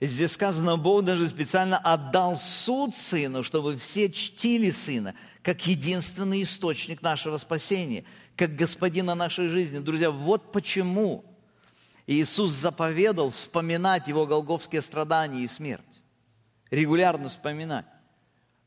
Здесь 0.00 0.32
сказано, 0.32 0.78
Бог 0.78 1.04
даже 1.04 1.28
специально 1.28 1.76
отдал 1.76 2.38
суд 2.38 2.94
Сыну, 2.94 3.42
чтобы 3.42 3.76
все 3.76 4.10
чтили 4.10 4.70
Сына, 4.70 5.14
как 5.42 5.66
единственный 5.66 6.42
источник 6.42 7.02
нашего 7.02 7.36
спасения, 7.36 8.04
как 8.36 8.56
Господина 8.56 9.14
нашей 9.14 9.48
жизни. 9.48 9.80
Друзья, 9.80 10.10
вот 10.10 10.50
почему 10.50 11.26
Иисус 12.06 12.50
заповедал 12.50 13.30
вспоминать 13.30 14.08
Его 14.08 14.26
голговские 14.26 14.80
страдания 14.80 15.42
и 15.42 15.48
смерть. 15.48 16.02
Регулярно 16.70 17.28
вспоминать. 17.28 17.86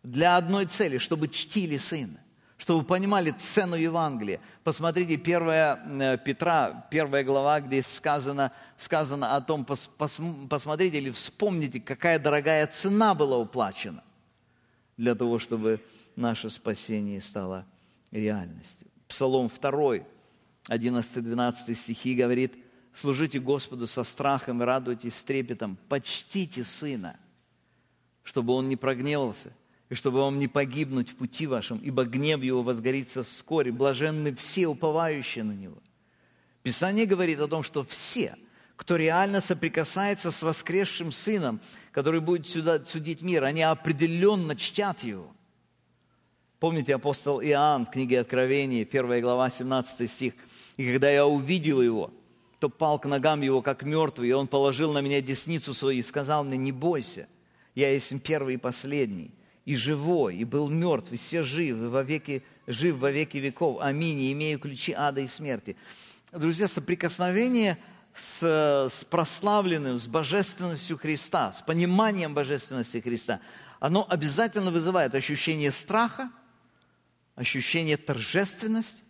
Для 0.03 0.37
одной 0.37 0.65
цели, 0.65 0.97
чтобы 0.97 1.27
чтили 1.27 1.77
Сына 1.77 2.19
чтобы 2.57 2.83
понимали 2.85 3.31
цену 3.31 3.75
Евангелия. 3.75 4.39
Посмотрите 4.63 5.15
1 5.15 6.01
э, 6.01 6.17
Петра, 6.23 6.87
первая 6.89 7.23
глава, 7.23 7.59
где 7.59 7.81
сказано, 7.83 8.51
сказано 8.77 9.35
о 9.35 9.41
том, 9.41 9.65
пос, 9.65 9.89
пос, 9.97 10.19
посмотрите 10.49 10.97
или 10.97 11.11
вспомните, 11.11 11.79
какая 11.79 12.17
дорогая 12.17 12.65
цена 12.67 13.13
была 13.13 13.37
уплачена 13.37 14.03
для 14.97 15.15
того, 15.15 15.39
чтобы 15.39 15.81
наше 16.15 16.49
спасение 16.49 17.21
стало 17.21 17.65
реальностью. 18.11 18.87
Псалом 19.07 19.49
2, 19.49 19.97
11-12 20.69 21.73
стихи 21.73 22.15
говорит, 22.15 22.55
«Служите 22.95 23.39
Господу 23.39 23.87
со 23.87 24.03
страхом 24.03 24.61
и 24.61 24.65
радуйтесь 24.65 25.15
с 25.15 25.23
трепетом, 25.23 25.77
почтите 25.89 26.63
Сына, 26.63 27.19
чтобы 28.23 28.53
Он 28.53 28.69
не 28.69 28.75
прогневался» 28.75 29.51
и 29.89 29.93
чтобы 29.93 30.19
вам 30.19 30.39
не 30.39 30.47
погибнуть 30.47 31.11
в 31.11 31.15
пути 31.15 31.47
вашем, 31.47 31.77
ибо 31.77 32.05
гнев 32.05 32.41
его 32.41 32.63
возгорится 32.63 33.23
вскоре. 33.23 33.71
Блаженны 33.71 34.33
все, 34.35 34.67
уповающие 34.67 35.43
на 35.43 35.51
него. 35.51 35.77
Писание 36.63 37.05
говорит 37.05 37.39
о 37.39 37.47
том, 37.47 37.61
что 37.61 37.83
все, 37.83 38.35
кто 38.75 38.95
реально 38.95 39.41
соприкасается 39.41 40.31
с 40.31 40.41
воскресшим 40.41 41.11
Сыном, 41.11 41.61
который 41.91 42.19
будет 42.19 42.47
сюда 42.47 42.83
судить 42.83 43.21
мир, 43.21 43.43
они 43.43 43.61
определенно 43.61 44.55
чтят 44.55 45.03
Его. 45.03 45.31
Помните 46.59 46.95
апостол 46.95 47.41
Иоанн 47.41 47.85
в 47.85 47.91
книге 47.91 48.21
Откровения, 48.21 48.87
1 48.89 49.21
глава, 49.21 49.49
17 49.51 50.09
стих. 50.09 50.33
«И 50.77 50.91
когда 50.91 51.11
я 51.11 51.27
увидел 51.27 51.81
его, 51.81 52.11
то 52.65 52.69
пал 52.69 52.97
к 52.97 53.05
ногам 53.05 53.41
его, 53.41 53.61
как 53.61 53.83
мертвый, 53.83 54.29
и 54.29 54.31
он 54.31 54.47
положил 54.47 54.91
на 54.91 54.97
меня 54.97 55.21
десницу 55.21 55.71
свою 55.71 55.99
и 55.99 56.01
сказал 56.01 56.43
мне, 56.43 56.57
не 56.57 56.71
бойся, 56.71 57.27
я 57.75 57.91
есть 57.91 58.11
первый 58.23 58.55
и 58.55 58.57
последний, 58.57 59.29
и 59.65 59.75
живой, 59.75 60.37
и 60.37 60.45
был 60.45 60.67
мертв, 60.67 61.11
и 61.11 61.15
все 61.15 61.43
живы, 61.43 61.91
во 61.91 62.01
веки, 62.01 62.43
жив 62.65 62.95
во 62.95 63.11
веки 63.11 63.37
веков. 63.37 63.77
Аминь, 63.81 64.19
и 64.19 64.31
имею 64.31 64.57
ключи 64.57 64.93
ада 64.93 65.21
и 65.21 65.27
смерти». 65.27 65.77
Друзья, 66.31 66.67
соприкосновение 66.67 67.77
с, 68.15 68.41
с 68.41 69.05
прославленным, 69.11 69.99
с 69.99 70.07
божественностью 70.07 70.97
Христа, 70.97 71.53
с 71.53 71.61
пониманием 71.61 72.33
божественности 72.33 72.97
Христа, 72.97 73.41
оно 73.79 74.07
обязательно 74.09 74.71
вызывает 74.71 75.13
ощущение 75.13 75.71
страха, 75.71 76.31
ощущение 77.35 77.97
торжественности, 77.97 79.03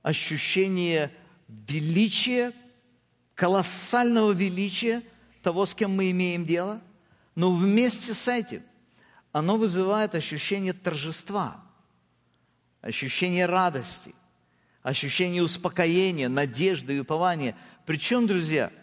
ощущение 0.00 1.12
величия, 1.68 2.52
колоссального 3.34 4.32
величия 4.32 5.02
того, 5.42 5.66
с 5.66 5.74
кем 5.74 5.92
мы 5.92 6.10
имеем 6.10 6.44
дело, 6.44 6.80
но 7.34 7.52
вместе 7.52 8.14
с 8.14 8.28
этим 8.28 8.62
оно 9.32 9.56
вызывает 9.56 10.14
ощущение 10.14 10.72
торжества, 10.72 11.62
ощущение 12.80 13.46
радости, 13.46 14.14
ощущение 14.82 15.42
успокоения, 15.42 16.28
надежды 16.28 16.96
и 16.96 17.00
упования. 17.00 17.56
Причем, 17.84 18.26
друзья– 18.26 18.70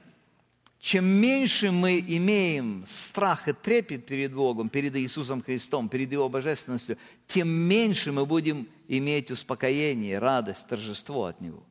чем 0.81 1.05
меньше 1.05 1.69
мы 1.69 1.99
имеем 1.99 2.85
страх 2.87 3.47
и 3.47 3.53
трепет 3.53 4.07
перед 4.07 4.33
Богом, 4.33 4.67
перед 4.67 4.95
Иисусом 4.95 5.43
Христом, 5.43 5.89
перед 5.89 6.11
Его 6.11 6.27
божественностью, 6.27 6.97
тем 7.27 7.49
меньше 7.49 8.11
мы 8.11 8.25
будем 8.25 8.67
иметь 8.87 9.29
успокоение, 9.29 10.17
радость, 10.17 10.67
торжество 10.67 11.25
от 11.25 11.39
Него. 11.39 11.63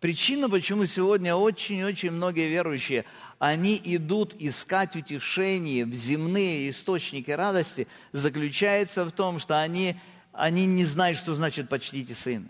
Причина, 0.00 0.48
почему 0.48 0.86
сегодня 0.86 1.36
очень-очень 1.36 2.10
многие 2.10 2.48
верующие, 2.48 3.04
они 3.38 3.78
идут 3.84 4.34
искать 4.38 4.96
утешение 4.96 5.84
в 5.84 5.94
земные 5.94 6.70
источники 6.70 7.30
радости, 7.30 7.86
заключается 8.12 9.04
в 9.04 9.12
том, 9.12 9.38
что 9.38 9.60
они, 9.60 10.00
они 10.32 10.64
не 10.64 10.86
знают, 10.86 11.18
что 11.18 11.34
значит 11.34 11.68
«почтите 11.68 12.14
сына». 12.14 12.48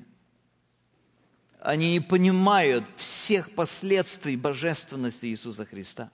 Они 1.61 1.93
не 1.93 2.01
понимают 2.01 2.87
всех 2.97 3.51
последствий 3.51 4.37
божественности 4.37 5.27
Иисуса 5.27 5.67
Христа. 5.67 6.11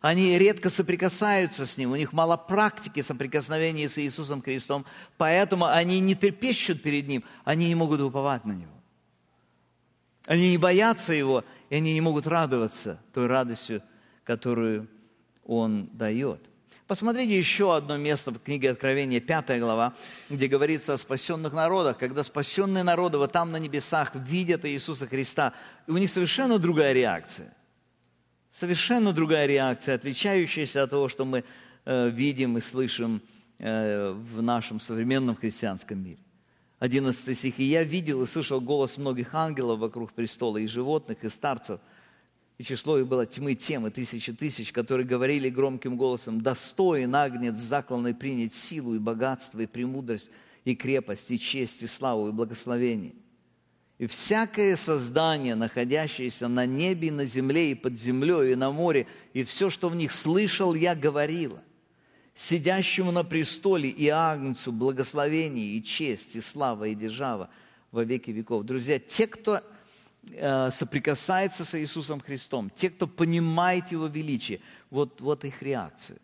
Они 0.00 0.38
редко 0.38 0.70
соприкасаются 0.70 1.66
с 1.66 1.76
Ним, 1.76 1.92
у 1.92 1.96
них 1.96 2.14
мало 2.14 2.38
практики 2.38 3.02
соприкосновения 3.02 3.88
с 3.88 3.98
Иисусом 3.98 4.40
Христом, 4.40 4.86
поэтому 5.18 5.66
они 5.66 6.00
не 6.00 6.14
трепещут 6.14 6.82
перед 6.82 7.06
Ним, 7.06 7.22
они 7.44 7.68
не 7.68 7.74
могут 7.74 8.00
уповать 8.00 8.46
на 8.46 8.52
Него. 8.52 8.73
Они 10.26 10.50
не 10.50 10.58
боятся 10.58 11.12
Его, 11.12 11.44
и 11.68 11.76
они 11.76 11.92
не 11.92 12.00
могут 12.00 12.26
радоваться 12.26 13.00
той 13.12 13.26
радостью, 13.26 13.82
которую 14.24 14.88
Он 15.44 15.88
дает. 15.92 16.40
Посмотрите 16.86 17.36
еще 17.36 17.74
одно 17.74 17.96
место 17.96 18.30
в 18.30 18.38
книге 18.38 18.70
Откровения, 18.70 19.18
5 19.18 19.58
глава, 19.58 19.94
где 20.28 20.48
говорится 20.48 20.92
о 20.92 20.98
спасенных 20.98 21.54
народах, 21.54 21.96
когда 21.96 22.22
спасенные 22.22 22.82
народы 22.82 23.16
вот 23.16 23.32
там 23.32 23.52
на 23.52 23.56
небесах 23.56 24.14
видят 24.14 24.66
Иисуса 24.66 25.06
Христа, 25.06 25.54
и 25.86 25.90
у 25.90 25.96
них 25.96 26.10
совершенно 26.10 26.58
другая 26.58 26.92
реакция. 26.92 27.54
Совершенно 28.52 29.12
другая 29.12 29.46
реакция, 29.46 29.94
отличающаяся 29.94 30.82
от 30.82 30.90
того, 30.90 31.08
что 31.08 31.24
мы 31.24 31.44
э, 31.86 32.10
видим 32.10 32.58
и 32.58 32.60
слышим 32.60 33.22
э, 33.58 34.10
в 34.10 34.42
нашем 34.42 34.78
современном 34.78 35.36
христианском 35.36 36.04
мире. 36.04 36.23
11 36.78 37.36
стих. 37.36 37.58
«И 37.60 37.64
я 37.64 37.82
видел 37.82 38.22
и 38.22 38.26
слышал 38.26 38.60
голос 38.60 38.96
многих 38.96 39.34
ангелов 39.34 39.78
вокруг 39.78 40.12
престола, 40.12 40.58
и 40.58 40.66
животных, 40.66 41.24
и 41.24 41.28
старцев– 41.28 41.80
и 42.56 42.62
число 42.62 42.98
их 42.98 43.08
было 43.08 43.26
тьмы 43.26 43.54
темы, 43.54 43.90
тысячи 43.90 44.32
тысяч, 44.32 44.72
которые 44.72 45.06
говорили 45.06 45.48
громким 45.48 45.96
голосом, 45.96 46.40
«Достоин 46.40 47.14
агнец 47.14 47.56
закланный 47.56 48.14
принять 48.14 48.54
силу 48.54 48.94
и 48.94 48.98
богатство, 48.98 49.60
и 49.60 49.66
премудрость, 49.66 50.30
и 50.64 50.76
крепость, 50.76 51.30
и 51.32 51.38
честь, 51.38 51.82
и 51.82 51.86
славу, 51.86 52.28
и 52.28 52.32
благословение». 52.32 53.14
И 53.98 54.06
всякое 54.06 54.76
создание, 54.76 55.54
находящееся 55.54 56.48
на 56.48 56.66
небе, 56.66 57.10
на 57.10 57.24
земле, 57.24 57.72
и 57.72 57.74
под 57.74 57.98
землей, 57.98 58.52
и 58.52 58.56
на 58.56 58.70
море, 58.70 59.06
и 59.32 59.44
все, 59.44 59.70
что 59.70 59.88
в 59.88 59.96
них 59.96 60.12
слышал, 60.12 60.74
я 60.74 60.94
говорила, 60.94 61.62
сидящему 62.34 63.12
на 63.12 63.24
престоле 63.24 63.88
и 63.88 64.08
агнцу 64.08 64.72
благословение, 64.72 65.76
и 65.76 65.82
честь, 65.82 66.36
и 66.36 66.40
слава, 66.40 66.84
и 66.84 66.94
держава 66.94 67.50
во 67.92 68.04
веки 68.04 68.30
веков. 68.30 68.64
Друзья, 68.64 68.98
те, 68.98 69.26
кто 69.26 69.62
Э, 70.30 70.70
соприкасается 70.70 71.64
с 71.64 71.78
Иисусом 71.78 72.20
Христом, 72.20 72.70
те, 72.70 72.90
кто 72.90 73.06
понимает 73.06 73.92
Его 73.92 74.06
величие, 74.06 74.60
вот, 74.90 75.20
вот 75.20 75.44
их 75.44 75.62
реакция. 75.62 76.18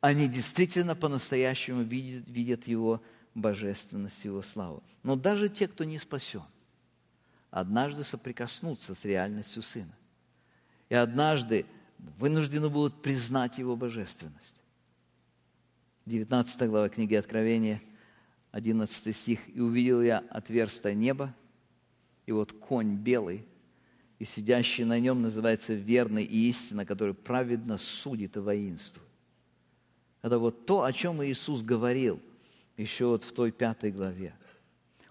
Они 0.00 0.28
действительно 0.28 0.94
по-настоящему 0.94 1.82
видят, 1.82 2.28
видят 2.28 2.66
Его 2.68 3.02
божественность, 3.34 4.24
Его 4.24 4.42
славу. 4.42 4.82
Но 5.02 5.16
даже 5.16 5.48
те, 5.48 5.68
кто 5.68 5.84
не 5.84 5.98
спасен, 5.98 6.44
однажды 7.50 8.04
соприкоснутся 8.04 8.94
с 8.94 9.04
реальностью 9.04 9.62
Сына. 9.62 9.96
И 10.88 10.94
однажды 10.94 11.66
вынуждены 12.18 12.68
будут 12.68 13.00
признать 13.02 13.58
Его 13.58 13.74
божественность. 13.74 14.57
19 16.08 16.70
глава 16.70 16.88
книги 16.88 17.14
Откровения, 17.14 17.82
11 18.52 19.14
стих. 19.14 19.40
«И 19.54 19.60
увидел 19.60 20.00
я 20.00 20.24
отверстие 20.30 20.94
неба, 20.94 21.34
и 22.24 22.32
вот 22.32 22.52
конь 22.52 22.96
белый, 22.96 23.44
и 24.18 24.24
сидящий 24.24 24.84
на 24.84 24.98
нем 24.98 25.20
называется 25.20 25.74
верный 25.74 26.24
и 26.24 26.48
истина, 26.48 26.86
который 26.86 27.12
праведно 27.12 27.76
судит 27.76 28.36
и 28.36 28.40
воинствует. 28.40 29.06
Это 30.22 30.38
вот 30.38 30.64
то, 30.64 30.84
о 30.84 30.92
чем 30.94 31.22
Иисус 31.22 31.62
говорил 31.62 32.20
еще 32.78 33.06
вот 33.06 33.22
в 33.22 33.32
той 33.32 33.52
пятой 33.52 33.92
главе. 33.92 34.34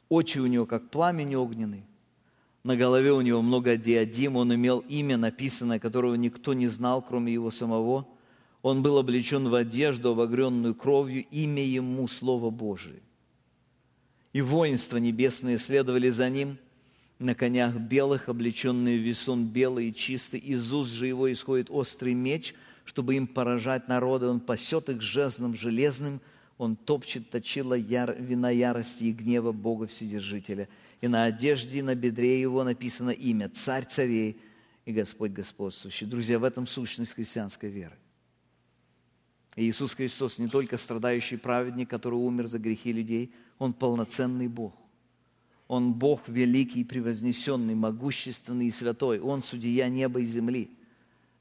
Очи 0.09 0.39
у 0.39 0.47
него 0.47 0.65
как 0.65 0.89
пламень 0.89 1.35
огненный, 1.35 1.83
на 2.63 2.75
голове 2.75 3.13
у 3.13 3.21
него 3.21 3.43
много 3.43 3.77
диадим, 3.77 4.35
он 4.35 4.55
имел 4.55 4.79
имя 4.79 5.15
написанное, 5.15 5.77
которого 5.77 6.15
никто 6.15 6.53
не 6.53 6.67
знал, 6.67 7.03
кроме 7.03 7.31
его 7.31 7.51
самого. 7.51 8.07
Он 8.61 8.81
был 8.81 8.97
облечен 8.97 9.47
в 9.47 9.55
одежду, 9.55 10.11
обогренную 10.11 10.75
кровью, 10.75 11.25
имя 11.31 11.63
ему 11.63 12.07
Слово 12.07 12.49
Божие. 12.49 13.01
И 14.33 14.41
воинства 14.41 14.97
небесные 14.97 15.57
следовали 15.57 16.09
за 16.09 16.29
ним– 16.29 16.57
на 17.19 17.33
конях 17.33 17.75
белых, 17.75 18.29
облеченные 18.29 18.99
в 18.99 19.01
весон 19.01 19.47
белый 19.47 19.89
и 19.89 19.93
чистый. 19.93 20.39
Из 20.39 20.71
уст 20.71 20.91
же 20.91 21.07
его 21.07 21.31
исходит 21.31 21.69
острый 21.69 22.13
меч, 22.13 22.53
чтобы 22.85 23.15
им 23.15 23.27
поражать 23.27 23.87
народы. 23.87 24.27
Он 24.27 24.39
пасет 24.39 24.89
их 24.89 25.01
жезлом 25.01 25.55
железным, 25.55 26.21
он 26.57 26.75
топчет 26.75 27.29
точила 27.29 27.73
яр, 27.73 28.15
вина 28.19 28.49
ярости 28.49 29.05
и 29.05 29.11
гнева 29.11 29.51
Бога 29.51 29.87
Вседержителя. 29.87 30.69
И 31.01 31.07
на 31.07 31.25
одежде 31.25 31.79
и 31.79 31.81
на 31.81 31.95
бедре 31.95 32.39
его 32.41 32.63
написано 32.63 33.11
имя 33.11 33.49
«Царь 33.49 33.85
царей» 33.85 34.39
и 34.85 34.93
Господь 34.93 35.31
господствующий. 35.31 36.07
Друзья, 36.07 36.39
в 36.39 36.43
этом 36.43 36.65
сущность 36.65 37.13
христианской 37.13 37.69
веры. 37.69 37.95
Иисус 39.57 39.95
Христос 39.95 40.37
не 40.37 40.47
только 40.47 40.77
страдающий 40.77 41.37
праведник, 41.37 41.89
который 41.89 42.15
умер 42.15 42.47
за 42.47 42.59
грехи 42.59 42.93
людей, 42.93 43.33
Он 43.57 43.73
полноценный 43.73 44.47
Бог. 44.47 44.73
Он 45.67 45.93
Бог 45.93 46.27
великий, 46.27 46.83
превознесенный, 46.83 47.75
могущественный 47.75 48.67
и 48.67 48.71
святой. 48.71 49.19
Он 49.19 49.43
судья 49.43 49.89
неба 49.89 50.21
и 50.21 50.25
земли. 50.25 50.69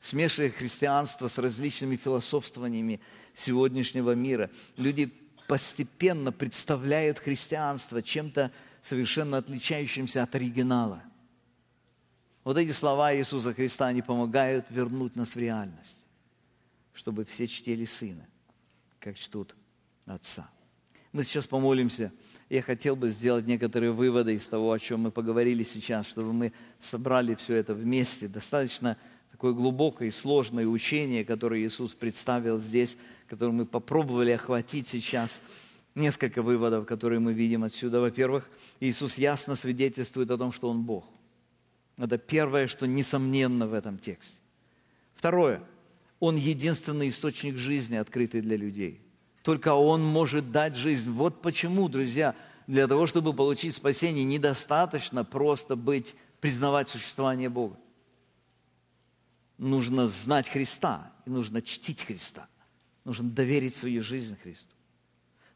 Смешивая 0.01 0.51
христианство 0.51 1.29
с 1.29 1.39
различными 1.39 1.97
философствованиями 1.97 3.01
сегодняшнего 3.35 4.15
мира, 4.15 4.51
люди 4.77 5.13
постепенно 5.47 6.33
представляют 6.33 7.19
христианство 7.19 8.03
чем-то 8.03 8.51
совершенно 8.83 9.37
отличающимся 9.37 10.23
от 10.23 10.35
оригинала. 10.35 11.03
Вот 12.45 12.57
эти 12.57 12.71
слова 12.71 13.15
Иисуса 13.15 13.53
Христа, 13.53 13.87
они 13.87 14.03
помогают 14.03 14.67
вернуть 14.71 15.17
нас 15.17 15.35
в 15.35 15.39
реальность, 15.39 15.99
чтобы 16.97 17.25
все 17.25 17.47
чтили 17.47 17.85
Сына, 17.85 18.27
как 18.99 19.17
чтут 19.17 19.55
Отца. 20.07 20.51
Мы 21.13 21.23
сейчас 21.23 21.47
помолимся– 21.47 22.13
я 22.49 22.63
хотел 22.63 22.95
бы 22.95 23.11
сделать 23.11 23.47
некоторые 23.47 23.91
выводы 23.91 24.35
из 24.35 24.47
того, 24.47 24.71
о 24.71 24.79
чем 24.79 25.01
мы 25.01 25.11
поговорили 25.11 25.65
сейчас, 25.65 26.07
чтобы 26.07 26.33
мы 26.33 26.53
собрали 26.79 27.35
все 27.35 27.57
это 27.57 27.75
вместе. 27.75 28.29
Достаточно 28.29 28.97
такое 29.33 29.53
глубокое 29.53 30.09
и 30.09 30.13
сложное 30.13 30.67
учение, 30.67 31.25
которое 31.25 31.67
Иисус 31.67 31.93
представил 31.93 32.61
здесь, 32.61 32.97
которое 33.29 33.53
мы 33.53 33.67
попробовали 33.67 34.31
охватить 34.31 34.87
сейчас. 34.87 35.41
Несколько 35.97 36.43
выводов, 36.43 36.87
которые 36.87 37.19
мы 37.19 37.33
видим 37.33 37.65
отсюда. 37.65 38.01
Во-первых, 38.01 38.49
Иисус 38.81 39.19
ясно 39.19 39.57
свидетельствует 39.57 40.31
о 40.31 40.39
том, 40.39 40.53
что 40.53 40.69
Он 40.69 40.83
Бог. 40.83 41.09
Это 41.97 42.19
первое, 42.19 42.67
что 42.69 42.87
несомненно 42.87 43.67
в 43.67 43.73
этом 43.73 43.99
тексте. 43.99 44.39
Второе, 45.15 45.63
Он 46.21 46.37
единственный 46.37 47.09
источник 47.11 47.57
жизни, 47.57 47.97
открытый 47.97 48.41
для 48.41 48.57
людей– 48.57 49.01
Только 49.47 49.75
Он 49.75 50.03
может 50.03 50.51
дать 50.51 50.75
жизнь. 50.75 51.09
Вот 51.09 51.41
почему, 51.41 51.89
друзья, 51.89 52.35
для 52.67 52.89
того, 52.89 53.07
чтобы 53.07 53.33
получить 53.33 53.77
спасение, 53.77 54.25
недостаточно 54.25 55.25
просто 55.25 55.77
быть, 55.77 56.17
признавать 56.41 56.89
существование 56.89 57.49
Бога. 57.49 57.79
Нужно 59.57 60.09
знать 60.09 60.49
Христа, 60.49 61.13
и 61.27 61.31
нужно 61.31 61.63
чтить 61.63 62.03
Христа. 62.03 62.49
Нужно 63.05 63.31
доверить 63.31 63.77
свою 63.77 64.03
жизнь 64.03 64.37
Христу. 64.43 64.75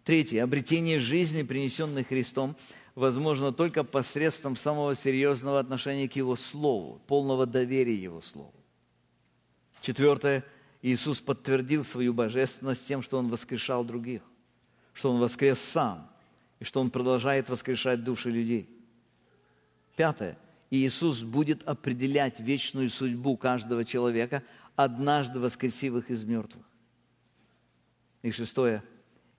Третье. 0.05 0.45
Обретение 0.45 1.01
жизни, 1.01 1.43
принесенной 1.43 2.05
Христом, 2.05 2.55
возможно 2.95 3.53
только 3.53 3.83
посредством 3.83 4.55
самого 4.55 4.95
серьезного 4.95 5.59
отношения 5.59 6.09
к 6.09 6.15
Его 6.15 6.37
Слову, 6.37 7.03
полного 7.09 7.45
доверия 7.45 8.01
Его 8.01 8.21
Слову. 8.21 8.55
Четвертое. 9.81 10.45
Иисус 10.83 11.21
подтвердил 11.21 11.85
свою 11.85 12.15
божественность 12.15 12.87
тем, 12.89 13.03
что 13.03 13.19
Он 13.19 13.29
воскрешал 13.29 13.85
других, 13.85 14.23
что 14.95 15.13
Он 15.13 15.21
воскрес 15.21 15.61
сам, 15.61 16.11
и 16.59 16.65
что 16.65 16.81
Он 16.81 16.91
продолжает 16.91 17.51
воскрешать 17.51 18.03
души 18.03 18.31
людей. 18.31 18.69
Пятое. 19.97 20.39
Иисус 20.71 21.23
будет 21.23 21.63
определять 21.65 22.41
вечную 22.41 22.89
судьбу 22.89 23.37
каждого 23.37 23.85
человека, 23.85 24.43
однажды 24.77 25.39
воскресив 25.39 25.95
их 25.97 26.11
из 26.11 26.25
мертвых. 26.25 26.65
И 28.23 28.31
шестое. 28.31 28.83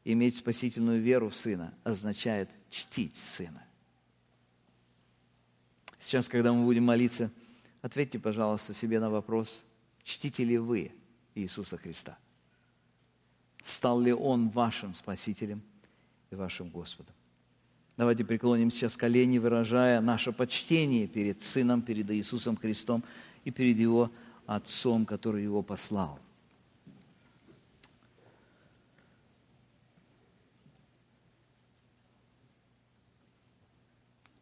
Иметь 0.03 0.37
спасительную 0.37 1.01
веру 1.01 1.29
в 1.29 1.35
Сына 1.35 1.73
означает 1.83 2.49
чтить 2.69 3.15
Сына. 3.15 3.63
Сейчас, 5.99 6.27
когда 6.27 6.51
мы 6.51 6.65
будем 6.65 6.85
молиться, 6.85 7.31
ответьте, 7.81 8.17
пожалуйста, 8.19 8.73
себе 8.73 8.99
на 8.99 9.11
вопрос, 9.11 9.63
чтите 10.03 10.43
ли 10.43 10.57
вы 10.57 10.91
Иисуса 11.35 11.77
Христа? 11.77 12.17
Стал 13.63 14.01
ли 14.01 14.13
Он 14.13 14.49
вашим 14.49 14.95
Спасителем 14.95 15.61
и 16.31 16.35
вашим 16.35 16.69
Господом? 16.69 17.13
Давайте 17.97 18.23
преклоним 18.23 18.71
сейчас 18.71 18.97
колени, 18.97 19.37
выражая 19.37 20.01
наше 20.01 20.31
почтение 20.31 21.07
перед 21.07 21.41
Сыном, 21.41 21.81
перед 21.81 22.09
Иисусом 22.09 22.57
Христом 22.57 23.03
и 23.43 23.51
перед 23.51 23.77
Его 23.77 24.09
Отцом, 24.47 25.05
который 25.05 25.43
Его 25.43 25.61
послал. 25.61 26.19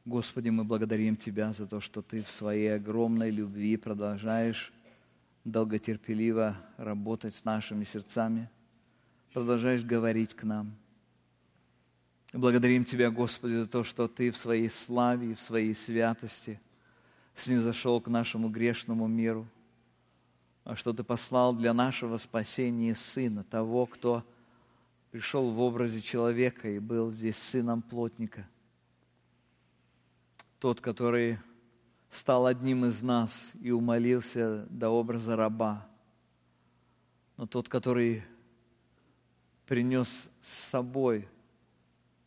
Господи, 0.05 0.49
мы 0.49 0.63
благодарим 0.63 1.17
Тебя 1.17 1.53
за 1.53 1.67
то, 1.67 1.81
что 1.81 2.01
Ты 2.01 2.23
в 2.23 2.31
своей 2.31 2.75
огромной 2.75 3.29
любви 3.29 3.77
продолжаешь 3.77 4.71
долготерпеливо 5.45 6.57
работать 6.77 7.35
с 7.35 7.45
нашими 7.45 7.83
сердцами, 7.83 8.49
продолжаешь 9.33 9.83
говорить 9.83 10.33
к 10.33 10.43
нам. 10.43 10.75
Благодарим 12.33 12.85
Тебя, 12.85 13.09
Господи, 13.09 13.53
за 13.53 13.67
то, 13.67 13.83
что 13.83 14.07
Ты 14.07 14.31
в 14.31 14.37
своей 14.37 14.69
славе 14.69 15.31
и 15.31 15.35
в 15.35 15.41
своей 15.41 15.73
святости 15.73 16.59
снизошел 17.35 17.99
к 18.01 18.07
нашему 18.07 18.49
грешному 18.49 19.07
миру, 19.07 19.47
а 20.63 20.75
что 20.75 20.93
Ты 20.93 21.03
послал 21.03 21.53
для 21.53 21.73
нашего 21.73 22.17
спасения 22.17 22.95
Сына, 22.95 23.43
того, 23.43 23.85
кто 23.85 24.23
пришел 25.11 25.49
в 25.49 25.59
образе 25.59 26.01
человека 26.01 26.69
и 26.69 26.79
был 26.79 27.11
здесь 27.11 27.37
сыном 27.37 27.81
плотника– 27.81 28.47
тот, 30.59 30.81
который 30.81 31.39
стал 32.09 32.47
одним 32.47 32.85
из 32.85 33.03
нас 33.03 33.51
и 33.61 33.71
умолился 33.71 34.65
до 34.69 34.89
образа 34.89 35.35
раба, 35.35 35.87
но 37.37 37.45
тот, 37.45 37.69
который 37.69 38.23
принес 39.65 40.27
с 40.41 40.49
собой 40.69 41.27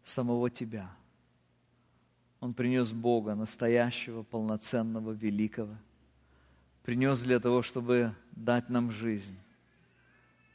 самого 0.03 0.49
Тебя. 0.49 0.91
Он 2.41 2.55
принес 2.55 2.93
Бога, 2.93 3.35
настоящего, 3.35 4.23
полноценного, 4.23 5.13
великого. 5.13 5.77
Принес 6.83 7.21
для 7.21 7.39
того, 7.39 7.63
чтобы 7.63 8.15
дать 8.33 8.69
нам 8.69 8.91
жизнь. 8.91 9.39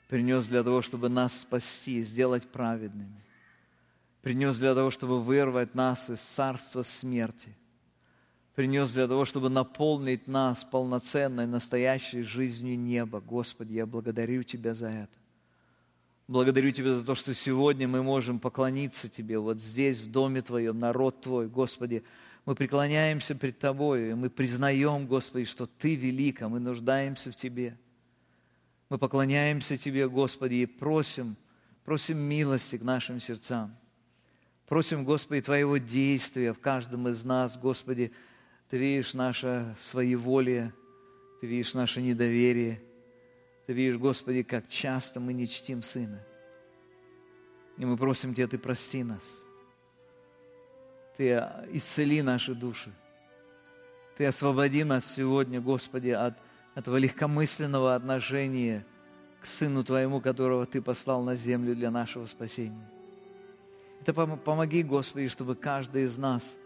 Принес 0.09 0.47
для 0.47 0.63
того, 0.63 0.81
чтобы 0.81 1.07
нас 1.07 1.41
спасти, 1.41 2.01
сделать 2.01 2.47
праведными. 2.49 3.23
Принес 4.21 4.57
для 4.57 4.73
того, 4.73 4.91
чтобы 4.91 5.21
вырвать 5.21 5.75
нас 5.75 6.09
из 6.09 6.19
царства 6.19 6.83
смерти– 6.83 7.55
принес 8.57 8.91
для 8.91 9.07
того, 9.07 9.23
чтобы 9.23 9.49
наполнить 9.49 10.27
нас 10.27 10.63
полноценной, 10.63 11.45
настоящей 11.45 12.23
жизнью 12.23 12.75
неба. 12.79 13.21
Господи, 13.21 13.73
я 13.73 13.85
благодарю 13.85 14.41
Тебя 14.41 14.73
за 14.73 14.87
это. 14.87 15.13
Благодарю 16.27 16.71
Тебя 16.71 16.95
за 16.95 17.05
то, 17.05 17.13
что 17.13 17.35
сегодня 17.35 17.87
мы 17.87 18.01
можем 18.01 18.39
поклониться 18.39 19.09
Тебе 19.09 19.37
вот 19.37 19.61
здесь, 19.61 20.01
в 20.01 20.09
доме 20.09 20.41
Твоем, 20.41 20.79
народ 20.79 21.21
Твой. 21.21 21.47
Господи, 21.47 22.03
мы 22.47 22.55
преклоняемся 22.55 23.35
пред 23.35 23.59
Тобой, 23.59 24.09
и 24.09 24.13
мы 24.15 24.31
признаем, 24.31 25.05
Господи, 25.05 25.45
что 25.45 25.67
Ты 25.67 25.93
велик, 25.93 26.41
а 26.41 26.49
мы 26.49 26.59
нуждаемся 26.59 27.31
в 27.31 27.35
Тебе. 27.35 27.77
Мы 28.89 28.97
поклоняемся 28.97 29.77
Тебе, 29.77 30.09
Господи, 30.09 30.55
и 30.55 30.65
просим, 30.65 31.35
просим 31.85 32.17
милости 32.17 32.79
к 32.79 32.81
нашим 32.81 33.19
сердцам. 33.19 33.77
Просим, 34.65 35.05
Господи, 35.05 35.41
Твоего 35.41 35.77
действия 35.77 36.53
в 36.53 36.59
каждом 36.59 37.07
из 37.07 37.23
нас, 37.23 37.55
Господи, 37.55 38.11
ты 38.69 38.77
видишь 38.77 39.13
наше 39.13 39.75
своеволие, 39.79 40.73
Ты 41.39 41.47
видишь 41.47 41.73
наше 41.73 42.01
недоверие. 42.01 42.81
Ты 43.65 43.73
видишь, 43.73 43.97
Господи, 43.97 44.43
как 44.43 44.67
часто 44.67 45.19
мы 45.19 45.33
не 45.33 45.47
чтим 45.47 45.83
Сына. 45.83 46.21
И 47.77 47.85
мы 47.85 47.95
просим 47.95 48.33
Тебя, 48.33 48.47
Ты 48.47 48.57
прости 48.57 49.03
нас. 49.03 49.23
Ты 51.15 51.31
исцели 51.71 52.21
наши 52.21 52.53
души. 52.53 52.91
Ты 54.17 54.25
освободи 54.25 54.83
нас 54.83 55.05
сегодня, 55.05 55.61
Господи, 55.61 56.09
от 56.09 56.37
этого 56.75 56.97
легкомысленного 56.97 57.95
отношения 57.95 58.85
к 59.41 59.45
Сыну 59.45 59.83
Твоему, 59.83 60.19
которого 60.19 60.65
Ты 60.65 60.81
послал 60.81 61.23
на 61.23 61.35
землю 61.35 61.73
для 61.75 61.89
нашего 61.89 62.25
спасения. 62.25 62.89
Это 64.01 64.13
помоги, 64.13 64.83
Господи, 64.83 65.27
чтобы 65.27 65.55
каждый 65.55 66.03
из 66.03 66.17
нас 66.17 66.57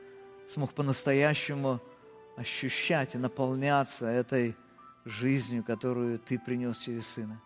смог 0.47 0.74
по-настоящему 0.74 1.80
ощущать 2.41 3.15
и 3.15 3.17
наполняться 3.17 4.07
этой 4.07 4.55
жизнью, 5.05 5.63
которую 5.63 6.19
Ты 6.19 6.39
принес 6.39 6.77
через 6.79 7.07
Сына. 7.07 7.39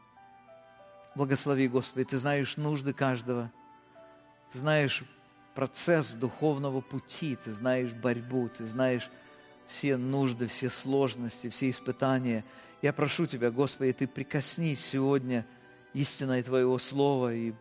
Благослови, 1.15 1.67
Господи, 1.67 2.05
Ты 2.05 2.17
знаешь 2.17 2.57
нужды 2.57 2.93
каждого, 2.93 3.51
Ты 4.51 4.59
знаешь 4.59 5.03
процесс 5.53 6.09
духовного 6.11 6.81
пути, 6.81 7.35
Ты 7.35 7.51
знаешь 7.51 7.91
борьбу, 7.93 8.49
Ты 8.49 8.65
знаешь 8.65 9.09
все 9.67 9.97
нужды, 9.97 10.47
все 10.47 10.69
сложности, 10.69 11.49
все 11.49 11.69
испытания. 11.69 12.45
Я 12.81 12.93
прошу 12.93 13.25
Тебя, 13.25 13.51
Господи, 13.51 13.93
Ты 13.93 14.07
прикоснись 14.07 14.83
сегодня 14.83 15.45
истиной 15.93 16.41
Твоего 16.41 16.79
Слова 16.79 17.33
и 17.33 17.53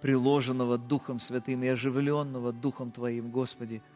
приложенного 0.00 0.76
Духом 0.76 1.20
Святым 1.20 1.62
и 1.62 1.68
оживленного 1.68 2.52
Духом 2.52 2.90
Твоим, 2.90 3.30
Господи– 3.30 3.80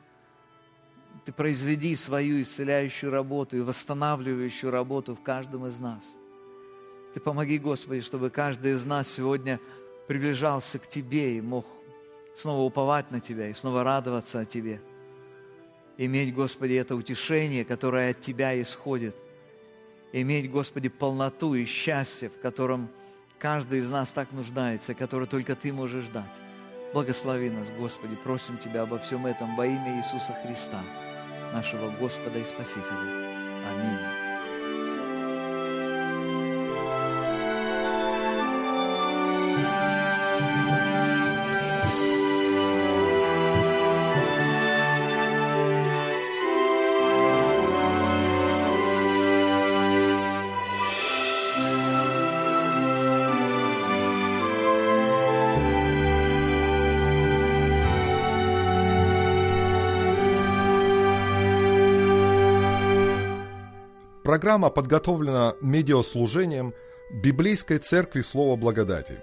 ты 1.24 1.32
произведи 1.32 1.96
свою 1.96 2.42
исцеляющую 2.42 3.10
работу 3.10 3.56
и 3.56 3.60
восстанавливающую 3.60 4.70
работу 4.70 5.14
в 5.14 5.22
каждом 5.22 5.66
из 5.66 5.78
нас. 5.80 6.16
Ты 7.14 7.20
помоги, 7.20 7.58
Господи, 7.58 8.00
чтобы 8.00 8.30
каждый 8.30 8.72
из 8.72 8.84
нас 8.84 9.08
сегодня 9.08 9.60
приближался 10.08 10.78
к 10.78 10.86
Тебе 10.86 11.38
и 11.38 11.40
мог 11.40 11.66
снова 12.34 12.62
уповать 12.62 13.10
на 13.10 13.20
Тебя 13.20 13.48
и 13.48 13.54
снова 13.54 13.84
радоваться 13.84 14.40
о 14.40 14.44
Тебе. 14.44 14.80
Иметь, 15.96 16.34
Господи, 16.34 16.74
это 16.74 16.96
утешение, 16.96 17.64
которое 17.64 18.10
от 18.10 18.20
Тебя 18.20 18.60
исходит. 18.60 19.14
Иметь, 20.12 20.50
Господи, 20.50 20.88
полноту 20.88 21.54
и 21.54 21.64
счастье, 21.64 22.28
в 22.28 22.40
котором 22.40 22.88
каждый 23.38 23.78
из 23.78 23.90
нас 23.90 24.10
так 24.10 24.32
нуждается, 24.32 24.94
которое 24.94 25.26
только 25.26 25.54
Ты 25.54 25.72
можешь 25.72 26.08
дать. 26.08 26.24
Благослови 26.92 27.50
нас, 27.50 27.68
Господи, 27.78 28.16
просим 28.16 28.58
Тебя 28.58 28.82
обо 28.82 28.98
всем 28.98 29.26
этом 29.26 29.56
во 29.56 29.66
имя 29.66 29.98
Иисуса 29.98 30.36
Христа 30.44 30.80
нашего 31.54 31.88
Господа 31.90 32.38
и 32.40 32.44
Спасителя. 32.44 32.82
Аминь. 33.70 34.13
Программа 64.44 64.68
подготовлена 64.68 65.54
медиаслужением 65.62 66.74
Библейской 67.10 67.78
Церкви 67.78 68.20
Слова 68.20 68.56
Благодати. 68.56 69.22